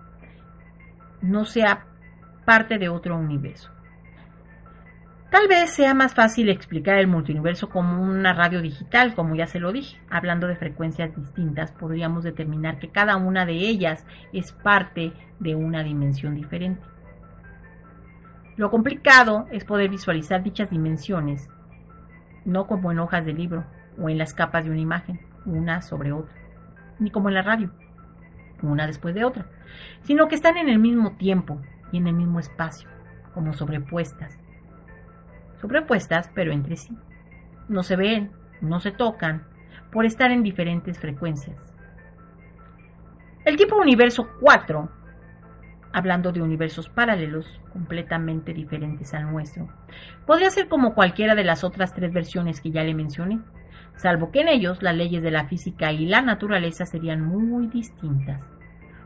no 1.23 1.45
sea 1.45 1.87
parte 2.45 2.79
de 2.79 2.89
otro 2.89 3.17
universo. 3.17 3.71
Tal 5.31 5.49
vez 5.49 5.71
sea 5.71 5.93
más 5.93 6.15
fácil 6.15 6.49
explicar 6.49 6.99
el 6.99 7.09
multiverso 7.09 7.69
como 7.69 8.01
una 8.01 8.33
radio 8.33 8.63
digital, 8.63 9.15
como 9.15 9.35
ya 9.35 9.47
se 9.47 9.59
lo 9.59 9.73
dije. 9.73 9.99
Hablando 10.09 10.47
de 10.47 10.57
frecuencias 10.57 11.15
distintas, 11.17 11.73
podríamos 11.73 12.23
determinar 12.23 12.79
que 12.79 12.91
cada 12.91 13.17
una 13.17 13.45
de 13.45 13.55
ellas 13.55 14.07
es 14.33 14.53
parte 14.53 15.13
de 15.41 15.55
una 15.57 15.83
dimensión 15.83 16.37
diferente. 16.37 16.81
Lo 18.57 18.71
complicado 18.71 19.47
es 19.51 19.65
poder 19.65 19.91
visualizar 19.91 20.43
dichas 20.43 20.71
dimensiones, 20.71 21.51
no 22.45 22.67
como 22.67 22.93
en 22.93 23.01
hojas 23.01 23.27
de 23.27 23.35
libro 23.35 23.65
o 23.99 24.09
en 24.09 24.19
las 24.19 24.33
capas 24.33 24.65
de 24.65 24.71
una 24.71 24.81
imagen, 24.81 25.21
una 25.47 25.81
sobre 25.81 26.13
otra, 26.13 26.35
ni 26.99 27.11
como 27.11 27.29
en 27.29 27.35
la 27.35 27.43
radio, 27.43 27.71
una 28.63 28.87
después 28.87 29.15
de 29.15 29.25
otra, 29.25 29.47
sino 30.03 30.29
que 30.29 30.35
están 30.35 30.57
en 30.59 30.69
el 30.69 30.79
mismo 30.79 31.13
tiempo 31.13 31.61
y 31.93 31.99
en 31.99 32.07
el 32.07 32.15
mismo 32.15 32.41
espacio, 32.41 32.89
como 33.33 33.53
sobrepuestas 33.53 34.39
sobrepuestas 35.61 36.31
pero 36.35 36.53
entre 36.53 36.77
sí. 36.77 36.97
No 37.69 37.83
se 37.83 37.97
ven, 37.97 38.31
no 38.61 38.81
se 38.81 38.93
tocan, 38.93 39.45
por 39.91 40.05
estar 40.05 40.31
en 40.31 40.43
diferentes 40.43 40.99
frecuencias. 40.99 41.57
El 43.45 43.57
tipo 43.57 43.77
universo 43.77 44.29
4, 44.41 44.89
hablando 45.93 46.33
de 46.33 46.43
universos 46.43 46.89
paralelos 46.89 47.61
completamente 47.73 48.53
diferentes 48.53 49.15
al 49.15 49.31
nuestro, 49.31 49.69
podría 50.27 50.51
ser 50.51 50.69
como 50.69 50.95
cualquiera 50.95 51.35
de 51.35 51.45
las 51.45 51.65
otras 51.65 51.95
tres 51.95 52.13
versiones 52.13 52.61
que 52.61 52.71
ya 52.71 52.83
le 52.83 52.95
mencioné, 52.95 53.41
salvo 53.97 54.31
que 54.31 54.41
en 54.41 54.49
ellos 54.49 54.83
las 54.83 54.97
leyes 54.97 55.23
de 55.23 55.31
la 55.31 55.47
física 55.49 55.93
y 55.93 56.07
la 56.07 56.23
naturaleza 56.23 56.87
serían 56.87 57.23
muy 57.23 57.67
distintas. 57.67 58.41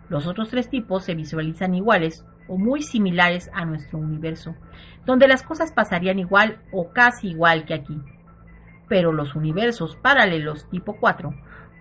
Los 0.09 0.27
otros 0.27 0.51
tres 0.51 0.69
tipos 0.69 1.05
se 1.05 1.15
visualizan 1.15 1.75
iguales 1.75 2.25
o 2.49 2.59
muy 2.59 2.83
similares 2.83 3.49
a 3.55 3.65
nuestro 3.65 3.99
universo, 3.99 4.57
donde 5.07 5.29
las 5.29 5.43
cosas 5.45 5.73
pasarían 5.73 6.19
igual 6.19 6.61
o 6.73 6.91
casi 6.93 7.29
igual 7.29 7.65
que 7.65 7.75
aquí. 7.75 7.97
Pero 8.89 9.13
los 9.13 9.37
universos 9.37 9.97
paralelos 9.97 10.69
tipo 10.69 10.97
4 10.99 11.33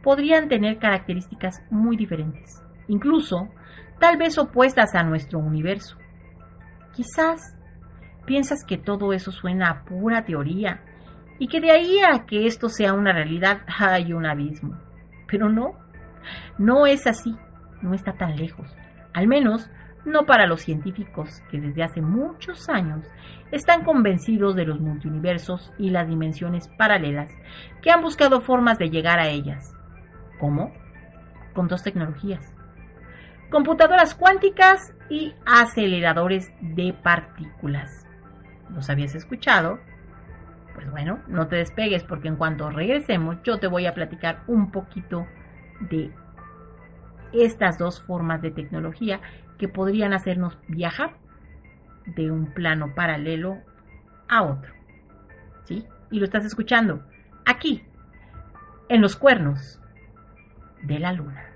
podrían 0.04 0.48
tener 0.48 0.78
características 0.78 1.64
muy 1.72 1.98
diferentes, 1.98 2.62
incluso 2.88 3.50
tal 4.00 4.18
vez 4.18 4.38
opuestas 4.38 4.94
a 4.94 5.04
nuestro 5.04 5.40
universo. 5.40 5.98
Quizás 6.94 7.58
piensas 8.26 8.64
que 8.64 8.78
todo 8.78 9.12
eso 9.12 9.32
suena 9.32 9.70
a 9.70 9.86
pura 9.86 10.24
teoría 10.24 10.84
y 11.40 11.48
que 11.48 11.62
de 11.62 11.72
ahí 11.72 12.00
a 12.00 12.26
que 12.26 12.46
esto 12.46 12.70
sea 12.70 12.94
una 12.94 13.14
realidad 13.14 13.62
hay 13.80 14.14
un 14.14 14.26
abismo. 14.26 14.78
Pero 15.28 15.50
no, 15.50 15.80
no 16.58 16.86
es 16.86 17.08
así, 17.08 17.36
no 17.82 17.94
está 17.94 18.14
tan 18.14 18.36
lejos. 18.36 18.76
Al 19.14 19.28
menos 19.28 19.70
no 20.06 20.26
para 20.26 20.48
los 20.48 20.62
científicos 20.62 21.42
que 21.50 21.60
desde 21.60 21.84
hace 21.84 22.02
muchos 22.02 22.70
años 22.70 23.06
están 23.52 23.84
convencidos 23.84 24.56
de 24.56 24.66
los 24.66 24.80
multiuniversos 24.80 25.72
y 25.78 25.90
las 25.90 26.08
dimensiones 26.08 26.68
paralelas 26.78 27.32
que 27.82 27.92
han 27.92 28.02
buscado 28.02 28.42
formas 28.42 28.78
de 28.78 28.90
llegar 28.90 29.20
a 29.20 29.30
ellas. 29.30 29.74
¿Cómo? 30.40 30.74
Con 31.54 31.68
dos 31.68 31.84
tecnologías. 31.84 32.54
Computadoras 33.50 34.14
cuánticas 34.14 34.94
y 35.10 35.34
aceleradores 35.46 36.52
de 36.62 36.94
partículas. 36.94 38.06
¿Los 38.70 38.90
habías 38.90 39.16
escuchado? 39.16 39.80
Pues 40.80 40.92
bueno, 40.92 41.20
no 41.28 41.50
te 41.50 41.58
despegues 41.58 42.06
porque 42.06 42.30
en 42.30 42.38
cuanto 42.38 42.70
regresemos 42.70 43.36
yo 43.44 43.58
te 43.58 43.68
voy 43.68 43.86
a 43.86 43.94
platicar 43.94 44.44
un 44.48 44.72
poquito 44.72 45.28
de 45.82 46.10
estas 47.34 47.78
dos 47.78 48.02
formas 48.02 48.42
de 48.42 48.52
tecnología 48.52 49.20
que 49.58 49.68
podrían 49.68 50.14
hacernos 50.14 50.58
viajar 50.70 51.18
de 52.06 52.32
un 52.32 52.54
plano 52.54 52.96
paralelo 52.96 53.58
a 54.30 54.44
otro. 54.44 54.74
¿Sí? 55.66 55.86
Y 56.12 56.20
lo 56.20 56.24
estás 56.24 56.46
escuchando 56.46 57.04
aquí, 57.46 57.84
en 58.88 59.02
los 59.02 59.18
cuernos 59.18 59.82
de 60.84 60.98
la 60.98 61.12
luna. 61.12 61.49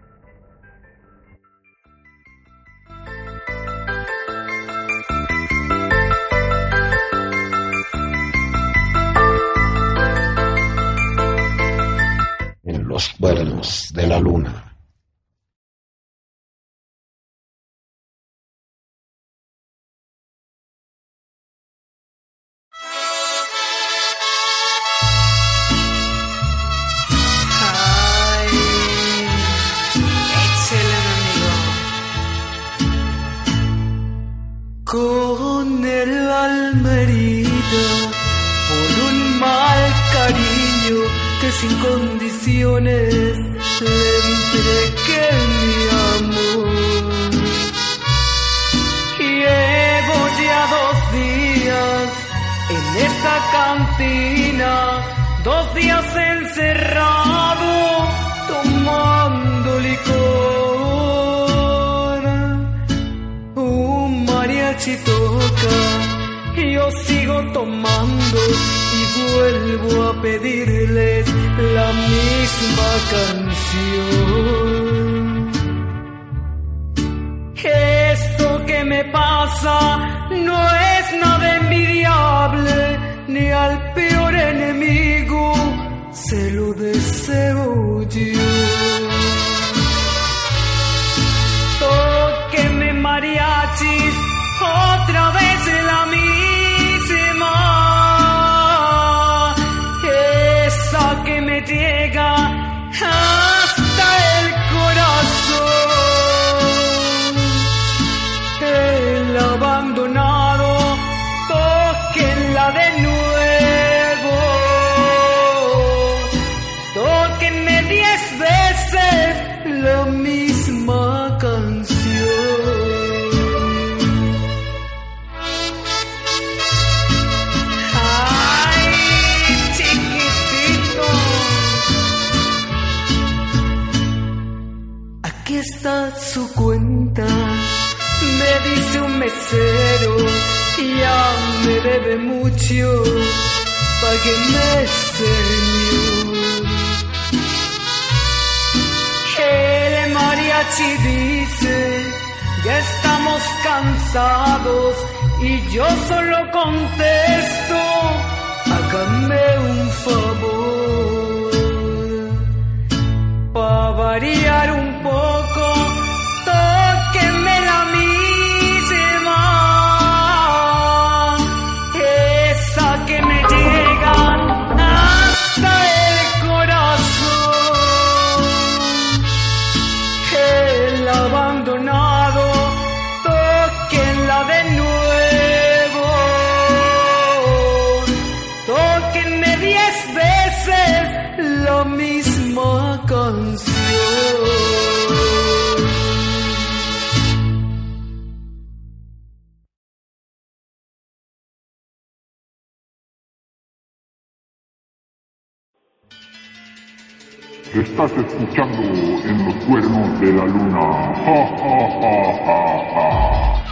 Estás 207.94 208.12
escuchando 208.18 208.82
en 208.82 209.46
los 209.46 209.54
cuernos 209.66 210.20
de 210.20 210.34
la 210.34 210.46
luna. 210.46 211.14
Ja, 211.14 211.48
ja, 211.60 211.78
ja, 212.02 212.16
ja, 212.44 212.58
ja. 212.92 213.64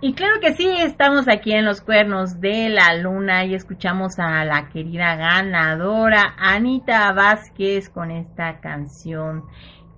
Y 0.00 0.14
claro 0.14 0.40
que 0.40 0.52
sí, 0.54 0.66
estamos 0.80 1.28
aquí 1.28 1.52
en 1.52 1.64
los 1.64 1.80
cuernos 1.80 2.40
de 2.40 2.70
la 2.70 2.96
luna 2.96 3.44
y 3.44 3.54
escuchamos 3.54 4.18
a 4.18 4.44
la 4.44 4.68
querida 4.68 5.14
ganadora 5.14 6.34
Anita 6.38 7.12
Vázquez 7.12 7.88
con 7.88 8.10
esta 8.10 8.58
canción 8.58 9.44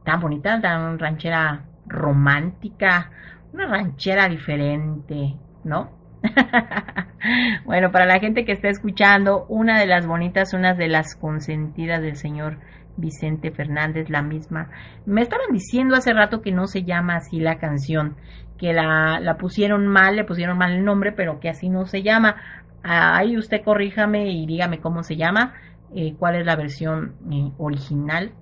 tan 0.05 0.21
bonita, 0.21 0.61
tan 0.61 0.99
ranchera 0.99 1.65
romántica, 1.87 3.11
una 3.53 3.67
ranchera 3.67 4.29
diferente, 4.29 5.37
¿no? 5.65 5.91
bueno, 7.65 7.91
para 7.91 8.07
la 8.07 8.21
gente 8.21 8.45
que 8.45 8.53
está 8.53 8.69
escuchando, 8.69 9.47
una 9.49 9.79
de 9.79 9.87
las 9.87 10.07
bonitas, 10.07 10.55
una 10.55 10.75
de 10.75 10.89
las 10.89 11.17
consentidas 11.17 12.01
del 12.01 12.17
señor 12.17 12.59
Vicente 12.97 13.51
Fernández, 13.51 14.11
la 14.11 14.23
misma. 14.23 14.71
Me 15.07 15.23
estaban 15.23 15.53
diciendo 15.53 15.97
hace 15.97 16.13
rato 16.13 16.43
que 16.43 16.53
no 16.53 16.67
se 16.67 16.85
llama 16.85 17.17
así 17.17 17.41
la 17.41 17.59
canción, 17.59 18.17
que 18.59 18.73
la, 18.73 19.37
pusieron 19.39 19.87
mal, 19.87 20.17
le 20.17 20.25
pusieron 20.25 20.59
mal 20.59 20.73
el 20.73 20.85
nombre, 20.85 21.13
pero 21.13 21.41
que 21.41 21.49
así 21.49 21.69
no 21.69 21.87
se 21.87 22.03
llama. 22.03 22.37
Ahí 22.83 23.37
usted 23.37 23.63
corríjame 23.65 24.31
y 24.31 24.47
dígame 24.47 24.81
cómo 24.81 25.03
se 25.03 25.17
llama, 25.17 25.55
eh, 25.95 26.15
cuál 26.19 26.37
es 26.37 26.47
la 26.47 26.57
versión 26.57 27.15
eh, 27.31 27.51
original. 27.59 28.33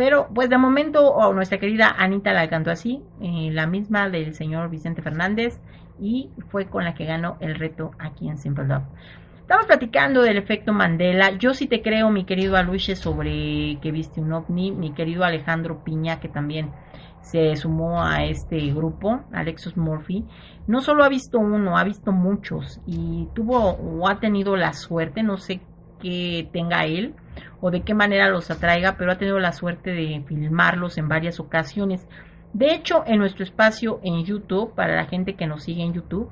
Pero 0.00 0.28
pues 0.34 0.48
de 0.48 0.56
momento 0.56 1.12
oh, 1.12 1.34
nuestra 1.34 1.58
querida 1.58 1.94
Anita 1.98 2.32
la 2.32 2.48
cantó 2.48 2.70
así, 2.70 3.02
eh, 3.20 3.50
la 3.52 3.66
misma 3.66 4.08
del 4.08 4.32
señor 4.32 4.70
Vicente 4.70 5.02
Fernández 5.02 5.60
y 6.00 6.30
fue 6.48 6.70
con 6.70 6.84
la 6.84 6.94
que 6.94 7.04
ganó 7.04 7.36
el 7.40 7.54
reto 7.54 7.90
aquí 7.98 8.26
en 8.26 8.38
Simple 8.38 8.64
Love. 8.64 8.84
Estamos 9.42 9.66
platicando 9.66 10.22
del 10.22 10.38
efecto 10.38 10.72
Mandela. 10.72 11.32
Yo 11.32 11.52
sí 11.52 11.66
te 11.66 11.82
creo, 11.82 12.08
mi 12.08 12.24
querido 12.24 12.56
Aluche, 12.56 12.96
sobre 12.96 13.78
que 13.82 13.92
viste 13.92 14.22
un 14.22 14.32
ovni. 14.32 14.72
Mi 14.72 14.94
querido 14.94 15.22
Alejandro 15.22 15.84
Piña, 15.84 16.18
que 16.18 16.30
también 16.30 16.70
se 17.20 17.54
sumó 17.56 18.02
a 18.02 18.24
este 18.24 18.56
grupo, 18.72 19.20
Alexis 19.34 19.76
Murphy. 19.76 20.24
No 20.66 20.80
solo 20.80 21.04
ha 21.04 21.10
visto 21.10 21.38
uno, 21.38 21.76
ha 21.76 21.84
visto 21.84 22.10
muchos 22.10 22.80
y 22.86 23.28
tuvo 23.34 23.72
o 23.72 24.08
ha 24.08 24.18
tenido 24.18 24.56
la 24.56 24.72
suerte, 24.72 25.22
no 25.22 25.36
sé 25.36 25.60
qué 26.00 26.48
tenga 26.54 26.86
él 26.86 27.14
o 27.60 27.70
de 27.70 27.82
qué 27.82 27.94
manera 27.94 28.28
los 28.28 28.50
atraiga, 28.50 28.96
pero 28.96 29.12
ha 29.12 29.18
tenido 29.18 29.38
la 29.38 29.52
suerte 29.52 29.90
de 29.90 30.22
filmarlos 30.26 30.98
en 30.98 31.08
varias 31.08 31.40
ocasiones. 31.40 32.06
De 32.52 32.74
hecho, 32.74 33.04
en 33.06 33.18
nuestro 33.18 33.44
espacio 33.44 34.00
en 34.02 34.24
YouTube, 34.24 34.74
para 34.74 34.96
la 34.96 35.06
gente 35.06 35.34
que 35.34 35.46
nos 35.46 35.64
sigue 35.64 35.82
en 35.82 35.92
YouTube, 35.92 36.30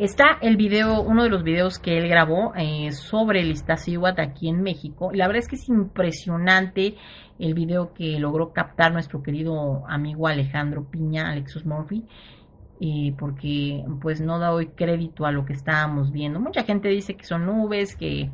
Está 0.00 0.38
el 0.40 0.56
video, 0.56 1.02
uno 1.02 1.24
de 1.24 1.28
los 1.28 1.42
videos 1.42 1.78
que 1.78 1.98
él 1.98 2.08
grabó 2.08 2.54
eh, 2.56 2.90
sobre 2.90 3.42
el 3.42 3.50
Iztaccíhuatl 3.50 4.22
aquí 4.22 4.48
en 4.48 4.62
México. 4.62 5.10
La 5.12 5.26
verdad 5.26 5.40
es 5.42 5.48
que 5.48 5.56
es 5.56 5.68
impresionante 5.68 6.94
el 7.38 7.52
video 7.52 7.92
que 7.92 8.18
logró 8.18 8.54
captar 8.54 8.94
nuestro 8.94 9.22
querido 9.22 9.86
amigo 9.88 10.26
Alejandro 10.26 10.86
Piña, 10.90 11.30
Alexis 11.30 11.66
Murphy, 11.66 12.06
eh, 12.80 13.14
porque 13.18 13.84
pues 14.00 14.22
no 14.22 14.38
doy 14.38 14.68
crédito 14.68 15.26
a 15.26 15.32
lo 15.32 15.44
que 15.44 15.52
estábamos 15.52 16.12
viendo. 16.12 16.40
Mucha 16.40 16.62
gente 16.62 16.88
dice 16.88 17.14
que 17.14 17.26
son 17.26 17.44
nubes, 17.44 17.94
que, 17.94 18.30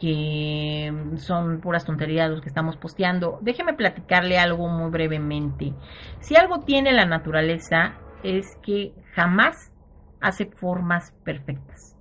que 0.00 0.92
son 1.16 1.60
puras 1.60 1.84
tonterías 1.84 2.30
los 2.30 2.40
que 2.40 2.48
estamos 2.48 2.76
posteando. 2.76 3.38
Déjeme 3.42 3.74
platicarle 3.74 4.38
algo 4.38 4.66
muy 4.68 4.90
brevemente. 4.90 5.74
Si 6.20 6.36
algo 6.36 6.60
tiene 6.60 6.92
la 6.92 7.04
naturaleza 7.04 7.94
es 8.22 8.56
que 8.62 8.94
jamás 9.14 9.72
hace 10.20 10.46
formas 10.46 11.12
perfectas. 11.22 11.96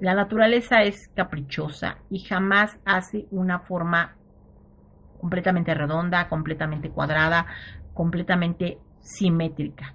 La 0.00 0.14
naturaleza 0.14 0.82
es 0.82 1.08
caprichosa 1.14 1.98
y 2.10 2.18
jamás 2.18 2.80
hace 2.84 3.26
una 3.30 3.60
forma 3.60 4.16
completamente 5.20 5.72
redonda, 5.72 6.28
completamente 6.28 6.90
cuadrada, 6.90 7.46
completamente 7.94 8.78
simétrica. 9.00 9.94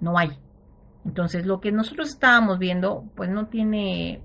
No 0.00 0.16
hay. 0.16 0.30
Entonces 1.04 1.44
lo 1.44 1.60
que 1.60 1.70
nosotros 1.70 2.08
estábamos 2.08 2.58
viendo 2.58 3.04
pues 3.14 3.28
no 3.28 3.46
tiene, 3.46 4.22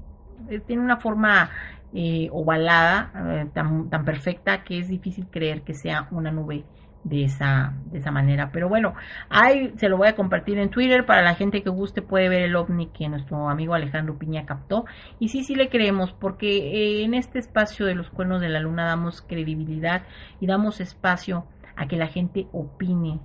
eh, 0.49 0.59
tiene 0.65 0.81
una 0.81 0.97
forma 0.97 1.49
eh, 1.93 2.29
ovalada 2.31 3.11
eh, 3.15 3.47
tan, 3.53 3.89
tan 3.89 4.05
perfecta 4.05 4.63
que 4.63 4.79
es 4.79 4.87
difícil 4.87 5.27
creer 5.29 5.61
que 5.63 5.73
sea 5.73 6.07
una 6.11 6.31
nube 6.31 6.63
de 7.03 7.23
esa, 7.23 7.73
de 7.85 7.99
esa 7.99 8.11
manera. 8.11 8.51
Pero 8.51 8.69
bueno, 8.69 8.93
ahí 9.29 9.73
se 9.77 9.89
lo 9.89 9.97
voy 9.97 10.07
a 10.07 10.15
compartir 10.15 10.57
en 10.57 10.69
Twitter 10.69 11.05
para 11.05 11.21
la 11.21 11.35
gente 11.35 11.63
que 11.63 11.69
guste 11.69 12.01
puede 12.01 12.29
ver 12.29 12.43
el 12.43 12.55
ovni 12.55 12.87
que 12.87 13.09
nuestro 13.09 13.49
amigo 13.49 13.73
Alejandro 13.73 14.17
Piña 14.17 14.45
captó. 14.45 14.85
Y 15.19 15.29
sí, 15.29 15.43
sí 15.43 15.55
le 15.55 15.69
creemos 15.69 16.13
porque 16.13 16.49
eh, 16.49 17.03
en 17.03 17.13
este 17.13 17.39
espacio 17.39 17.85
de 17.85 17.95
los 17.95 18.09
cuernos 18.09 18.41
de 18.41 18.49
la 18.49 18.59
luna 18.59 18.85
damos 18.85 19.21
credibilidad 19.21 20.03
y 20.39 20.47
damos 20.47 20.79
espacio 20.79 21.45
a 21.75 21.87
que 21.87 21.97
la 21.97 22.07
gente 22.07 22.47
opine 22.51 23.19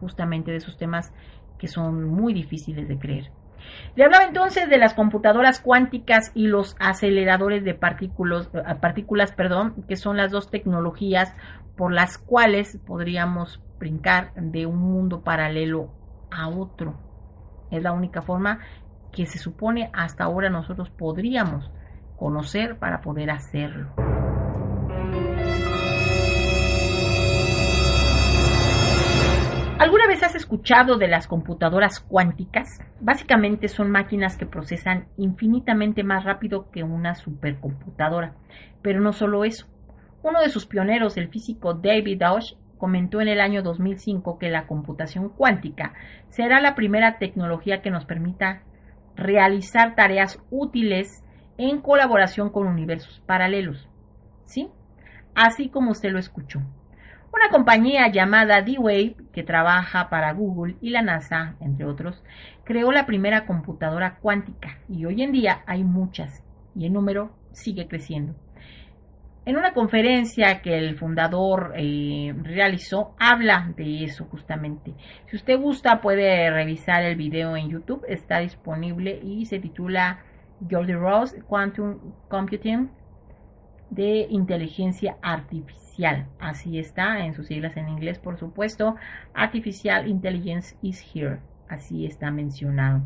justamente 0.00 0.50
de 0.50 0.58
esos 0.58 0.76
temas 0.76 1.12
que 1.58 1.68
son 1.68 2.04
muy 2.04 2.34
difíciles 2.34 2.88
de 2.88 2.98
creer. 2.98 3.30
Le 3.94 4.04
hablaba 4.04 4.24
entonces 4.24 4.68
de 4.68 4.78
las 4.78 4.94
computadoras 4.94 5.60
cuánticas 5.60 6.32
y 6.34 6.46
los 6.46 6.76
aceleradores 6.78 7.64
de 7.64 7.74
partículas, 7.74 8.50
eh, 8.52 8.62
partículas 8.80 9.32
perdón, 9.32 9.84
que 9.88 9.96
son 9.96 10.16
las 10.16 10.30
dos 10.30 10.50
tecnologías 10.50 11.34
por 11.76 11.92
las 11.92 12.18
cuales 12.18 12.78
podríamos 12.86 13.62
brincar 13.78 14.32
de 14.34 14.66
un 14.66 14.78
mundo 14.78 15.22
paralelo 15.22 15.90
a 16.30 16.48
otro. 16.48 16.98
Es 17.70 17.82
la 17.82 17.92
única 17.92 18.22
forma 18.22 18.60
que 19.12 19.26
se 19.26 19.38
supone 19.38 19.90
hasta 19.92 20.24
ahora 20.24 20.50
nosotros 20.50 20.90
podríamos 20.90 21.70
conocer 22.16 22.78
para 22.78 23.00
poder 23.00 23.30
hacerlo. 23.30 24.15
¿Alguna 29.78 30.06
vez 30.06 30.22
has 30.22 30.34
escuchado 30.34 30.96
de 30.96 31.06
las 31.06 31.28
computadoras 31.28 32.00
cuánticas? 32.00 32.80
Básicamente 32.98 33.68
son 33.68 33.90
máquinas 33.90 34.38
que 34.38 34.46
procesan 34.46 35.06
infinitamente 35.18 36.02
más 36.02 36.24
rápido 36.24 36.70
que 36.70 36.82
una 36.82 37.14
supercomputadora. 37.14 38.34
Pero 38.80 39.02
no 39.02 39.12
solo 39.12 39.44
eso. 39.44 39.66
Uno 40.22 40.40
de 40.40 40.48
sus 40.48 40.64
pioneros, 40.64 41.18
el 41.18 41.28
físico 41.28 41.74
David 41.74 42.20
Deutsch, 42.20 42.56
comentó 42.78 43.20
en 43.20 43.28
el 43.28 43.38
año 43.38 43.62
2005 43.62 44.38
que 44.38 44.48
la 44.48 44.66
computación 44.66 45.28
cuántica 45.28 45.92
será 46.30 46.62
la 46.62 46.74
primera 46.74 47.18
tecnología 47.18 47.82
que 47.82 47.90
nos 47.90 48.06
permita 48.06 48.62
realizar 49.14 49.94
tareas 49.94 50.42
útiles 50.50 51.22
en 51.58 51.82
colaboración 51.82 52.48
con 52.48 52.66
universos 52.66 53.22
paralelos. 53.26 53.90
¿Sí? 54.44 54.70
Así 55.34 55.68
como 55.68 55.90
usted 55.90 56.12
lo 56.12 56.18
escuchó. 56.18 56.62
Una 57.36 57.50
compañía 57.50 58.08
llamada 58.08 58.62
D-Wave, 58.62 59.14
que 59.30 59.42
trabaja 59.42 60.08
para 60.08 60.32
Google 60.32 60.76
y 60.80 60.88
la 60.88 61.02
NASA, 61.02 61.56
entre 61.60 61.84
otros, 61.84 62.24
creó 62.64 62.90
la 62.92 63.04
primera 63.04 63.44
computadora 63.44 64.16
cuántica 64.22 64.78
y 64.88 65.04
hoy 65.04 65.22
en 65.22 65.32
día 65.32 65.62
hay 65.66 65.84
muchas 65.84 66.42
y 66.74 66.86
el 66.86 66.94
número 66.94 67.36
sigue 67.52 67.88
creciendo. 67.88 68.34
En 69.44 69.58
una 69.58 69.74
conferencia 69.74 70.62
que 70.62 70.78
el 70.78 70.96
fundador 70.96 71.74
eh, 71.76 72.34
realizó, 72.42 73.14
habla 73.18 73.70
de 73.76 74.04
eso 74.04 74.24
justamente. 74.24 74.94
Si 75.26 75.36
usted 75.36 75.60
gusta, 75.60 76.00
puede 76.00 76.50
revisar 76.50 77.02
el 77.02 77.16
video 77.16 77.54
en 77.54 77.68
YouTube, 77.68 78.02
está 78.08 78.38
disponible 78.38 79.20
y 79.22 79.44
se 79.44 79.58
titula 79.58 80.20
Jordi 80.70 80.94
Ross 80.94 81.36
Quantum 81.46 81.98
Computing 82.28 82.88
de 83.96 84.28
inteligencia 84.30 85.16
artificial. 85.22 86.26
Así 86.38 86.78
está 86.78 87.24
en 87.24 87.34
sus 87.34 87.48
siglas 87.48 87.76
en 87.76 87.88
inglés, 87.88 88.20
por 88.20 88.38
supuesto. 88.38 88.94
Artificial 89.34 90.06
Intelligence 90.06 90.76
is 90.82 91.04
here. 91.12 91.40
Así 91.68 92.06
está 92.06 92.30
mencionado. 92.30 93.02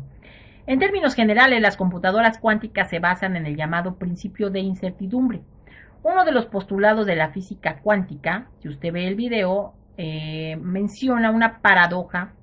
En 0.67 0.77
términos 0.77 1.15
generales, 1.15 1.59
las 1.59 1.77
computadoras 1.77 2.37
cuánticas 2.37 2.91
se 2.91 2.99
basan 2.99 3.35
en 3.35 3.47
el 3.47 3.55
llamado 3.55 3.95
principio 3.95 4.51
de 4.51 4.59
incertidumbre 4.59 5.41
uno 6.03 6.25
de 6.25 6.31
los 6.31 6.45
postulados 6.47 7.05
de 7.05 7.15
la 7.15 7.29
física 7.29 7.79
cuántica, 7.81 8.47
si 8.59 8.69
usted 8.69 8.91
ve 8.91 9.07
el 9.07 9.15
video, 9.15 9.73
eh, 9.97 10.57
menciona 10.57 11.31
una 11.31 11.61
paradoja 11.61 12.33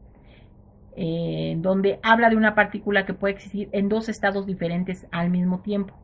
eh, 0.96 1.56
donde 1.58 1.98
habla 2.02 2.30
de 2.30 2.36
una 2.36 2.54
partícula 2.54 3.04
que 3.04 3.14
puede 3.14 3.34
existir 3.34 3.68
en 3.72 3.88
dos 3.88 4.08
estados 4.08 4.46
diferentes 4.46 5.06
al 5.10 5.30
mismo 5.30 5.60
tiempo. 5.60 5.94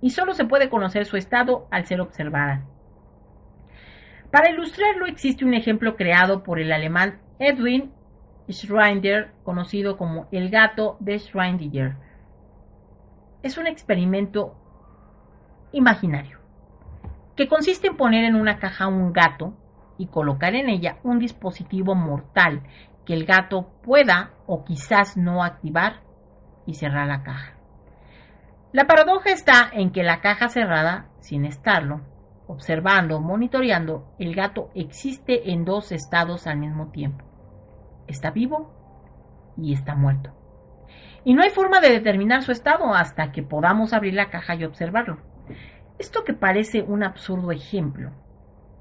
Y 0.00 0.10
solo 0.10 0.34
se 0.34 0.44
puede 0.44 0.70
conocer 0.70 1.04
su 1.04 1.16
estado 1.16 1.66
al 1.70 1.84
ser 1.86 2.00
observada. 2.00 2.64
Para 4.30 4.50
ilustrarlo 4.50 5.06
existe 5.06 5.44
un 5.44 5.54
ejemplo 5.54 5.96
creado 5.96 6.42
por 6.42 6.60
el 6.60 6.72
alemán 6.72 7.20
Edwin 7.38 7.92
Schrödinger, 8.48 9.30
conocido 9.42 9.96
como 9.96 10.28
el 10.32 10.50
gato 10.50 10.96
de 11.00 11.16
Schrödinger. 11.16 11.96
Es 13.42 13.58
un 13.58 13.66
experimento 13.66 14.56
imaginario, 15.72 16.38
que 17.36 17.48
consiste 17.48 17.88
en 17.88 17.96
poner 17.96 18.24
en 18.24 18.34
una 18.34 18.58
caja 18.58 18.86
un 18.86 19.12
gato 19.12 19.54
y 19.98 20.06
colocar 20.06 20.54
en 20.54 20.68
ella 20.68 20.98
un 21.02 21.18
dispositivo 21.18 21.94
mortal 21.94 22.62
que 23.04 23.14
el 23.14 23.24
gato 23.24 23.70
pueda 23.82 24.30
o 24.46 24.64
quizás 24.64 25.16
no 25.16 25.42
activar 25.42 26.02
y 26.66 26.74
cerrar 26.74 27.06
la 27.06 27.22
caja. 27.22 27.59
La 28.72 28.86
paradoja 28.86 29.30
está 29.30 29.68
en 29.72 29.90
que 29.90 30.04
la 30.04 30.20
caja 30.20 30.48
cerrada, 30.48 31.08
sin 31.18 31.44
estarlo, 31.44 32.02
observando, 32.46 33.20
monitoreando, 33.20 34.14
el 34.20 34.32
gato 34.32 34.70
existe 34.76 35.50
en 35.50 35.64
dos 35.64 35.90
estados 35.90 36.46
al 36.46 36.58
mismo 36.58 36.92
tiempo. 36.92 37.24
Está 38.06 38.30
vivo 38.30 38.72
y 39.56 39.72
está 39.72 39.96
muerto. 39.96 40.30
Y 41.24 41.34
no 41.34 41.42
hay 41.42 41.50
forma 41.50 41.80
de 41.80 41.90
determinar 41.90 42.42
su 42.42 42.52
estado 42.52 42.94
hasta 42.94 43.32
que 43.32 43.42
podamos 43.42 43.92
abrir 43.92 44.14
la 44.14 44.30
caja 44.30 44.54
y 44.54 44.64
observarlo. 44.64 45.18
Esto 45.98 46.22
que 46.22 46.32
parece 46.32 46.82
un 46.82 47.02
absurdo 47.02 47.50
ejemplo 47.50 48.12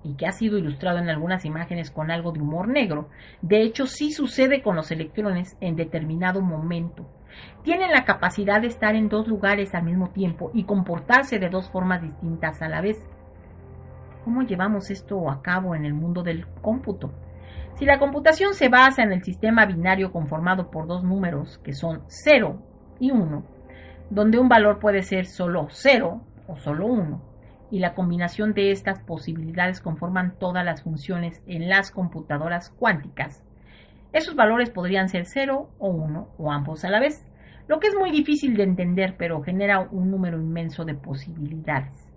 y 0.03 0.15
que 0.17 0.27
ha 0.27 0.31
sido 0.31 0.59
ilustrado 0.59 0.99
en 0.99 1.09
algunas 1.09 1.45
imágenes 1.45 1.89
con 1.89 2.11
algo 2.11 2.31
de 2.31 2.41
humor 2.41 2.67
negro, 2.67 3.09
de 3.41 3.63
hecho 3.63 3.87
sí 3.87 4.11
sucede 4.11 4.61
con 4.61 4.75
los 4.75 4.91
electrones 4.91 5.57
en 5.61 5.75
determinado 5.75 6.41
momento. 6.41 7.09
Tienen 7.63 7.91
la 7.91 8.05
capacidad 8.05 8.61
de 8.61 8.67
estar 8.67 8.95
en 8.95 9.09
dos 9.09 9.27
lugares 9.27 9.75
al 9.75 9.84
mismo 9.84 10.09
tiempo 10.09 10.51
y 10.53 10.63
comportarse 10.63 11.39
de 11.39 11.49
dos 11.49 11.69
formas 11.69 12.01
distintas 12.01 12.61
a 12.61 12.69
la 12.69 12.82
vez. 12.82 12.97
¿Cómo 14.23 14.43
llevamos 14.43 14.91
esto 14.91 15.30
a 15.30 15.41
cabo 15.41 15.75
en 15.75 15.86
el 15.86 15.93
mundo 15.93 16.23
del 16.23 16.47
cómputo? 16.61 17.11
Si 17.75 17.86
la 17.86 17.97
computación 17.97 18.53
se 18.53 18.67
basa 18.67 19.03
en 19.03 19.13
el 19.13 19.23
sistema 19.23 19.65
binario 19.65 20.11
conformado 20.11 20.69
por 20.69 20.88
dos 20.88 21.03
números 21.03 21.59
que 21.59 21.73
son 21.73 22.03
0 22.07 22.61
y 22.99 23.11
1, 23.11 23.43
donde 24.09 24.38
un 24.38 24.49
valor 24.49 24.80
puede 24.80 25.01
ser 25.01 25.25
solo 25.25 25.67
0 25.69 26.21
o 26.47 26.57
solo 26.57 26.88
1, 26.88 27.21
y 27.71 27.80
la 27.80 27.93
combinación 27.93 28.53
de 28.53 28.71
estas 28.71 28.99
posibilidades 28.99 29.80
conforman 29.80 30.38
todas 30.39 30.65
las 30.65 30.84
funciones 30.84 31.41
en 31.47 31.69
las 31.69 31.91
computadoras 31.91 32.69
cuánticas. 32.71 33.43
Esos 34.12 34.36
valores 34.36 34.70
podrían 34.70 35.10
ser 35.10 35.26
0 35.26 35.70
o 35.78 35.89
1 35.89 36.30
o 36.38 36.51
ambos 36.51 36.84
a 36.84 36.89
la 36.89 36.99
vez, 36.99 37.26
lo 37.68 37.80
que 37.80 37.88
es 37.88 37.95
muy 37.95 38.10
difícil 38.10 38.57
de 38.57 38.64
entender, 38.64 39.16
pero 39.18 39.43
genera 39.43 39.80
un 39.80 40.10
número 40.10 40.39
inmenso 40.39 40.86
de 40.86 40.95
posibilidades. 40.95 42.07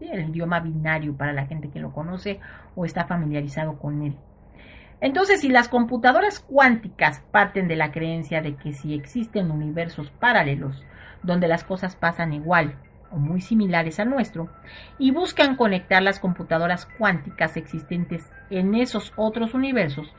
El 0.00 0.28
idioma 0.28 0.60
binario 0.60 1.16
para 1.16 1.32
la 1.32 1.46
gente 1.46 1.70
que 1.70 1.80
lo 1.80 1.92
conoce 1.92 2.40
o 2.74 2.84
está 2.84 3.06
familiarizado 3.06 3.78
con 3.78 4.02
él. 4.02 4.16
Entonces, 5.00 5.40
si 5.40 5.48
las 5.48 5.68
computadoras 5.68 6.40
cuánticas 6.40 7.20
parten 7.30 7.68
de 7.68 7.76
la 7.76 7.92
creencia 7.92 8.42
de 8.42 8.56
que 8.56 8.72
si 8.72 8.94
existen 8.94 9.50
universos 9.50 10.10
paralelos 10.10 10.82
donde 11.22 11.48
las 11.48 11.64
cosas 11.64 11.96
pasan 11.96 12.34
igual 12.34 12.76
o 13.10 13.16
muy 13.16 13.40
similares 13.40 14.00
a 14.00 14.04
nuestro, 14.04 14.48
y 14.98 15.12
buscan 15.12 15.56
conectar 15.56 16.02
las 16.02 16.18
computadoras 16.18 16.86
cuánticas 16.98 17.56
existentes 17.56 18.28
en 18.50 18.74
esos 18.74 19.12
otros 19.16 19.54
universos, 19.54 20.12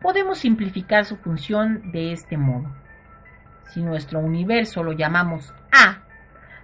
podemos 0.00 0.38
simplificar 0.38 1.04
su 1.04 1.16
función 1.16 1.92
de 1.92 2.12
este 2.12 2.36
modo. 2.36 2.68
Si 3.70 3.82
nuestro 3.82 4.20
universo 4.20 4.82
lo 4.82 4.92
llamamos 4.92 5.54
A, 5.70 6.02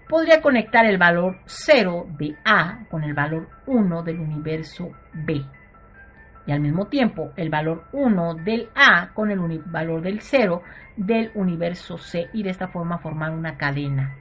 podría 0.08 0.40
conectar 0.40 0.84
el 0.86 0.98
valor 0.98 1.38
0 1.46 2.06
de 2.18 2.36
A 2.44 2.84
con 2.90 3.04
el 3.04 3.14
valor 3.14 3.48
1 3.66 4.02
del 4.02 4.20
universo 4.20 4.90
B. 5.12 5.44
Y 6.46 6.52
al 6.52 6.60
mismo 6.60 6.86
tiempo 6.86 7.32
el 7.36 7.50
valor 7.50 7.84
1 7.92 8.34
del 8.34 8.68
A 8.74 9.12
con 9.14 9.30
el 9.30 9.40
valor 9.66 10.00
del 10.02 10.20
0 10.20 10.62
del 10.96 11.30
universo 11.34 11.98
C 11.98 12.28
y 12.32 12.42
de 12.42 12.50
esta 12.50 12.68
forma 12.68 12.98
formar 12.98 13.32
una 13.32 13.56
cadena. 13.56 14.16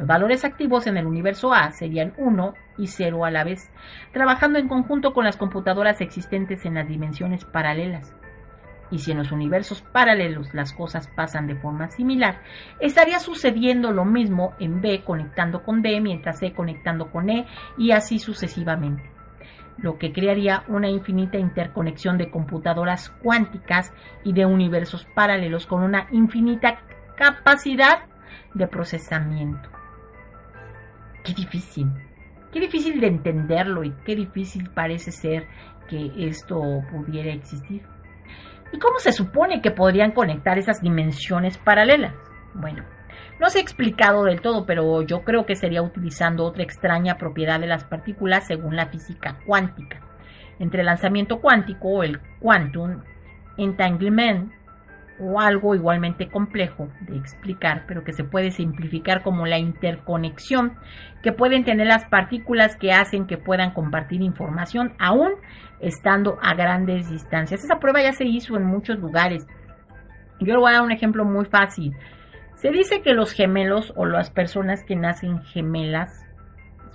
Los 0.00 0.06
valores 0.06 0.46
activos 0.46 0.86
en 0.86 0.96
el 0.96 1.06
universo 1.06 1.52
A 1.52 1.72
serían 1.72 2.14
1 2.16 2.54
y 2.78 2.86
0 2.86 3.26
a 3.26 3.30
la 3.30 3.44
vez, 3.44 3.70
trabajando 4.14 4.58
en 4.58 4.66
conjunto 4.66 5.12
con 5.12 5.26
las 5.26 5.36
computadoras 5.36 6.00
existentes 6.00 6.64
en 6.64 6.72
las 6.72 6.88
dimensiones 6.88 7.44
paralelas. 7.44 8.16
Y 8.90 9.00
si 9.00 9.12
en 9.12 9.18
los 9.18 9.30
universos 9.30 9.82
paralelos 9.82 10.54
las 10.54 10.72
cosas 10.72 11.06
pasan 11.08 11.46
de 11.46 11.54
forma 11.54 11.90
similar, 11.90 12.40
estaría 12.80 13.18
sucediendo 13.18 13.92
lo 13.92 14.06
mismo 14.06 14.54
en 14.58 14.80
B 14.80 15.02
conectando 15.04 15.62
con 15.62 15.82
D, 15.82 16.00
mientras 16.00 16.38
C 16.38 16.54
conectando 16.54 17.10
con 17.10 17.28
E, 17.28 17.46
y 17.76 17.90
así 17.90 18.18
sucesivamente. 18.18 19.02
Lo 19.76 19.98
que 19.98 20.14
crearía 20.14 20.64
una 20.68 20.88
infinita 20.88 21.36
interconexión 21.36 22.16
de 22.16 22.30
computadoras 22.30 23.10
cuánticas 23.22 23.92
y 24.24 24.32
de 24.32 24.46
universos 24.46 25.06
paralelos 25.14 25.66
con 25.66 25.82
una 25.82 26.06
infinita 26.10 26.80
capacidad 27.18 28.04
de 28.54 28.66
procesamiento. 28.66 29.79
Qué 31.24 31.34
difícil, 31.34 31.88
qué 32.52 32.60
difícil 32.60 33.00
de 33.00 33.08
entenderlo 33.08 33.84
y 33.84 33.92
qué 34.04 34.16
difícil 34.16 34.70
parece 34.70 35.12
ser 35.12 35.46
que 35.88 36.10
esto 36.16 36.60
pudiera 36.90 37.32
existir. 37.32 37.82
¿Y 38.72 38.78
cómo 38.78 38.98
se 38.98 39.12
supone 39.12 39.60
que 39.60 39.70
podrían 39.70 40.12
conectar 40.12 40.58
esas 40.58 40.80
dimensiones 40.80 41.58
paralelas? 41.58 42.14
Bueno, 42.54 42.84
no 43.40 43.50
se 43.50 43.58
ha 43.58 43.62
explicado 43.62 44.24
del 44.24 44.40
todo, 44.40 44.66
pero 44.66 45.02
yo 45.02 45.22
creo 45.22 45.46
que 45.46 45.56
sería 45.56 45.82
utilizando 45.82 46.44
otra 46.44 46.62
extraña 46.62 47.16
propiedad 47.16 47.58
de 47.58 47.66
las 47.66 47.84
partículas 47.84 48.46
según 48.46 48.76
la 48.76 48.86
física 48.86 49.38
cuántica. 49.46 50.00
Entre 50.58 50.80
el 50.80 50.86
lanzamiento 50.86 51.40
cuántico, 51.40 52.02
el 52.02 52.20
quantum 52.38 53.02
entanglement, 53.56 54.52
o 55.20 55.40
algo 55.40 55.74
igualmente 55.74 56.28
complejo 56.28 56.88
de 57.02 57.16
explicar, 57.16 57.84
pero 57.86 58.04
que 58.04 58.12
se 58.12 58.24
puede 58.24 58.50
simplificar 58.50 59.22
como 59.22 59.46
la 59.46 59.58
interconexión 59.58 60.78
que 61.22 61.32
pueden 61.32 61.64
tener 61.64 61.86
las 61.86 62.06
partículas 62.06 62.76
que 62.76 62.92
hacen 62.92 63.26
que 63.26 63.36
puedan 63.36 63.72
compartir 63.72 64.22
información 64.22 64.94
aún 64.98 65.32
estando 65.80 66.38
a 66.42 66.54
grandes 66.54 67.10
distancias. 67.10 67.62
Esa 67.64 67.78
prueba 67.78 68.02
ya 68.02 68.12
se 68.12 68.24
hizo 68.24 68.56
en 68.56 68.64
muchos 68.64 68.98
lugares. 68.98 69.46
Yo 70.40 70.54
le 70.54 70.58
voy 70.58 70.70
a 70.70 70.76
dar 70.76 70.82
un 70.82 70.92
ejemplo 70.92 71.24
muy 71.24 71.44
fácil. 71.44 71.94
Se 72.54 72.70
dice 72.70 73.02
que 73.02 73.14
los 73.14 73.32
gemelos 73.32 73.92
o 73.96 74.06
las 74.06 74.30
personas 74.30 74.84
que 74.84 74.96
nacen 74.96 75.42
gemelas 75.42 76.26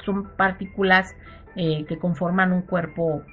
son 0.04 0.36
partículas 0.36 1.16
eh, 1.56 1.86
que 1.88 1.98
conforman 1.98 2.52
un 2.52 2.62
cuerpo 2.62 3.24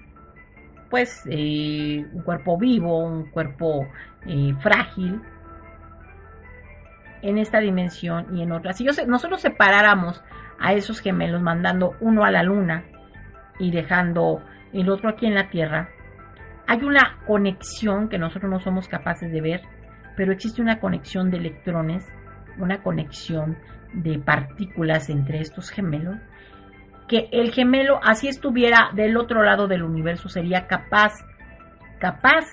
pues 0.93 1.23
eh, 1.25 2.07
un 2.13 2.23
cuerpo 2.23 2.59
vivo, 2.59 2.99
un 2.99 3.31
cuerpo 3.31 3.89
eh, 4.27 4.53
frágil 4.61 5.23
en 7.23 7.39
esta 7.39 7.61
dimensión 7.61 8.37
y 8.37 8.43
en 8.43 8.53
otra. 8.53 8.75
Si 8.75 8.85
nosotros 8.85 9.41
separáramos 9.41 10.23
a 10.61 10.75
esos 10.75 11.01
gemelos 11.01 11.41
mandando 11.41 11.97
uno 12.01 12.25
a 12.25 12.31
la 12.31 12.43
luna 12.43 12.85
y 13.59 13.71
dejando 13.71 14.43
el 14.75 14.91
otro 14.91 15.09
aquí 15.09 15.25
en 15.25 15.35
la 15.35 15.49
Tierra, 15.49 15.89
hay 16.67 16.85
una 16.85 17.21
conexión 17.27 18.11
que 18.11 18.19
nosotros 18.19 18.51
no 18.51 18.61
somos 18.61 18.87
capaces 18.87 19.33
de 19.33 19.41
ver, 19.41 19.63
pero 20.15 20.31
existe 20.31 20.61
una 20.61 20.79
conexión 20.79 21.31
de 21.31 21.39
electrones, 21.39 22.07
una 22.59 22.83
conexión 22.83 23.57
de 23.95 24.19
partículas 24.19 25.09
entre 25.09 25.41
estos 25.41 25.71
gemelos 25.71 26.19
que 27.13 27.29
el 27.31 27.53
gemelo, 27.53 28.01
así 28.03 28.27
estuviera 28.27 28.91
del 28.95 29.19
otro 29.19 29.43
lado 29.43 29.69
del 29.69 29.83
universo, 29.83 30.31
sería 30.31 30.67
capaz, 30.67 31.13
capaz 32.01 32.47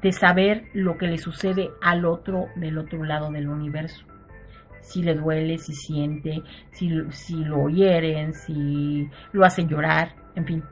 de 0.00 0.12
saber 0.12 0.64
lo 0.72 0.96
que 0.96 1.08
le 1.08 1.18
sucede 1.18 1.68
al 1.82 2.06
otro 2.06 2.46
del 2.56 2.78
otro 2.78 3.04
lado 3.04 3.30
del 3.30 3.50
universo. 3.50 4.06
Si 4.80 5.02
le 5.02 5.14
duele, 5.14 5.58
si 5.58 5.74
siente, 5.74 6.42
si, 6.70 6.90
si 7.10 7.44
lo 7.44 7.68
hieren, 7.68 8.32
si 8.32 9.10
lo 9.32 9.44
hacen 9.44 9.68
llorar, 9.68 10.14
en 10.36 10.46
fin. 10.46 10.64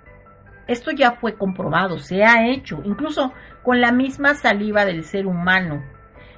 Esto 0.67 0.91
ya 0.91 1.13
fue 1.13 1.35
comprobado, 1.35 1.99
se 1.99 2.25
ha 2.25 2.49
hecho, 2.49 2.81
incluso 2.87 3.35
con 3.63 3.83
la 3.83 3.93
misma 3.93 4.33
saliva 4.33 4.87
del 4.87 5.05
ser 5.05 5.27
humano 5.27 5.85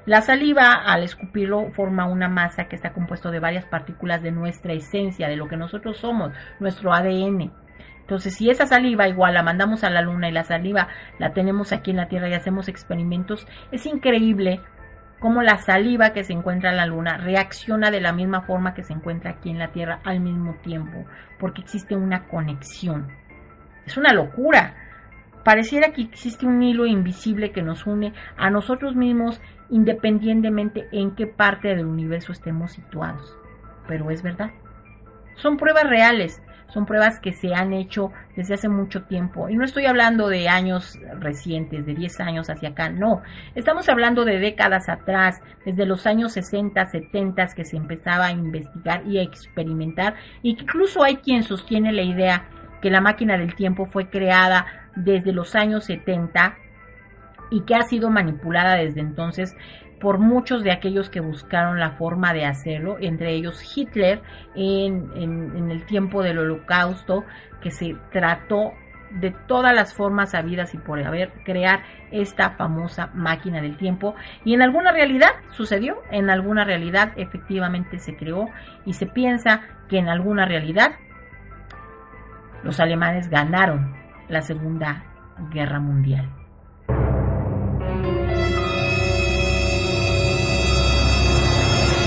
la 0.04 0.20
saliva, 0.20 0.72
al 0.72 1.04
escupirlo, 1.04 1.70
forma 1.70 2.06
una 2.06 2.28
masa 2.28 2.64
que 2.64 2.74
está 2.74 2.92
compuesto 2.92 3.30
de 3.30 3.38
varias 3.38 3.64
partículas 3.66 4.20
de 4.22 4.32
nuestra 4.32 4.72
esencia, 4.72 5.28
de 5.28 5.36
lo 5.36 5.46
que 5.48 5.56
nosotros 5.56 5.98
somos, 5.98 6.32
nuestro 6.58 6.92
ADN. 6.92 7.52
Entonces, 8.00 8.34
si 8.34 8.50
esa 8.50 8.66
saliva 8.66 9.06
igual 9.06 9.34
la 9.34 9.44
mandamos 9.44 9.84
a 9.84 9.90
la 9.90 10.02
luna 10.02 10.28
y 10.28 10.32
la 10.32 10.42
saliva 10.42 10.88
la 11.18 11.32
tenemos 11.32 11.72
aquí 11.72 11.92
en 11.92 11.98
la 11.98 12.08
Tierra 12.08 12.28
y 12.28 12.34
hacemos 12.34 12.68
experimentos, 12.68 13.46
es 13.70 13.86
increíble 13.86 14.60
cómo 15.20 15.40
la 15.40 15.58
saliva 15.58 16.10
que 16.10 16.24
se 16.24 16.32
encuentra 16.32 16.70
en 16.70 16.78
la 16.78 16.86
luna 16.86 17.16
reacciona 17.16 17.92
de 17.92 18.00
la 18.00 18.12
misma 18.12 18.42
forma 18.42 18.74
que 18.74 18.82
se 18.82 18.92
encuentra 18.92 19.30
aquí 19.30 19.50
en 19.50 19.60
la 19.60 19.70
Tierra 19.70 20.00
al 20.04 20.18
mismo 20.18 20.56
tiempo, 20.62 21.06
porque 21.38 21.60
existe 21.60 21.94
una 21.94 22.26
conexión. 22.26 23.06
Es 23.86 23.96
una 23.96 24.12
locura. 24.12 24.74
Pareciera 25.44 25.92
que 25.92 26.02
existe 26.02 26.44
un 26.44 26.60
hilo 26.62 26.86
invisible 26.86 27.52
que 27.52 27.62
nos 27.62 27.86
une 27.86 28.12
a 28.36 28.50
nosotros 28.50 28.96
mismos 28.96 29.40
independientemente 29.72 30.86
en 30.92 31.16
qué 31.16 31.26
parte 31.26 31.74
del 31.74 31.86
universo 31.86 32.30
estemos 32.30 32.72
situados. 32.72 33.36
Pero 33.88 34.10
es 34.10 34.22
verdad. 34.22 34.50
Son 35.34 35.56
pruebas 35.56 35.88
reales, 35.88 36.42
son 36.68 36.84
pruebas 36.84 37.18
que 37.20 37.32
se 37.32 37.54
han 37.54 37.72
hecho 37.72 38.12
desde 38.36 38.54
hace 38.54 38.68
mucho 38.68 39.04
tiempo. 39.04 39.48
Y 39.48 39.56
no 39.56 39.64
estoy 39.64 39.86
hablando 39.86 40.28
de 40.28 40.46
años 40.48 40.98
recientes, 41.18 41.86
de 41.86 41.94
10 41.94 42.20
años 42.20 42.50
hacia 42.50 42.68
acá, 42.68 42.90
no. 42.90 43.22
Estamos 43.54 43.88
hablando 43.88 44.26
de 44.26 44.38
décadas 44.38 44.90
atrás, 44.90 45.40
desde 45.64 45.86
los 45.86 46.06
años 46.06 46.32
60, 46.32 46.84
70 46.86 47.46
que 47.56 47.64
se 47.64 47.78
empezaba 47.78 48.26
a 48.26 48.32
investigar 48.32 49.06
y 49.06 49.18
a 49.18 49.22
experimentar. 49.22 50.16
incluso 50.42 51.02
hay 51.02 51.16
quien 51.16 51.44
sostiene 51.44 51.92
la 51.92 52.02
idea 52.02 52.44
que 52.82 52.90
la 52.90 53.00
máquina 53.00 53.38
del 53.38 53.54
tiempo 53.54 53.86
fue 53.86 54.10
creada 54.10 54.66
desde 54.96 55.32
los 55.32 55.54
años 55.54 55.84
70 55.84 56.58
y 57.52 57.60
que 57.60 57.74
ha 57.74 57.82
sido 57.82 58.10
manipulada 58.10 58.76
desde 58.76 59.00
entonces 59.00 59.54
por 60.00 60.18
muchos 60.18 60.64
de 60.64 60.72
aquellos 60.72 61.10
que 61.10 61.20
buscaron 61.20 61.78
la 61.78 61.92
forma 61.92 62.32
de 62.32 62.44
hacerlo, 62.44 62.96
entre 62.98 63.34
ellos 63.34 63.62
Hitler 63.76 64.20
en, 64.56 65.70
el 65.70 65.86
tiempo 65.86 66.24
del 66.24 66.38
holocausto, 66.38 67.24
que 67.60 67.70
se 67.70 67.94
trató 68.10 68.72
de 69.10 69.30
todas 69.46 69.74
las 69.74 69.94
formas 69.94 70.34
habidas 70.34 70.74
y 70.74 70.78
por 70.78 70.98
haber 70.98 71.30
crear 71.44 71.84
esta 72.10 72.52
famosa 72.52 73.10
máquina 73.14 73.60
del 73.60 73.76
tiempo 73.76 74.16
y 74.42 74.54
en 74.54 74.62
alguna 74.62 74.90
realidad 74.90 75.32
sucedió, 75.50 75.98
en 76.10 76.30
alguna 76.30 76.64
realidad 76.64 77.12
efectivamente 77.16 77.98
se 77.98 78.16
creó 78.16 78.48
y 78.86 78.94
se 78.94 79.06
piensa 79.06 79.60
que 79.88 79.98
en 79.98 80.08
alguna 80.08 80.46
realidad 80.46 80.92
los 82.64 82.80
alemanes 82.80 83.28
ganaron 83.28 83.94
la 84.28 84.40
Segunda 84.40 85.04
Guerra 85.50 85.78
Mundial. 85.78 86.41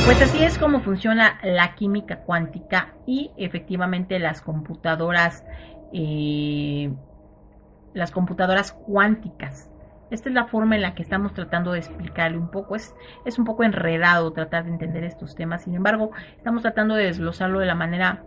Pues 0.05 0.21
así 0.21 0.43
es 0.43 0.59
como 0.59 0.81
funciona 0.81 1.39
la 1.41 1.73
química 1.73 2.17
cuántica 2.17 2.93
y 3.07 3.31
efectivamente 3.37 4.19
las 4.19 4.39
computadoras, 4.39 5.43
eh, 5.93 6.93
las 7.95 8.11
computadoras 8.11 8.71
cuánticas 8.71 9.67
Esta 10.11 10.29
es 10.29 10.35
la 10.35 10.45
forma 10.45 10.75
en 10.75 10.83
la 10.83 10.93
que 10.93 11.01
estamos 11.01 11.33
tratando 11.33 11.71
de 11.71 11.79
explicarle 11.79 12.37
un 12.37 12.51
poco. 12.51 12.75
Es, 12.75 12.93
es 13.25 13.39
un 13.39 13.45
poco 13.45 13.63
enredado 13.63 14.31
tratar 14.31 14.65
de 14.65 14.71
entender 14.73 15.03
estos 15.03 15.33
temas. 15.33 15.63
Sin 15.63 15.73
embargo, 15.73 16.11
estamos 16.37 16.61
tratando 16.61 16.93
de 16.93 17.05
desglosarlo 17.05 17.59
de 17.59 17.65
la 17.65 17.75
manera 17.75 18.23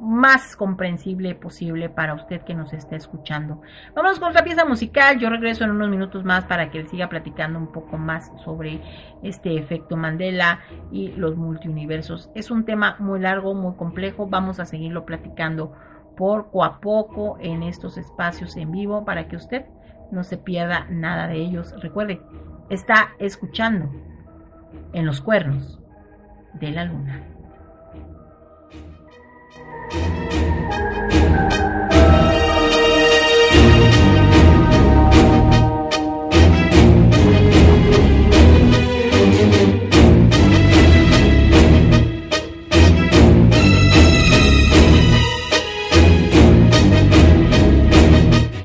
más 0.00 0.56
comprensible 0.56 1.34
posible 1.34 1.88
para 1.88 2.14
usted 2.14 2.42
que 2.42 2.54
nos 2.54 2.72
esté 2.72 2.96
escuchando. 2.96 3.62
Vamos 3.94 4.18
con 4.18 4.30
otra 4.30 4.44
pieza 4.44 4.64
musical. 4.64 5.18
Yo 5.18 5.30
regreso 5.30 5.64
en 5.64 5.70
unos 5.70 5.88
minutos 5.88 6.24
más 6.24 6.44
para 6.44 6.70
que 6.70 6.86
siga 6.86 7.08
platicando 7.08 7.58
un 7.58 7.72
poco 7.72 7.96
más 7.96 8.30
sobre 8.44 8.80
este 9.22 9.56
efecto 9.56 9.96
Mandela 9.96 10.60
y 10.90 11.08
los 11.12 11.36
multiuniversos. 11.36 12.30
Es 12.34 12.50
un 12.50 12.64
tema 12.64 12.96
muy 12.98 13.20
largo, 13.20 13.54
muy 13.54 13.74
complejo. 13.76 14.26
Vamos 14.26 14.60
a 14.60 14.66
seguirlo 14.66 15.04
platicando 15.04 15.72
poco 16.16 16.64
a 16.64 16.80
poco 16.80 17.38
en 17.40 17.62
estos 17.62 17.98
espacios 17.98 18.56
en 18.56 18.70
vivo 18.70 19.04
para 19.04 19.28
que 19.28 19.36
usted 19.36 19.66
no 20.10 20.24
se 20.24 20.36
pierda 20.36 20.86
nada 20.90 21.28
de 21.28 21.36
ellos. 21.36 21.74
Recuerde, 21.80 22.20
está 22.70 23.10
escuchando 23.18 23.90
en 24.92 25.06
los 25.06 25.20
cuernos 25.20 25.80
de 26.54 26.70
la 26.70 26.84
luna. 26.84 27.33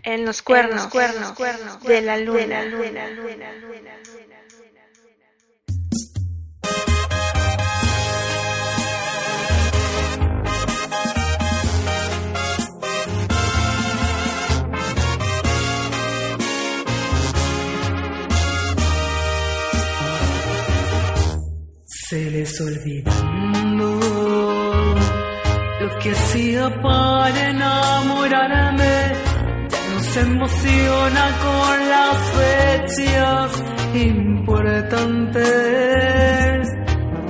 En 0.03 0.26
los 0.26 0.41
cuernos, 0.41 0.88
cuernos, 0.88 1.34
cuernos 1.34 1.84
de 1.84 2.02
la 2.02 2.18
luna, 2.18 2.64
luna, 2.66 3.07
luna, 3.10 3.53
luna. 3.53 3.99
Se 22.10 22.18
les 22.31 22.60
olvidando 22.60 23.99
lo 25.80 25.99
que 25.99 26.10
hacía 26.10 26.81
para 26.81 27.49
enamorarme. 27.52 29.14
Ya 29.69 29.81
no 29.94 29.99
se 29.99 30.22
emociona 30.22 31.30
con 31.45 31.90
las 31.94 32.18
fechas 32.40 33.64
importantes. 33.94 35.44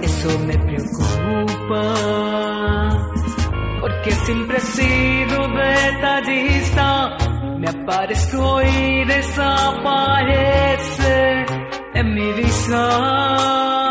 Eso 0.01 0.39
me 0.47 0.57
preocupa. 0.59 1.83
Porque 3.81 4.11
siempre 4.11 4.57
he 4.59 4.61
sido 4.61 5.47
detallista. 5.57 7.17
Me 7.59 7.67
aparezco 7.67 8.61
y 8.61 9.03
desaparece 9.03 10.15
en 11.95 12.13
mi 12.15 12.31
vista. 12.31 13.88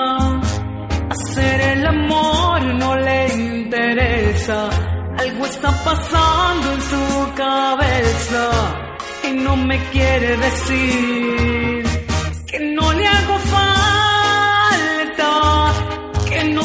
Hacer 1.39 1.61
el 1.61 1.87
amor 1.87 2.63
no 2.81 2.97
le 2.97 3.33
interesa. 3.33 4.71
Algo 5.19 5.47
está 5.47 5.71
pasando 5.85 6.73
en 6.73 6.81
su 6.81 7.33
cabeza 7.37 8.51
y 9.23 9.33
no 9.35 9.57
me 9.57 9.79
quiere 9.93 10.37
decir 10.37 11.85
que 12.45 12.59
no 12.59 12.93
le 12.93 13.07
hago 13.07 13.39
falta, 13.55 15.31
que 16.29 16.43
no 16.55 16.63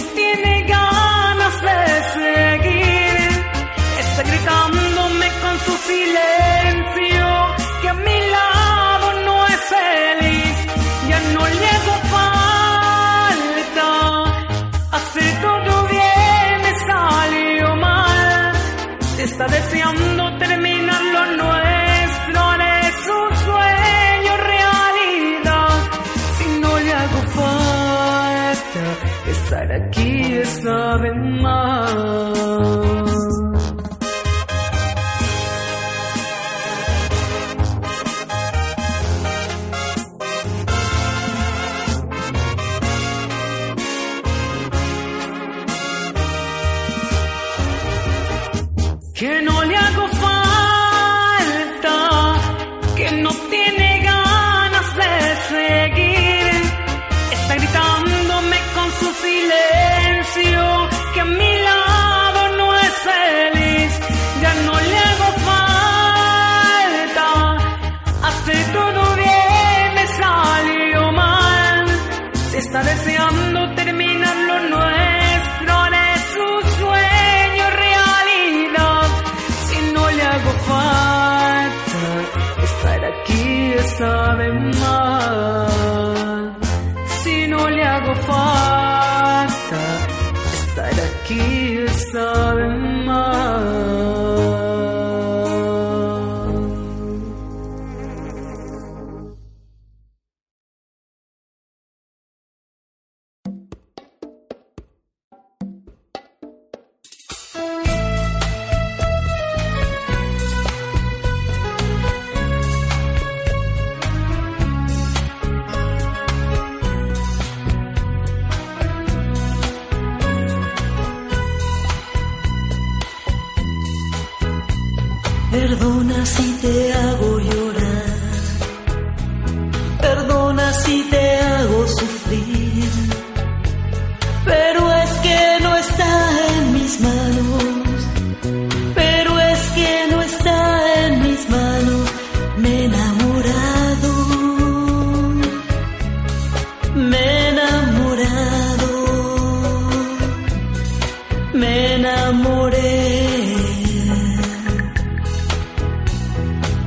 esta 30.94 31.33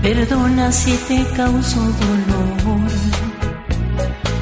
Perdona 0.06 0.70
si 0.70 0.92
te 1.08 1.24
causo 1.34 1.80
dolor. 1.80 2.90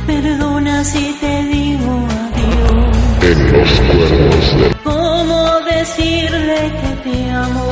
Perdona 0.06 0.84
si 0.84 1.16
te 1.22 1.42
digo 1.44 2.06
adiós. 2.26 2.96
En 3.22 3.52
los 3.52 3.80
cuernos 3.80 4.60
de 4.60 4.74
¿Cómo 4.84 5.60
decirle 5.74 6.60
que 6.80 6.90
te 7.04 7.30
amo? 7.30 7.68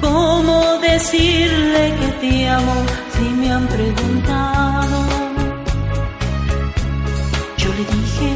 ¿Cómo 0.00 0.78
decirle 0.80 1.82
que 2.00 2.08
te 2.22 2.48
amo 2.48 2.76
si 3.14 3.24
me 3.38 3.52
han 3.52 3.66
preguntado. 3.66 4.98
Yo 7.58 7.68
le 7.78 7.84
dije 7.96 8.28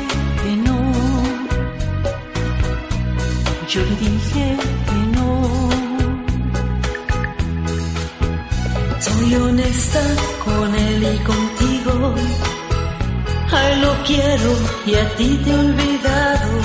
que 0.42 0.56
no. 0.66 0.78
Yo 3.66 3.80
le 3.80 3.96
dije 3.96 4.85
Soy 9.26 9.34
honesta 9.34 10.02
con 10.44 10.72
él 10.72 11.02
y 11.02 11.18
contigo. 11.24 12.14
A 13.50 13.76
lo 13.82 13.92
quiero 14.04 14.52
y 14.86 14.94
a 14.94 15.16
ti 15.16 15.40
te 15.42 15.50
he 15.50 15.54
olvidado. 15.54 16.60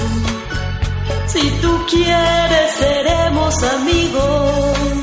Si 1.26 1.50
tú 1.60 1.86
quieres 1.90 2.72
seremos 2.78 3.64
amigos. 3.64 5.01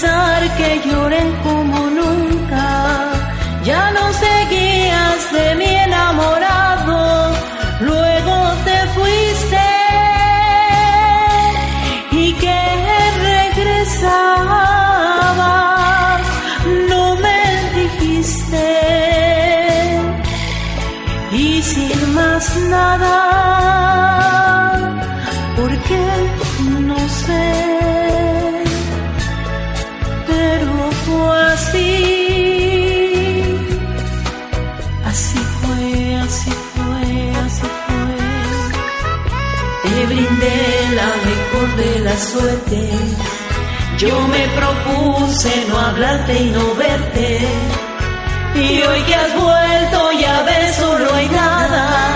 Que 0.00 0.80
lloré 0.86 1.18
suerte. 42.18 42.90
Yo 43.98 44.28
me 44.28 44.48
propuse 44.48 45.64
no 45.68 45.78
hablarte 45.78 46.34
y 46.34 46.50
no 46.50 46.74
verte. 46.74 47.40
Y 48.54 48.82
hoy 48.82 49.02
que 49.02 49.14
has 49.14 49.34
vuelto 49.34 50.12
ya 50.20 50.42
ves 50.42 50.76
solo 50.76 51.14
hay 51.14 51.28
nada. 51.28 52.07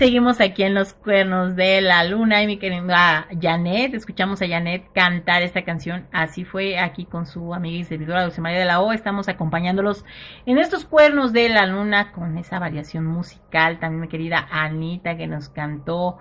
Seguimos 0.00 0.40
aquí 0.40 0.62
en 0.62 0.72
los 0.72 0.94
cuernos 0.94 1.56
de 1.56 1.82
la 1.82 2.04
luna 2.04 2.42
y 2.42 2.46
mi 2.46 2.56
querida 2.56 3.28
Janet, 3.38 3.92
escuchamos 3.92 4.40
a 4.40 4.48
Janet 4.48 4.90
cantar 4.94 5.42
esta 5.42 5.62
canción, 5.62 6.06
así 6.10 6.46
fue 6.46 6.78
aquí 6.78 7.04
con 7.04 7.26
su 7.26 7.52
amiga 7.52 7.76
y 7.76 7.84
servidora 7.84 8.22
Dulce 8.22 8.40
María 8.40 8.60
de 8.60 8.64
la 8.64 8.80
O, 8.80 8.92
estamos 8.92 9.28
acompañándolos 9.28 10.06
en 10.46 10.56
estos 10.56 10.86
cuernos 10.86 11.34
de 11.34 11.50
la 11.50 11.66
luna 11.66 12.12
con 12.12 12.38
esa 12.38 12.58
variación 12.58 13.04
musical, 13.04 13.78
también 13.78 14.00
mi 14.00 14.08
querida 14.08 14.48
Anita 14.50 15.18
que 15.18 15.26
nos 15.26 15.50
cantó 15.50 16.16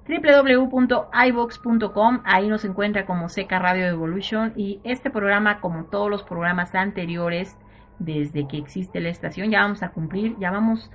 www.ibox.com, 0.10 2.22
ahí 2.24 2.48
nos 2.48 2.66
encuentra 2.66 3.06
como 3.06 3.30
Seca 3.30 3.60
Radio 3.60 3.86
Evolution 3.86 4.54
y 4.56 4.82
este 4.84 5.12
programa, 5.12 5.60
como 5.60 5.86
todos 5.86 6.10
los 6.10 6.24
programas 6.24 6.74
anteriores, 6.74 7.56
desde 8.00 8.48
que 8.48 8.58
existe 8.58 9.00
la 9.00 9.10
estación. 9.10 9.52
Ya 9.52 9.62
vamos 9.62 9.84
a 9.84 9.90
cumplir, 9.90 10.36
ya 10.40 10.52
vamos, 10.52 10.90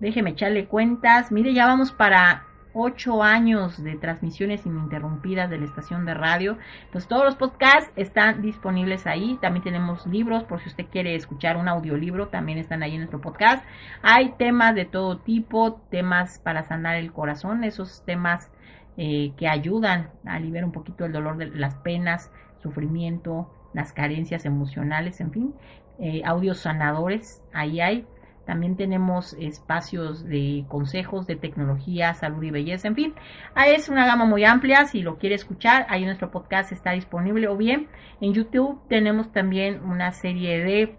déjeme 0.00 0.30
echarle 0.30 0.66
cuentas. 0.66 1.32
Mire, 1.32 1.54
ya 1.54 1.66
vamos 1.66 1.92
para 1.92 2.44
ocho 2.72 3.22
años 3.22 3.82
de 3.82 3.96
transmisiones 3.96 4.64
ininterrumpidas 4.64 5.50
de 5.50 5.58
la 5.58 5.64
estación 5.64 6.04
de 6.04 6.14
radio. 6.14 6.56
Entonces 6.84 7.08
todos 7.08 7.24
los 7.24 7.36
podcasts 7.36 7.90
están 7.96 8.42
disponibles 8.42 9.06
ahí. 9.06 9.38
También 9.40 9.64
tenemos 9.64 10.06
libros 10.06 10.44
por 10.44 10.60
si 10.60 10.68
usted 10.68 10.86
quiere 10.90 11.14
escuchar 11.14 11.56
un 11.56 11.68
audiolibro, 11.68 12.28
también 12.28 12.58
están 12.58 12.82
ahí 12.82 12.92
en 12.92 12.98
nuestro 12.98 13.20
podcast. 13.20 13.64
Hay 14.02 14.34
temas 14.38 14.74
de 14.74 14.84
todo 14.84 15.18
tipo, 15.18 15.80
temas 15.90 16.38
para 16.38 16.62
sanar 16.62 16.96
el 16.96 17.12
corazón, 17.12 17.64
esos 17.64 18.04
temas 18.04 18.50
eh, 18.96 19.32
que 19.36 19.48
ayudan 19.48 20.10
a 20.24 20.34
aliviar 20.34 20.64
un 20.64 20.72
poquito 20.72 21.04
el 21.04 21.12
dolor 21.12 21.36
de 21.36 21.46
las 21.46 21.74
penas, 21.76 22.30
sufrimiento, 22.62 23.50
las 23.72 23.92
carencias 23.92 24.44
emocionales, 24.44 25.20
en 25.20 25.30
fin. 25.30 25.54
Eh, 26.00 26.22
audios 26.24 26.58
sanadores, 26.58 27.42
ahí 27.52 27.80
hay 27.80 28.06
también 28.50 28.76
tenemos 28.76 29.34
espacios 29.34 30.24
de 30.24 30.64
consejos 30.66 31.24
de 31.28 31.36
tecnología, 31.36 32.14
salud 32.14 32.42
y 32.42 32.50
belleza, 32.50 32.88
en 32.88 32.96
fin. 32.96 33.14
Ah, 33.54 33.68
es 33.68 33.88
una 33.88 34.06
gama 34.06 34.24
muy 34.24 34.44
amplia. 34.44 34.86
Si 34.86 35.02
lo 35.02 35.18
quiere 35.18 35.36
escuchar, 35.36 35.86
ahí 35.88 36.04
nuestro 36.04 36.32
podcast 36.32 36.72
está 36.72 36.90
disponible. 36.90 37.46
O 37.46 37.56
bien, 37.56 37.86
en 38.20 38.34
YouTube 38.34 38.80
tenemos 38.88 39.30
también 39.30 39.80
una 39.84 40.10
serie 40.10 40.64
de... 40.64 40.96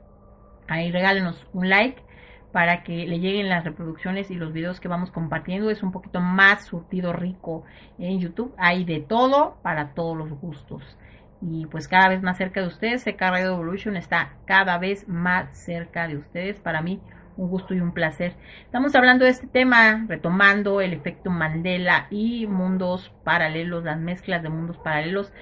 Ahí 0.70 0.94
regálenos 0.94 1.46
un 1.52 1.68
like 1.68 2.02
para 2.54 2.84
que 2.84 3.06
le 3.06 3.20
lleguen 3.20 3.50
las 3.50 3.66
reproducciones 3.66 4.32
y 4.32 4.36
los 4.36 4.54
videos 4.54 4.80
que 4.80 4.88
vamos 4.88 5.12
compartiendo. 5.12 5.70
Es 5.70 5.84
un 5.84 5.92
poquito 5.92 6.22
más 6.22 6.68
surtido, 6.68 7.12
rico 7.12 7.66
en 8.00 8.22
YouTube. 8.22 8.54
Hay 8.58 8.86
de 8.86 9.02
todo 9.02 9.58
para 9.62 9.94
todos 9.94 10.16
los 10.16 10.30
gustos. 10.40 10.98
Y 11.42 11.66
pues 11.66 11.88
cada 11.88 12.10
vez 12.10 12.22
más 12.22 12.38
cerca 12.38 12.62
de 12.62 12.68
ustedes. 12.68 13.04
CK 13.04 13.20
Radio 13.20 13.54
Evolution 13.54 13.98
está 13.98 14.34
cada 14.46 14.78
vez 14.78 15.08
más 15.08 15.58
cerca 15.58 16.08
de 16.08 16.18
ustedes. 16.18 16.60
Para 16.60 16.82
mí, 16.82 17.02
un 17.38 17.50
gusto 17.50 17.74
y 17.74 17.80
un 17.80 17.94
placer. 17.94 18.36
Estamos 18.66 18.96
hablando 18.96 19.26
de 19.26 19.32
este 19.32 19.48
tema, 19.48 20.06
retomando 20.08 20.82
el 20.82 20.94
efecto 20.94 21.30
Mandela 21.30 22.08
y 22.10 22.46
mundos 22.48 23.12
paralelos, 23.24 23.84
las 23.84 24.00
mezclas 24.00 24.44
de 24.44 24.50
mundos 24.50 24.78
paralelos. 24.78 25.34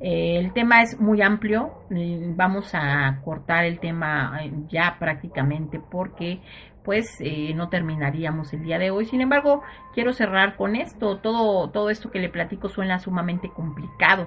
Eh, 0.00 0.38
el 0.38 0.52
tema 0.52 0.82
es 0.82 0.98
muy 0.98 1.22
amplio, 1.22 1.84
eh, 1.90 2.32
vamos 2.34 2.74
a 2.74 3.20
cortar 3.24 3.64
el 3.64 3.78
tema 3.78 4.40
eh, 4.42 4.52
ya 4.68 4.96
prácticamente 4.98 5.78
porque 5.78 6.40
pues 6.82 7.22
no 7.54 7.68
terminaríamos 7.68 8.52
el 8.52 8.64
día 8.64 8.76
de 8.76 8.90
hoy. 8.90 9.06
Sin 9.06 9.20
embargo, 9.20 9.62
quiero 9.94 10.12
cerrar 10.12 10.56
con 10.56 10.74
esto. 10.74 11.18
Todo, 11.18 11.70
todo 11.70 11.90
esto 11.90 12.10
que 12.10 12.18
le 12.18 12.28
platico 12.28 12.68
suena 12.68 12.98
sumamente 12.98 13.50
complicado. 13.50 14.26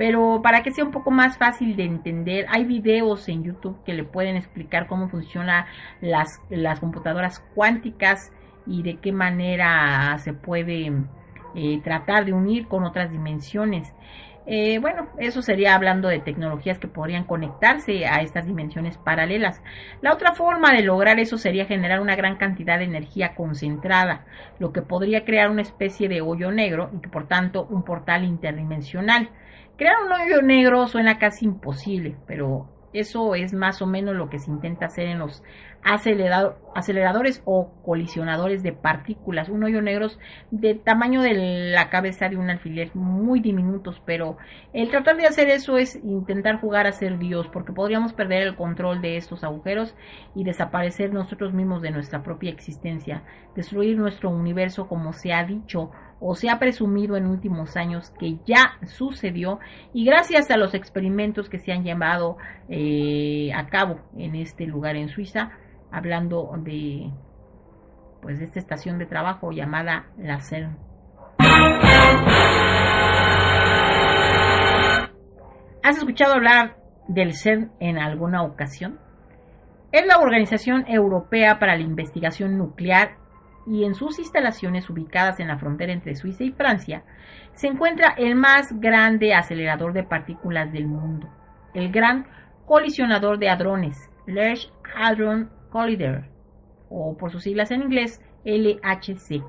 Pero 0.00 0.40
para 0.42 0.62
que 0.62 0.70
sea 0.70 0.82
un 0.82 0.92
poco 0.92 1.10
más 1.10 1.36
fácil 1.36 1.76
de 1.76 1.84
entender, 1.84 2.46
hay 2.48 2.64
videos 2.64 3.28
en 3.28 3.44
YouTube 3.44 3.84
que 3.84 3.92
le 3.92 4.02
pueden 4.02 4.34
explicar 4.34 4.86
cómo 4.86 5.10
funcionan 5.10 5.66
las, 6.00 6.40
las 6.48 6.80
computadoras 6.80 7.40
cuánticas 7.54 8.32
y 8.66 8.82
de 8.82 8.96
qué 8.96 9.12
manera 9.12 10.16
se 10.16 10.32
puede 10.32 10.90
eh, 11.54 11.80
tratar 11.84 12.24
de 12.24 12.32
unir 12.32 12.66
con 12.66 12.84
otras 12.84 13.10
dimensiones. 13.10 13.92
Eh, 14.46 14.78
bueno, 14.78 15.08
eso 15.18 15.42
sería 15.42 15.74
hablando 15.74 16.08
de 16.08 16.20
tecnologías 16.20 16.78
que 16.78 16.88
podrían 16.88 17.24
conectarse 17.24 18.06
a 18.06 18.22
estas 18.22 18.46
dimensiones 18.46 18.96
paralelas. 18.96 19.60
La 20.00 20.14
otra 20.14 20.32
forma 20.32 20.72
de 20.72 20.82
lograr 20.82 21.20
eso 21.20 21.36
sería 21.36 21.66
generar 21.66 22.00
una 22.00 22.16
gran 22.16 22.36
cantidad 22.36 22.78
de 22.78 22.84
energía 22.84 23.34
concentrada, 23.34 24.24
lo 24.58 24.72
que 24.72 24.80
podría 24.80 25.26
crear 25.26 25.50
una 25.50 25.60
especie 25.60 26.08
de 26.08 26.22
hoyo 26.22 26.50
negro 26.50 26.88
y 26.96 27.00
que 27.02 27.10
por 27.10 27.28
tanto 27.28 27.66
un 27.68 27.82
portal 27.82 28.24
interdimensional. 28.24 29.28
Crear 29.80 29.96
un 30.04 30.12
hoyo 30.12 30.42
negro 30.42 30.86
suena 30.88 31.18
casi 31.18 31.46
imposible, 31.46 32.14
pero 32.26 32.68
eso 32.92 33.34
es 33.34 33.54
más 33.54 33.80
o 33.80 33.86
menos 33.86 34.14
lo 34.14 34.28
que 34.28 34.38
se 34.38 34.50
intenta 34.50 34.84
hacer 34.84 35.06
en 35.06 35.20
los 35.20 35.42
aceleradores 35.82 37.40
o 37.46 37.72
colisionadores 37.82 38.62
de 38.62 38.74
partículas. 38.74 39.48
Un 39.48 39.64
hoyo 39.64 39.80
negro 39.80 40.08
de 40.50 40.74
tamaño 40.74 41.22
de 41.22 41.72
la 41.72 41.88
cabeza 41.88 42.28
de 42.28 42.36
un 42.36 42.50
alfiler, 42.50 42.94
muy 42.94 43.40
diminutos, 43.40 44.02
pero 44.04 44.36
el 44.74 44.90
tratar 44.90 45.16
de 45.16 45.26
hacer 45.26 45.48
eso 45.48 45.78
es 45.78 45.96
intentar 46.04 46.60
jugar 46.60 46.86
a 46.86 46.92
ser 46.92 47.18
Dios, 47.18 47.48
porque 47.48 47.72
podríamos 47.72 48.12
perder 48.12 48.42
el 48.42 48.56
control 48.56 49.00
de 49.00 49.16
estos 49.16 49.44
agujeros 49.44 49.96
y 50.34 50.44
desaparecer 50.44 51.10
nosotros 51.10 51.54
mismos 51.54 51.80
de 51.80 51.92
nuestra 51.92 52.22
propia 52.22 52.50
existencia, 52.50 53.22
destruir 53.56 53.96
nuestro 53.96 54.28
universo 54.28 54.88
como 54.88 55.14
se 55.14 55.32
ha 55.32 55.42
dicho 55.44 55.90
o 56.20 56.34
se 56.34 56.50
ha 56.50 56.58
presumido 56.58 57.16
en 57.16 57.26
últimos 57.26 57.76
años 57.76 58.10
que 58.18 58.36
ya 58.46 58.74
sucedió 58.86 59.58
y 59.92 60.04
gracias 60.04 60.50
a 60.50 60.56
los 60.56 60.74
experimentos 60.74 61.48
que 61.48 61.58
se 61.58 61.72
han 61.72 61.82
llevado 61.82 62.36
eh, 62.68 63.50
a 63.54 63.66
cabo 63.66 64.00
en 64.16 64.36
este 64.36 64.66
lugar 64.66 64.96
en 64.96 65.08
Suiza, 65.08 65.50
hablando 65.90 66.52
de 66.58 67.10
pues 68.20 68.38
de 68.38 68.44
esta 68.44 68.58
estación 68.58 68.98
de 68.98 69.06
trabajo 69.06 69.50
llamada 69.50 70.06
la 70.18 70.40
CERN. 70.40 70.76
¿Has 75.82 75.96
escuchado 75.96 76.34
hablar 76.34 76.76
del 77.08 77.32
CERN 77.32 77.72
en 77.80 77.98
alguna 77.98 78.42
ocasión? 78.42 79.00
Es 79.90 80.06
la 80.06 80.18
Organización 80.18 80.84
Europea 80.86 81.58
para 81.58 81.76
la 81.76 81.82
Investigación 81.82 82.58
Nuclear 82.58 83.19
y 83.66 83.84
en 83.84 83.94
sus 83.94 84.18
instalaciones 84.18 84.88
ubicadas 84.90 85.40
en 85.40 85.48
la 85.48 85.58
frontera 85.58 85.92
entre 85.92 86.16
Suiza 86.16 86.44
y 86.44 86.52
Francia 86.52 87.04
se 87.52 87.66
encuentra 87.66 88.14
el 88.16 88.34
más 88.34 88.78
grande 88.80 89.34
acelerador 89.34 89.92
de 89.92 90.02
partículas 90.02 90.72
del 90.72 90.86
mundo, 90.86 91.28
el 91.74 91.90
Gran 91.90 92.26
Colisionador 92.66 93.38
de 93.38 93.48
Hadrones, 93.48 94.10
Large 94.26 94.68
Hadron 94.94 95.50
Collider, 95.70 96.24
o 96.88 97.16
por 97.16 97.30
sus 97.30 97.42
siglas 97.42 97.70
en 97.70 97.82
inglés, 97.82 98.22
LHC. 98.44 99.42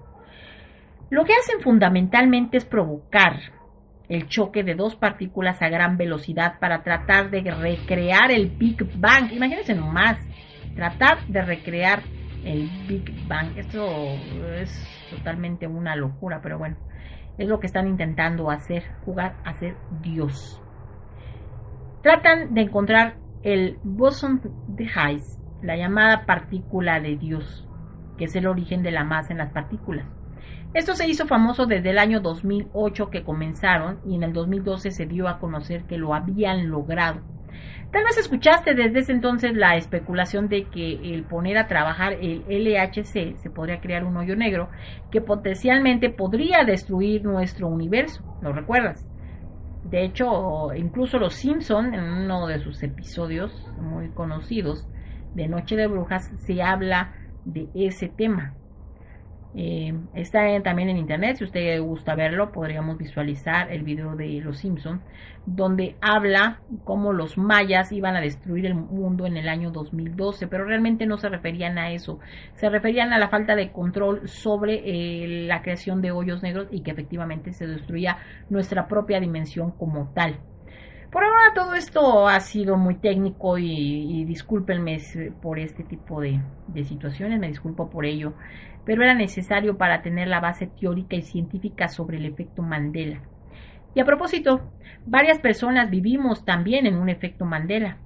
Lo 1.09 1.25
que 1.25 1.33
hacen 1.33 1.61
fundamentalmente 1.61 2.57
es 2.57 2.65
provocar 2.65 3.39
el 4.09 4.27
choque 4.27 4.63
de 4.63 4.75
dos 4.75 4.95
partículas 4.95 5.61
a 5.61 5.69
gran 5.69 5.97
velocidad 5.97 6.59
para 6.59 6.83
tratar 6.83 7.29
de 7.29 7.41
recrear 7.49 8.31
el 8.31 8.47
Big 8.49 8.77
Bang. 8.99 9.31
Imagínense 9.31 9.73
nomás, 9.73 10.17
tratar 10.75 11.25
de 11.27 11.41
recrear 11.41 12.01
el 12.43 12.69
Big 12.88 13.27
Bang. 13.27 13.57
Esto 13.57 13.85
es 14.55 14.88
totalmente 15.09 15.68
una 15.68 15.95
locura, 15.95 16.41
pero 16.41 16.57
bueno, 16.57 16.77
es 17.38 17.47
lo 17.47 17.59
que 17.59 17.68
están 17.68 17.88
intentando 17.88 18.49
hacer, 18.51 18.84
jugar 19.05 19.35
a 19.45 19.53
ser 19.53 19.76
Dios. 20.01 20.61
Tratan 22.01 22.53
de 22.53 22.61
encontrar 22.61 23.18
el 23.43 23.77
boson 23.84 24.41
de 24.68 24.85
Higgs, 24.85 25.39
la 25.61 25.77
llamada 25.77 26.26
partícula 26.26 26.99
de 26.99 27.15
Dios, 27.18 27.68
que 28.18 28.26
es 28.26 28.35
el 28.35 28.47
origen 28.47 28.84
de 28.84 28.91
la 28.91 29.03
masa 29.03 29.34
en 29.34 29.39
las 29.39 29.51
partículas. 29.51 30.05
Esto 30.73 30.95
se 30.95 31.07
hizo 31.07 31.27
famoso 31.27 31.65
desde 31.65 31.89
el 31.89 31.99
año 31.99 32.22
2008 32.22 33.09
que 33.09 33.23
comenzaron 33.23 33.99
y 34.05 34.15
en 34.15 34.23
el 34.23 34.31
2012 34.31 34.91
se 34.91 35.05
dio 35.05 35.27
a 35.27 35.39
conocer 35.39 35.84
que 35.84 35.97
lo 35.97 36.13
habían 36.13 36.69
logrado. 36.69 37.22
Tal 37.91 38.05
vez 38.05 38.18
escuchaste 38.18 38.73
desde 38.73 38.99
ese 38.99 39.11
entonces 39.11 39.53
la 39.53 39.76
especulación 39.76 40.47
de 40.47 40.63
que 40.69 41.13
el 41.13 41.23
poner 41.23 41.57
a 41.57 41.68
trabajar 41.68 42.13
el 42.13 42.45
LHC 42.47 43.35
se 43.35 43.49
podría 43.49 43.81
crear 43.81 44.05
un 44.05 44.15
hoyo 44.15 44.38
negro 44.38 44.69
que 45.11 45.19
potencialmente 45.19 46.09
podría 46.09 46.63
destruir 46.63 47.26
nuestro 47.26 47.68
universo. 47.68 48.23
¿Lo 48.41 48.53
recuerdas? 48.53 49.05
De 49.84 50.05
hecho, 50.05 50.73
incluso 50.73 51.19
los 51.19 51.34
Simpson 51.34 51.93
en 51.93 52.03
uno 52.03 52.47
de 52.47 52.59
sus 52.59 52.81
episodios 52.81 53.51
muy 53.81 54.09
conocidos 54.11 54.88
de 55.35 55.49
Noche 55.49 55.76
de 55.76 55.88
Brujas 55.88 56.31
se 56.38 56.61
habla 56.61 57.13
de 57.43 57.68
ese 57.76 58.07
tema. 58.07 58.53
Eh, 59.53 59.94
está 60.14 60.61
también 60.64 60.90
en 60.90 60.98
internet, 60.98 61.38
si 61.38 61.44
usted 61.44 61.82
gusta 61.82 62.15
verlo, 62.15 62.52
podríamos 62.52 62.98
visualizar 62.98 63.72
el 63.72 63.84
video 63.84 64.15
de 64.15 64.40
Los 64.40 64.60
Simpson, 64.60 65.02
donde 65.45 65.98
habla 66.02 66.61
cómo 66.86 67.11
los 67.11 67.38
mayas 67.38 67.91
iban 67.91 68.15
a 68.15 68.22
destruir 68.22 68.65
el 68.65 68.76
mundo 68.76 69.26
en 69.26 69.36
el 69.36 69.49
año 69.49 69.72
2012, 69.72 70.48
pero 70.48 70.64
realmente 70.64 71.06
no 71.06 71.18
se 71.18 71.28
referían 71.28 71.78
a 71.78 71.91
eso, 71.91 72.19
se 72.53 72.69
referían 72.69 73.11
a 73.11 73.19
la 73.19 73.30
falta 73.30 73.56
de 73.56 73.72
control 73.72 74.28
sobre 74.30 74.82
eh, 74.86 75.45
la 75.48 75.61
creación 75.61 76.02
de 76.02 76.11
hoyos 76.11 76.41
negros 76.44 76.68
y 76.72 76.82
que 76.82 76.91
efectivamente 76.91 77.52
se 77.52 77.68
destruía 77.68 78.18
nuestra 78.49 78.88
propia 78.88 79.19
dimensión 79.19 79.72
como 79.72 80.11
tal. 80.14 80.40
Por 81.11 81.23
ahora 81.23 81.53
todo 81.53 81.75
esto 81.75 82.27
ha 82.27 82.39
sido 82.39 82.77
muy 82.77 82.95
técnico 82.95 83.57
y, 83.57 84.23
discúlpenme 84.25 84.99
por 85.41 85.59
este 85.59 85.83
tipo 85.83 86.21
de, 86.21 86.39
de 86.67 86.83
situaciones, 86.85 87.39
me 87.39 87.47
disculpo 87.47 87.89
por 87.89 88.05
ello 88.05 88.33
pero 88.85 89.03
era 89.03 89.13
necesario 89.13 89.77
para 89.77 90.01
tener 90.01 90.27
la 90.27 90.39
base 90.39 90.67
teórica 90.67 91.15
y 91.15 91.21
científica 91.21 91.88
sobre 91.88 92.17
el 92.17 92.25
efecto 92.25 92.61
Mandela. 92.61 93.21
Y 93.93 93.99
a 93.99 94.05
propósito, 94.05 94.71
varias 95.05 95.39
personas 95.39 95.89
vivimos 95.89 96.45
también 96.45 96.85
en 96.85 96.95
un 96.95 97.09
efecto 97.09 97.45
Mandela. 97.45 97.97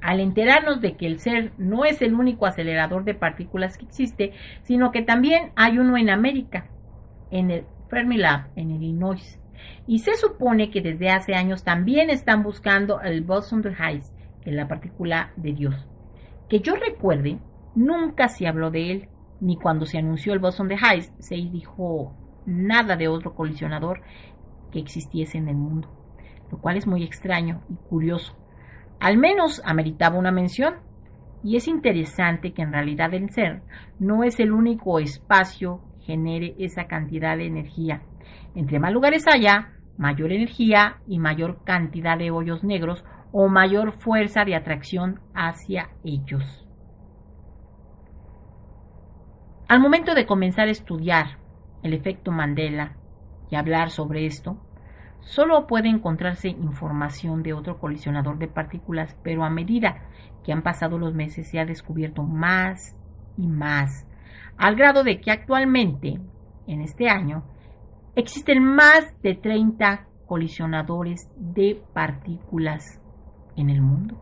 Al 0.00 0.20
enterarnos 0.20 0.80
de 0.80 0.96
que 0.96 1.06
el 1.06 1.20
ser 1.20 1.52
no 1.58 1.84
es 1.84 2.02
el 2.02 2.14
único 2.14 2.46
acelerador 2.46 3.04
de 3.04 3.14
partículas 3.14 3.76
que 3.76 3.84
existe, 3.84 4.32
sino 4.62 4.90
que 4.90 5.02
también 5.02 5.52
hay 5.54 5.78
uno 5.78 5.96
en 5.96 6.10
América, 6.10 6.66
en 7.30 7.50
el 7.50 7.64
Fermilab, 7.88 8.46
en 8.56 8.70
Illinois. 8.70 9.38
Y 9.86 10.00
se 10.00 10.14
supone 10.14 10.70
que 10.70 10.80
desde 10.80 11.10
hace 11.10 11.34
años 11.34 11.64
también 11.64 12.10
están 12.10 12.42
buscando 12.42 13.00
el 13.00 13.22
boson 13.22 13.62
de 13.62 13.70
que 14.42 14.50
es 14.50 14.56
la 14.56 14.68
partícula 14.68 15.32
de 15.36 15.52
Dios. 15.52 15.88
Que 16.48 16.60
yo 16.60 16.74
recuerde, 16.74 17.38
nunca 17.74 18.28
se 18.28 18.46
habló 18.46 18.70
de 18.70 18.90
él, 18.90 19.08
ni 19.40 19.56
cuando 19.56 19.86
se 19.86 19.98
anunció 19.98 20.32
el 20.32 20.38
bosón 20.38 20.68
de 20.68 20.76
Higgs 20.76 21.12
se 21.18 21.34
dijo 21.34 22.14
nada 22.46 22.96
de 22.96 23.08
otro 23.08 23.34
colisionador 23.34 24.02
que 24.70 24.78
existiese 24.78 25.38
en 25.38 25.48
el 25.48 25.56
mundo, 25.56 25.88
lo 26.50 26.58
cual 26.58 26.76
es 26.76 26.86
muy 26.86 27.02
extraño 27.02 27.62
y 27.68 27.74
curioso. 27.88 28.36
Al 29.00 29.18
menos 29.18 29.60
ameritaba 29.64 30.18
una 30.18 30.30
mención, 30.30 30.74
y 31.44 31.56
es 31.56 31.66
interesante 31.66 32.52
que 32.52 32.62
en 32.62 32.72
realidad 32.72 33.12
el 33.14 33.30
ser 33.30 33.62
no 33.98 34.22
es 34.22 34.38
el 34.38 34.52
único 34.52 35.00
espacio 35.00 35.80
que 35.98 36.12
genere 36.12 36.54
esa 36.58 36.86
cantidad 36.86 37.36
de 37.36 37.46
energía. 37.46 38.02
Entre 38.54 38.78
más 38.78 38.92
lugares 38.92 39.26
haya, 39.26 39.72
mayor 39.96 40.32
energía 40.32 40.98
y 41.06 41.18
mayor 41.18 41.64
cantidad 41.64 42.18
de 42.18 42.30
hoyos 42.30 42.64
negros 42.64 43.04
o 43.32 43.48
mayor 43.48 43.92
fuerza 43.92 44.44
de 44.44 44.54
atracción 44.54 45.20
hacia 45.34 45.90
ellos. 46.04 46.66
Al 49.68 49.80
momento 49.80 50.14
de 50.14 50.26
comenzar 50.26 50.68
a 50.68 50.72
estudiar 50.72 51.38
el 51.82 51.94
efecto 51.94 52.30
Mandela 52.30 52.96
y 53.50 53.56
hablar 53.56 53.90
sobre 53.90 54.26
esto, 54.26 54.58
solo 55.20 55.66
puede 55.66 55.88
encontrarse 55.88 56.48
información 56.48 57.42
de 57.42 57.54
otro 57.54 57.78
colisionador 57.78 58.38
de 58.38 58.48
partículas, 58.48 59.16
pero 59.22 59.44
a 59.44 59.50
medida 59.50 60.02
que 60.44 60.52
han 60.52 60.62
pasado 60.62 60.98
los 60.98 61.14
meses 61.14 61.48
se 61.48 61.58
ha 61.58 61.64
descubierto 61.64 62.22
más 62.22 62.96
y 63.38 63.46
más, 63.46 64.06
al 64.58 64.76
grado 64.76 65.04
de 65.04 65.20
que 65.20 65.30
actualmente, 65.30 66.20
en 66.66 66.80
este 66.82 67.08
año, 67.08 67.44
existen 68.14 68.62
más 68.62 69.14
de 69.22 69.34
30 69.34 70.06
colisionadores 70.26 71.30
de 71.36 71.82
partículas 71.92 73.00
en 73.56 73.70
el 73.70 73.80
mundo. 73.80 74.20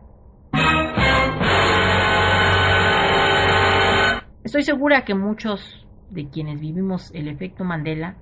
Estoy 4.43 4.63
segura 4.63 5.05
que 5.05 5.13
muchos 5.13 5.87
de 6.09 6.29
quienes 6.29 6.59
vivimos 6.59 7.11
el 7.13 7.27
efecto 7.27 7.63
Mandela, 7.63 8.17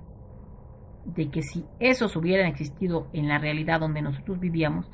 de 1.04 1.30
que 1.30 1.42
si 1.42 1.64
esos 1.80 2.14
hubieran 2.14 2.46
existido 2.46 3.08
en 3.12 3.28
la 3.28 3.38
realidad 3.38 3.80
donde 3.80 4.02
nosotros 4.02 4.38
vivíamos, 4.38 4.90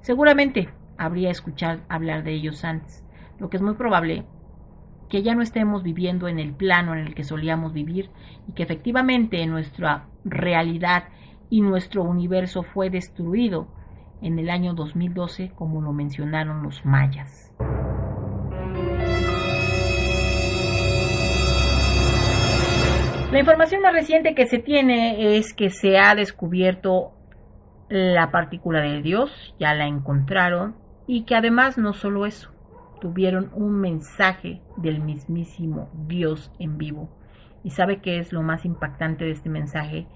seguramente 0.00 0.68
habría 0.96 1.30
escuchado 1.30 1.80
hablar 1.88 2.24
de 2.24 2.32
ellos 2.32 2.64
antes, 2.64 3.04
lo 3.38 3.50
que 3.50 3.58
es 3.58 3.62
muy 3.62 3.74
probable 3.74 4.24
que 5.10 5.22
ya 5.22 5.34
no 5.34 5.42
estemos 5.42 5.82
viviendo 5.82 6.28
en 6.28 6.38
el 6.38 6.54
plano 6.54 6.94
en 6.94 7.00
el 7.00 7.14
que 7.14 7.24
solíamos 7.24 7.72
vivir 7.72 8.08
y 8.48 8.52
que 8.52 8.62
efectivamente 8.62 9.44
nuestra 9.46 10.06
realidad 10.24 11.04
y 11.50 11.60
nuestro 11.60 12.04
universo 12.04 12.62
fue 12.62 12.90
destruido 12.90 13.66
en 14.22 14.38
el 14.38 14.48
año 14.48 14.72
2012 14.72 15.50
como 15.56 15.82
lo 15.82 15.92
mencionaron 15.92 16.62
los 16.62 16.86
mayas. 16.86 17.52
La 23.32 23.38
información 23.38 23.82
más 23.82 23.92
reciente 23.92 24.34
que 24.34 24.46
se 24.46 24.58
tiene 24.58 25.36
es 25.36 25.54
que 25.54 25.70
se 25.70 25.98
ha 25.98 26.14
descubierto 26.14 27.12
la 27.88 28.30
partícula 28.30 28.80
de 28.80 29.02
Dios, 29.02 29.54
ya 29.58 29.74
la 29.74 29.86
encontraron, 29.86 30.76
y 31.06 31.24
que 31.24 31.34
además 31.34 31.78
no 31.78 31.92
solo 31.92 32.26
eso, 32.26 32.52
tuvieron 33.00 33.50
un 33.54 33.80
mensaje 33.80 34.62
del 34.76 35.00
mismísimo 35.00 35.90
Dios 36.06 36.52
en 36.58 36.78
vivo. 36.78 37.08
¿Y 37.62 37.70
sabe 37.70 38.00
qué 38.00 38.18
es 38.18 38.32
lo 38.32 38.42
más 38.42 38.64
impactante 38.64 39.24
de 39.24 39.32
este 39.32 39.50
mensaje? 39.50 40.06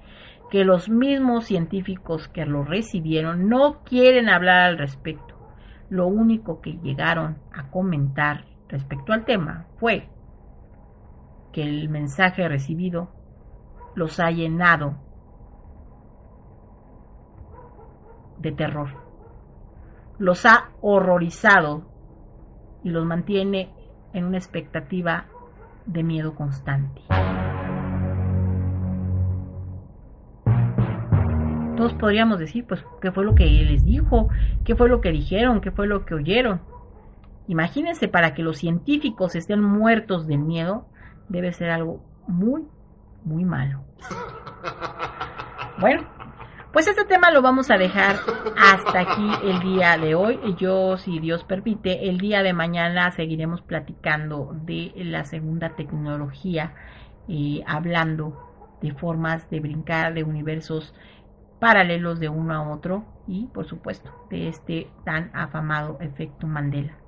Que 0.51 0.65
los 0.65 0.89
mismos 0.89 1.47
científicos 1.47 2.29
que 2.29 2.47
lo 2.47 2.65
recibieron 2.65 3.49
no 3.49 3.83
quieren 3.85 4.29
hablar 4.29 4.71
al 4.71 4.79
respecto. 4.79 5.35
Lo 5.91 6.07
único 6.07 6.61
que 6.61 6.79
llegaron 6.83 7.39
a 7.53 7.71
comentar 7.71 8.45
respecto 8.69 9.13
al 9.13 9.25
tema 9.25 9.67
fue 9.79 10.09
que 11.53 11.63
el 11.63 11.89
mensaje 11.89 12.49
recibido 12.49 13.11
los 13.95 14.19
ha 14.19 14.31
llenado 14.31 14.97
de 18.39 18.53
terror, 18.53 18.91
los 20.19 20.45
ha 20.47 20.71
horrorizado 20.81 21.94
y 22.85 22.91
los 22.91 23.05
mantiene 23.05 23.71
en 24.13 24.25
una 24.25 24.37
expectativa 24.37 25.27
de 25.87 26.03
miedo 26.03 26.35
constante. 26.35 27.03
Todos 31.77 31.95
podríamos 31.95 32.39
decir, 32.39 32.65
pues, 32.67 32.85
¿qué 33.01 33.11
fue 33.11 33.25
lo 33.25 33.35
que 33.35 33.45
les 33.47 33.85
dijo? 33.85 34.29
¿Qué 34.65 34.77
fue 34.77 34.89
lo 34.89 35.01
que 35.01 35.11
dijeron? 35.11 35.61
¿Qué 35.61 35.73
fue 35.73 35.89
lo 35.89 36.07
que 36.07 36.15
oyeron? 36.15 36.61
Imagínense, 37.49 38.07
para 38.07 38.33
que 38.33 38.43
los 38.43 38.59
científicos 38.59 39.35
estén 39.35 39.61
muertos 39.61 40.27
de 40.27 40.39
miedo, 40.39 40.87
debe 41.29 41.53
ser 41.53 41.71
algo 41.71 42.01
muy, 42.29 42.63
muy 43.25 43.45
malo. 43.45 43.81
Bueno, 45.81 46.05
pues 46.75 46.89
este 46.89 47.05
tema 47.05 47.31
lo 47.31 47.41
vamos 47.41 47.71
a 47.71 47.79
dejar 47.79 48.17
hasta 48.59 48.99
aquí 48.99 49.31
el 49.45 49.61
día 49.61 49.97
de 49.97 50.17
hoy. 50.17 50.41
Yo, 50.59 50.97
si 50.97 51.21
Dios 51.21 51.45
permite, 51.45 52.09
el 52.09 52.19
día 52.19 52.43
de 52.43 52.53
mañana 52.53 53.13
seguiremos 53.13 53.63
platicando 53.63 54.51
de 54.65 54.93
la 54.97 55.25
segunda 55.25 55.77
tecnología, 55.77 56.75
eh, 57.29 57.63
hablando 57.65 58.77
de 58.83 58.93
formas 58.93 59.49
de 59.51 59.61
brincar 59.61 60.15
de 60.15 60.25
universos 60.25 60.93
paralelos 61.61 62.19
de 62.19 62.29
uno 62.29 62.53
a 62.53 62.75
otro 62.75 63.05
y, 63.29 63.47
por 63.47 63.67
supuesto, 63.67 64.11
de 64.29 64.49
este 64.49 64.91
tan 65.05 65.31
afamado 65.33 65.99
efecto 66.01 66.49
Mandela. 66.49 67.04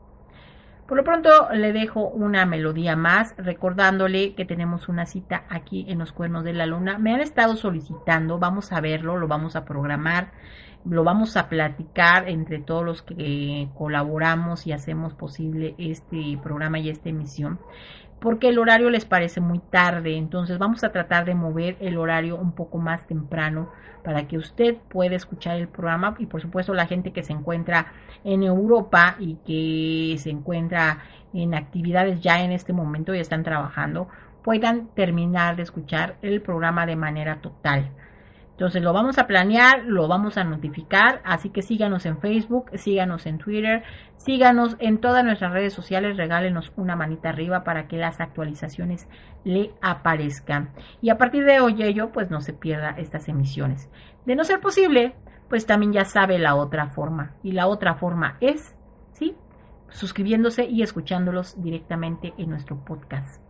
Por 0.86 0.96
lo 0.96 1.02
pronto 1.02 1.30
le 1.52 1.72
dejo 1.72 2.06
una 2.08 2.46
melodía 2.46 2.94
más, 2.94 3.34
recordándole 3.38 4.34
que 4.34 4.44
tenemos 4.44 4.88
una 4.88 5.04
cita 5.04 5.44
aquí 5.48 5.84
en 5.88 5.98
los 5.98 6.12
cuernos 6.12 6.44
de 6.44 6.52
la 6.52 6.66
luna. 6.66 6.96
Me 6.98 7.12
han 7.12 7.20
estado 7.20 7.56
solicitando, 7.56 8.38
vamos 8.38 8.72
a 8.72 8.80
verlo, 8.80 9.16
lo 9.16 9.26
vamos 9.26 9.56
a 9.56 9.64
programar, 9.64 10.30
lo 10.84 11.02
vamos 11.02 11.36
a 11.36 11.48
platicar 11.48 12.28
entre 12.28 12.60
todos 12.60 12.84
los 12.84 13.02
que 13.02 13.68
colaboramos 13.74 14.68
y 14.68 14.72
hacemos 14.72 15.12
posible 15.14 15.74
este 15.78 16.38
programa 16.40 16.78
y 16.78 16.90
esta 16.90 17.08
emisión 17.08 17.58
porque 18.20 18.48
el 18.48 18.58
horario 18.58 18.90
les 18.90 19.04
parece 19.04 19.40
muy 19.40 19.58
tarde, 19.58 20.16
entonces 20.16 20.58
vamos 20.58 20.82
a 20.84 20.92
tratar 20.92 21.24
de 21.24 21.34
mover 21.34 21.76
el 21.80 21.98
horario 21.98 22.36
un 22.36 22.52
poco 22.52 22.78
más 22.78 23.06
temprano 23.06 23.70
para 24.02 24.26
que 24.26 24.38
usted 24.38 24.76
pueda 24.88 25.16
escuchar 25.16 25.56
el 25.56 25.68
programa 25.68 26.14
y 26.18 26.26
por 26.26 26.40
supuesto 26.40 26.74
la 26.74 26.86
gente 26.86 27.12
que 27.12 27.22
se 27.22 27.32
encuentra 27.32 27.92
en 28.24 28.42
Europa 28.42 29.16
y 29.18 29.36
que 29.46 30.18
se 30.18 30.30
encuentra 30.30 31.00
en 31.34 31.54
actividades 31.54 32.20
ya 32.20 32.42
en 32.42 32.52
este 32.52 32.72
momento 32.72 33.14
y 33.14 33.18
están 33.18 33.42
trabajando 33.42 34.08
puedan 34.42 34.86
terminar 34.94 35.56
de 35.56 35.64
escuchar 35.64 36.16
el 36.22 36.40
programa 36.40 36.86
de 36.86 36.94
manera 36.94 37.40
total. 37.40 37.90
Entonces 38.56 38.82
lo 38.82 38.94
vamos 38.94 39.18
a 39.18 39.26
planear, 39.26 39.84
lo 39.84 40.08
vamos 40.08 40.38
a 40.38 40.44
notificar, 40.44 41.20
así 41.26 41.50
que 41.50 41.60
síganos 41.60 42.06
en 42.06 42.18
Facebook, 42.18 42.70
síganos 42.72 43.26
en 43.26 43.36
Twitter, 43.36 43.82
síganos 44.16 44.76
en 44.78 44.98
todas 44.98 45.22
nuestras 45.22 45.52
redes 45.52 45.74
sociales, 45.74 46.16
regálenos 46.16 46.72
una 46.74 46.96
manita 46.96 47.28
arriba 47.28 47.64
para 47.64 47.86
que 47.86 47.98
las 47.98 48.18
actualizaciones 48.18 49.08
le 49.44 49.74
aparezcan. 49.82 50.70
Y 51.02 51.10
a 51.10 51.18
partir 51.18 51.44
de 51.44 51.60
hoy 51.60 51.82
ello, 51.82 52.12
pues 52.12 52.30
no 52.30 52.40
se 52.40 52.54
pierda 52.54 52.94
estas 52.96 53.28
emisiones. 53.28 53.90
De 54.24 54.36
no 54.36 54.42
ser 54.42 54.60
posible, 54.60 55.14
pues 55.50 55.66
también 55.66 55.92
ya 55.92 56.06
sabe 56.06 56.38
la 56.38 56.54
otra 56.54 56.88
forma. 56.88 57.34
Y 57.42 57.52
la 57.52 57.66
otra 57.66 57.96
forma 57.96 58.38
es, 58.40 58.74
¿sí? 59.12 59.36
Suscribiéndose 59.90 60.64
y 60.64 60.80
escuchándolos 60.80 61.62
directamente 61.62 62.32
en 62.38 62.48
nuestro 62.48 62.82
podcast. 62.82 63.45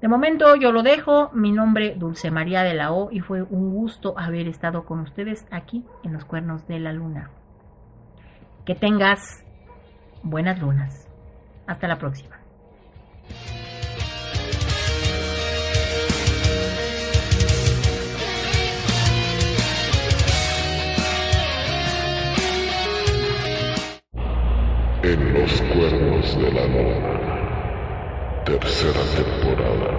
De 0.00 0.08
momento 0.08 0.56
yo 0.56 0.72
lo 0.72 0.82
dejo, 0.82 1.30
mi 1.34 1.52
nombre 1.52 1.94
Dulce 1.94 2.30
María 2.30 2.62
de 2.62 2.72
la 2.72 2.90
O 2.90 3.10
y 3.10 3.20
fue 3.20 3.42
un 3.42 3.70
gusto 3.74 4.14
haber 4.18 4.48
estado 4.48 4.86
con 4.86 5.00
ustedes 5.00 5.46
aquí 5.50 5.84
en 6.02 6.14
los 6.14 6.24
cuernos 6.24 6.66
de 6.66 6.80
la 6.80 6.94
luna. 6.94 7.30
Que 8.64 8.74
tengas 8.74 9.44
buenas 10.22 10.58
lunas. 10.58 11.06
Hasta 11.66 11.86
la 11.86 11.98
próxima. 11.98 12.38
En 25.02 25.34
los 25.34 25.60
cuernos 25.62 26.38
de 26.38 26.52
la 26.52 26.66
luna 26.66 27.29
tercera 28.58 29.00
temporada 29.14 29.94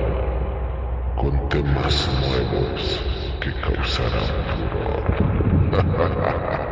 con 1.15 1.47
temas 1.47 2.09
nuevos 2.19 2.99
que 3.39 3.53
causarán 3.61 4.27
furor. 4.51 5.07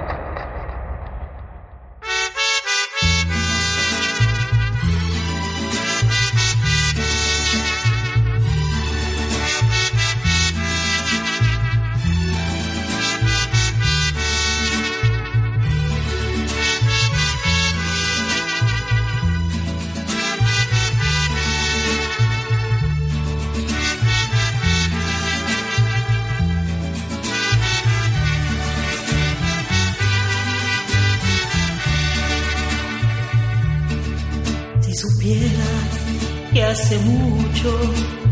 hace 36.69 36.99
mucho 36.99 37.79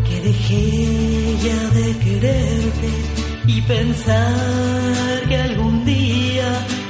que 0.08 0.22
dejé 0.22 1.38
ya 1.44 1.70
de 1.80 1.98
quererte 1.98 2.90
y 3.48 3.62
pensar 3.62 5.24
que 5.28 5.38
algún 5.38 5.84
día 5.86 6.48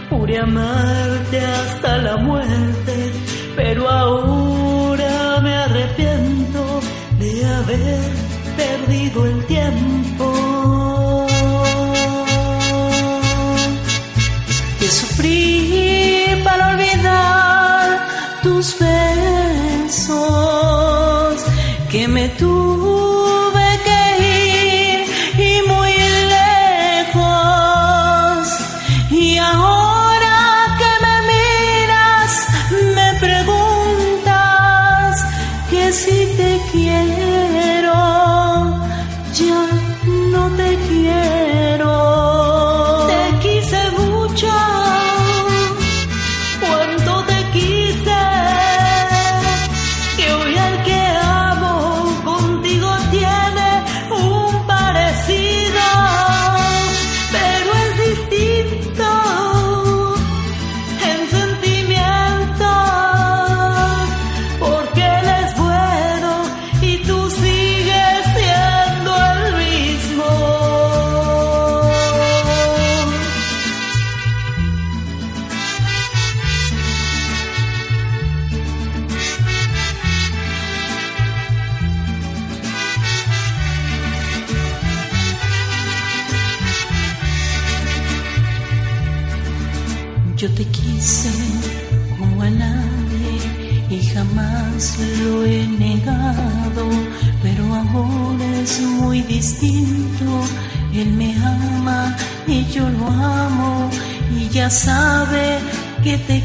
pude 0.10 0.40
amarte 0.40 1.40
hasta 1.40 1.98
la 2.00 2.18
muerte, 2.18 3.12
pero 3.56 3.90
ahora 3.90 5.40
me 5.42 5.54
arrepiento 5.56 6.82
de 7.18 7.46
haber 7.46 8.02
perdido 8.58 9.26
el 9.26 9.46
tiempo. 9.46 10.07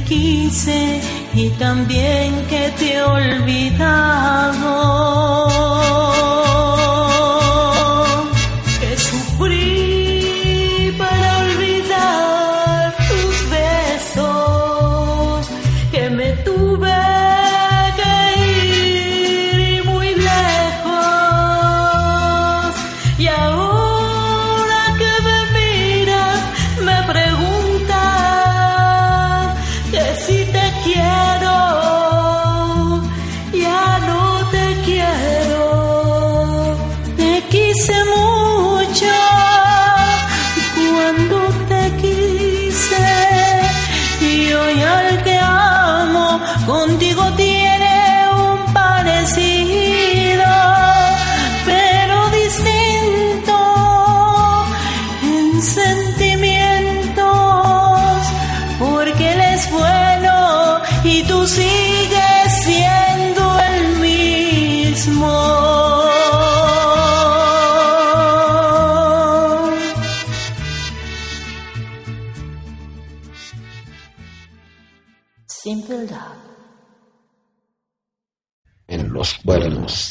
quise 0.04 1.00
y 1.34 1.48
también 1.50 2.46
que 2.48 2.70
te 2.78 2.94
he 2.94 3.02
olvidado. 3.02 4.62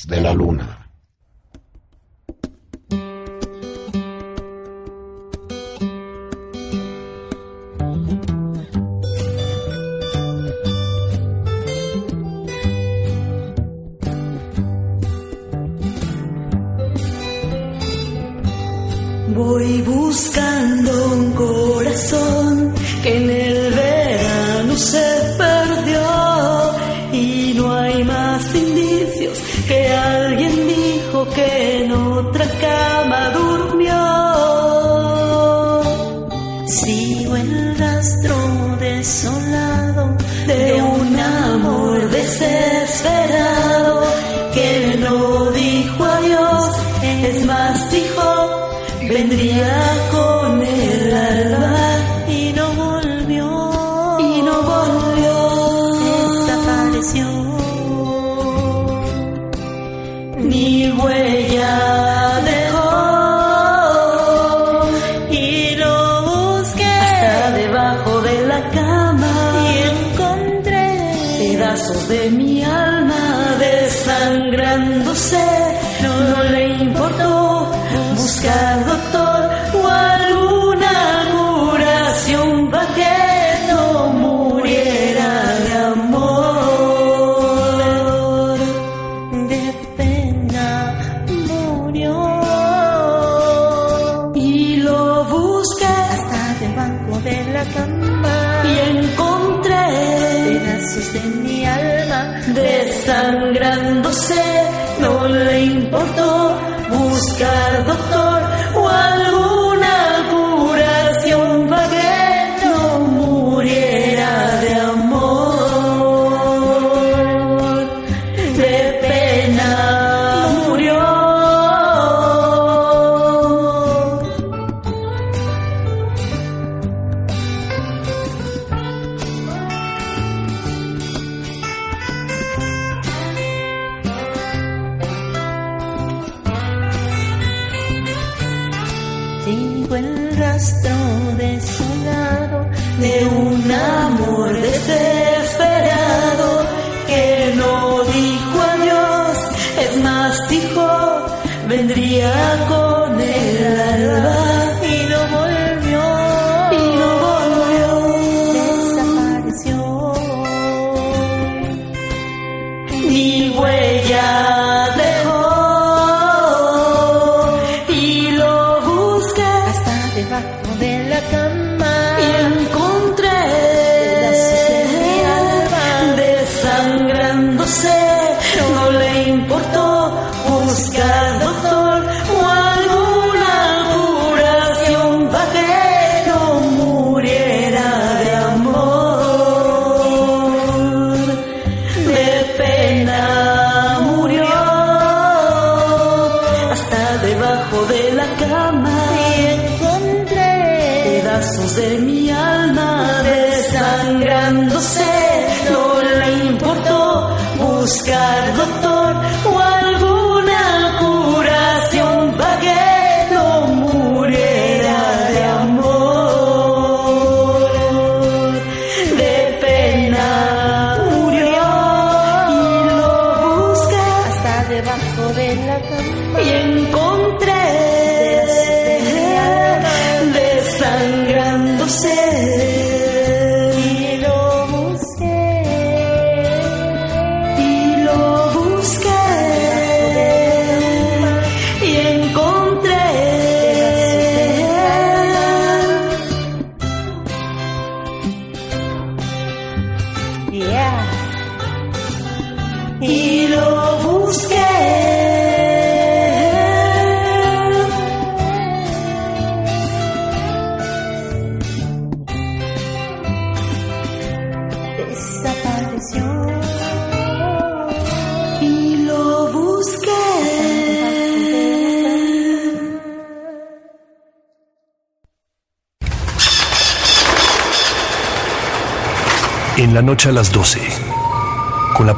de 0.07 0.21
la 0.21 0.33
luna. 0.33 0.80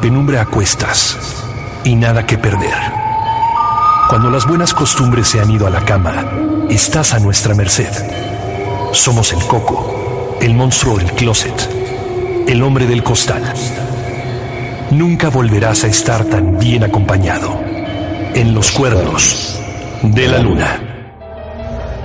Penumbre 0.03 0.37
a 0.37 0.45
cuestas 0.45 1.17
y 1.85 1.95
nada 1.95 2.25
que 2.25 2.37
perder. 2.37 2.75
Cuando 4.09 4.29
las 4.29 4.45
buenas 4.45 4.73
costumbres 4.73 5.29
se 5.29 5.39
han 5.39 5.49
ido 5.49 5.65
a 5.65 5.69
la 5.69 5.85
cama, 5.85 6.25
estás 6.69 7.13
a 7.13 7.19
nuestra 7.19 7.55
merced. 7.55 7.87
Somos 8.91 9.31
el 9.31 9.41
coco, 9.45 10.37
el 10.41 10.55
monstruo 10.55 10.97
del 10.97 11.09
closet, 11.13 11.55
el 12.49 12.61
hombre 12.63 12.85
del 12.85 13.01
costal. 13.01 13.41
Nunca 14.91 15.29
volverás 15.29 15.85
a 15.85 15.87
estar 15.87 16.25
tan 16.25 16.59
bien 16.59 16.83
acompañado. 16.83 17.57
En 18.35 18.53
los 18.53 18.71
cuernos 18.71 19.57
de 20.01 20.27
la 20.27 20.39
luna. 20.39 20.81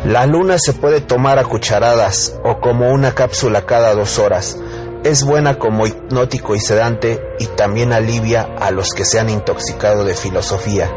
La 0.05 0.25
luna 0.25 0.57
se 0.57 0.73
puede 0.73 1.01
tomar 1.01 1.41
a 1.41 1.45
cucharadas 1.45 2.39
o 2.45 2.61
como 2.61 2.93
una 2.93 3.17
cápsula 3.17 3.67
cada 3.67 3.93
dos 3.97 4.21
horas. 4.21 4.57
Es 5.09 5.25
buena 5.25 5.59
como 5.59 5.87
hipnótico 5.87 6.55
y 6.55 6.61
sedante 6.61 7.19
y 7.39 7.47
también 7.47 7.95
alivia 7.95 8.43
a 8.61 8.71
los 8.71 8.91
que 8.91 9.07
se 9.07 9.19
han 9.19 9.31
intoxicado 9.31 10.05
de 10.05 10.15
filosofía. 10.15 10.93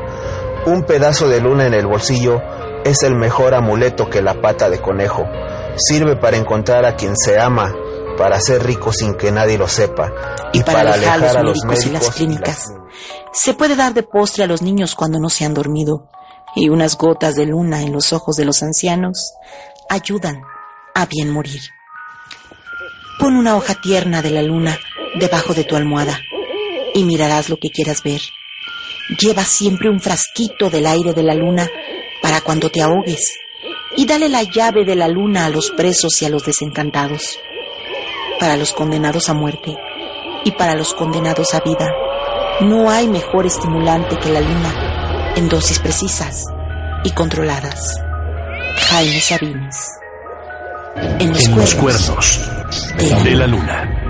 Un 0.65 0.83
pedazo 0.83 1.29
de 1.29 1.39
luna 1.39 1.65
en 1.65 1.73
el 1.73 1.87
bolsillo 1.87 2.41
es 2.83 3.03
el 3.03 3.15
mejor 3.15 3.53
amuleto 3.53 4.09
que 4.09 4.21
la 4.21 4.41
pata 4.41 4.69
de 4.69 4.81
conejo. 4.81 5.23
Sirve 5.77 6.17
para 6.17 6.35
encontrar 6.35 6.85
a 6.85 6.97
quien 6.97 7.15
se 7.15 7.39
ama, 7.39 7.73
para 8.17 8.41
ser 8.41 8.61
rico 8.65 8.91
sin 8.91 9.13
que 9.13 9.31
nadie 9.31 9.57
lo 9.57 9.69
sepa 9.69 10.11
y, 10.51 10.61
para, 10.61 10.93
alejar, 10.93 11.37
a 11.37 11.41
los 11.41 11.63
médicos, 11.63 11.85
y 11.85 11.89
las 11.91 12.09
clínicas. 12.09 12.65
Se 13.31 13.53
puede 13.53 13.77
dar 13.77 13.93
de 13.93 14.03
postre 14.03 14.43
a 14.43 14.47
los 14.47 14.61
niños 14.61 14.93
cuando 14.93 15.21
no 15.21 15.29
se 15.29 15.45
han 15.45 15.53
dormido 15.53 16.09
y 16.53 16.67
unas 16.67 16.97
gotas 16.97 17.35
de 17.35 17.45
luna 17.45 17.81
en 17.81 17.93
los 17.93 18.11
ojos 18.11 18.35
de 18.35 18.43
los 18.43 18.61
ancianos 18.61 19.35
ayudan 19.89 20.41
a 20.95 21.05
bien 21.05 21.31
morir. 21.31 21.61
Pon 23.21 23.37
una 23.37 23.55
hoja 23.55 23.75
tierna 23.75 24.23
de 24.23 24.31
la 24.31 24.41
luna 24.41 24.79
debajo 25.13 25.53
de 25.53 25.63
tu 25.63 25.75
almohada 25.75 26.21
y 26.95 27.03
mirarás 27.03 27.49
lo 27.49 27.57
que 27.57 27.69
quieras 27.69 28.01
ver. 28.01 28.19
Lleva 29.19 29.43
siempre 29.43 29.91
un 29.91 29.99
frasquito 29.99 30.71
del 30.71 30.87
aire 30.87 31.13
de 31.13 31.21
la 31.21 31.35
luna 31.35 31.69
para 32.23 32.41
cuando 32.41 32.71
te 32.71 32.81
ahogues 32.81 33.31
y 33.95 34.07
dale 34.07 34.27
la 34.27 34.41
llave 34.41 34.85
de 34.85 34.95
la 34.95 35.07
luna 35.07 35.45
a 35.45 35.49
los 35.49 35.69
presos 35.69 36.19
y 36.23 36.25
a 36.25 36.29
los 36.29 36.45
desencantados, 36.45 37.37
para 38.39 38.57
los 38.57 38.73
condenados 38.73 39.29
a 39.29 39.35
muerte 39.35 39.77
y 40.43 40.53
para 40.53 40.73
los 40.73 40.95
condenados 40.95 41.53
a 41.53 41.59
vida. 41.59 41.93
No 42.61 42.89
hay 42.89 43.07
mejor 43.07 43.45
estimulante 43.45 44.17
que 44.17 44.29
la 44.29 44.41
luna 44.41 45.33
en 45.35 45.47
dosis 45.47 45.77
precisas 45.77 46.43
y 47.03 47.11
controladas. 47.11 48.01
Jaime 48.89 49.21
Sabines. 49.21 50.00
En 50.95 51.29
los, 51.29 51.45
en 51.45 51.51
cuernos, 51.51 51.55
los 51.55 51.75
cuernos 51.75 52.93
de, 52.97 53.29
de 53.29 53.35
la 53.35 53.47
luna. 53.47 54.00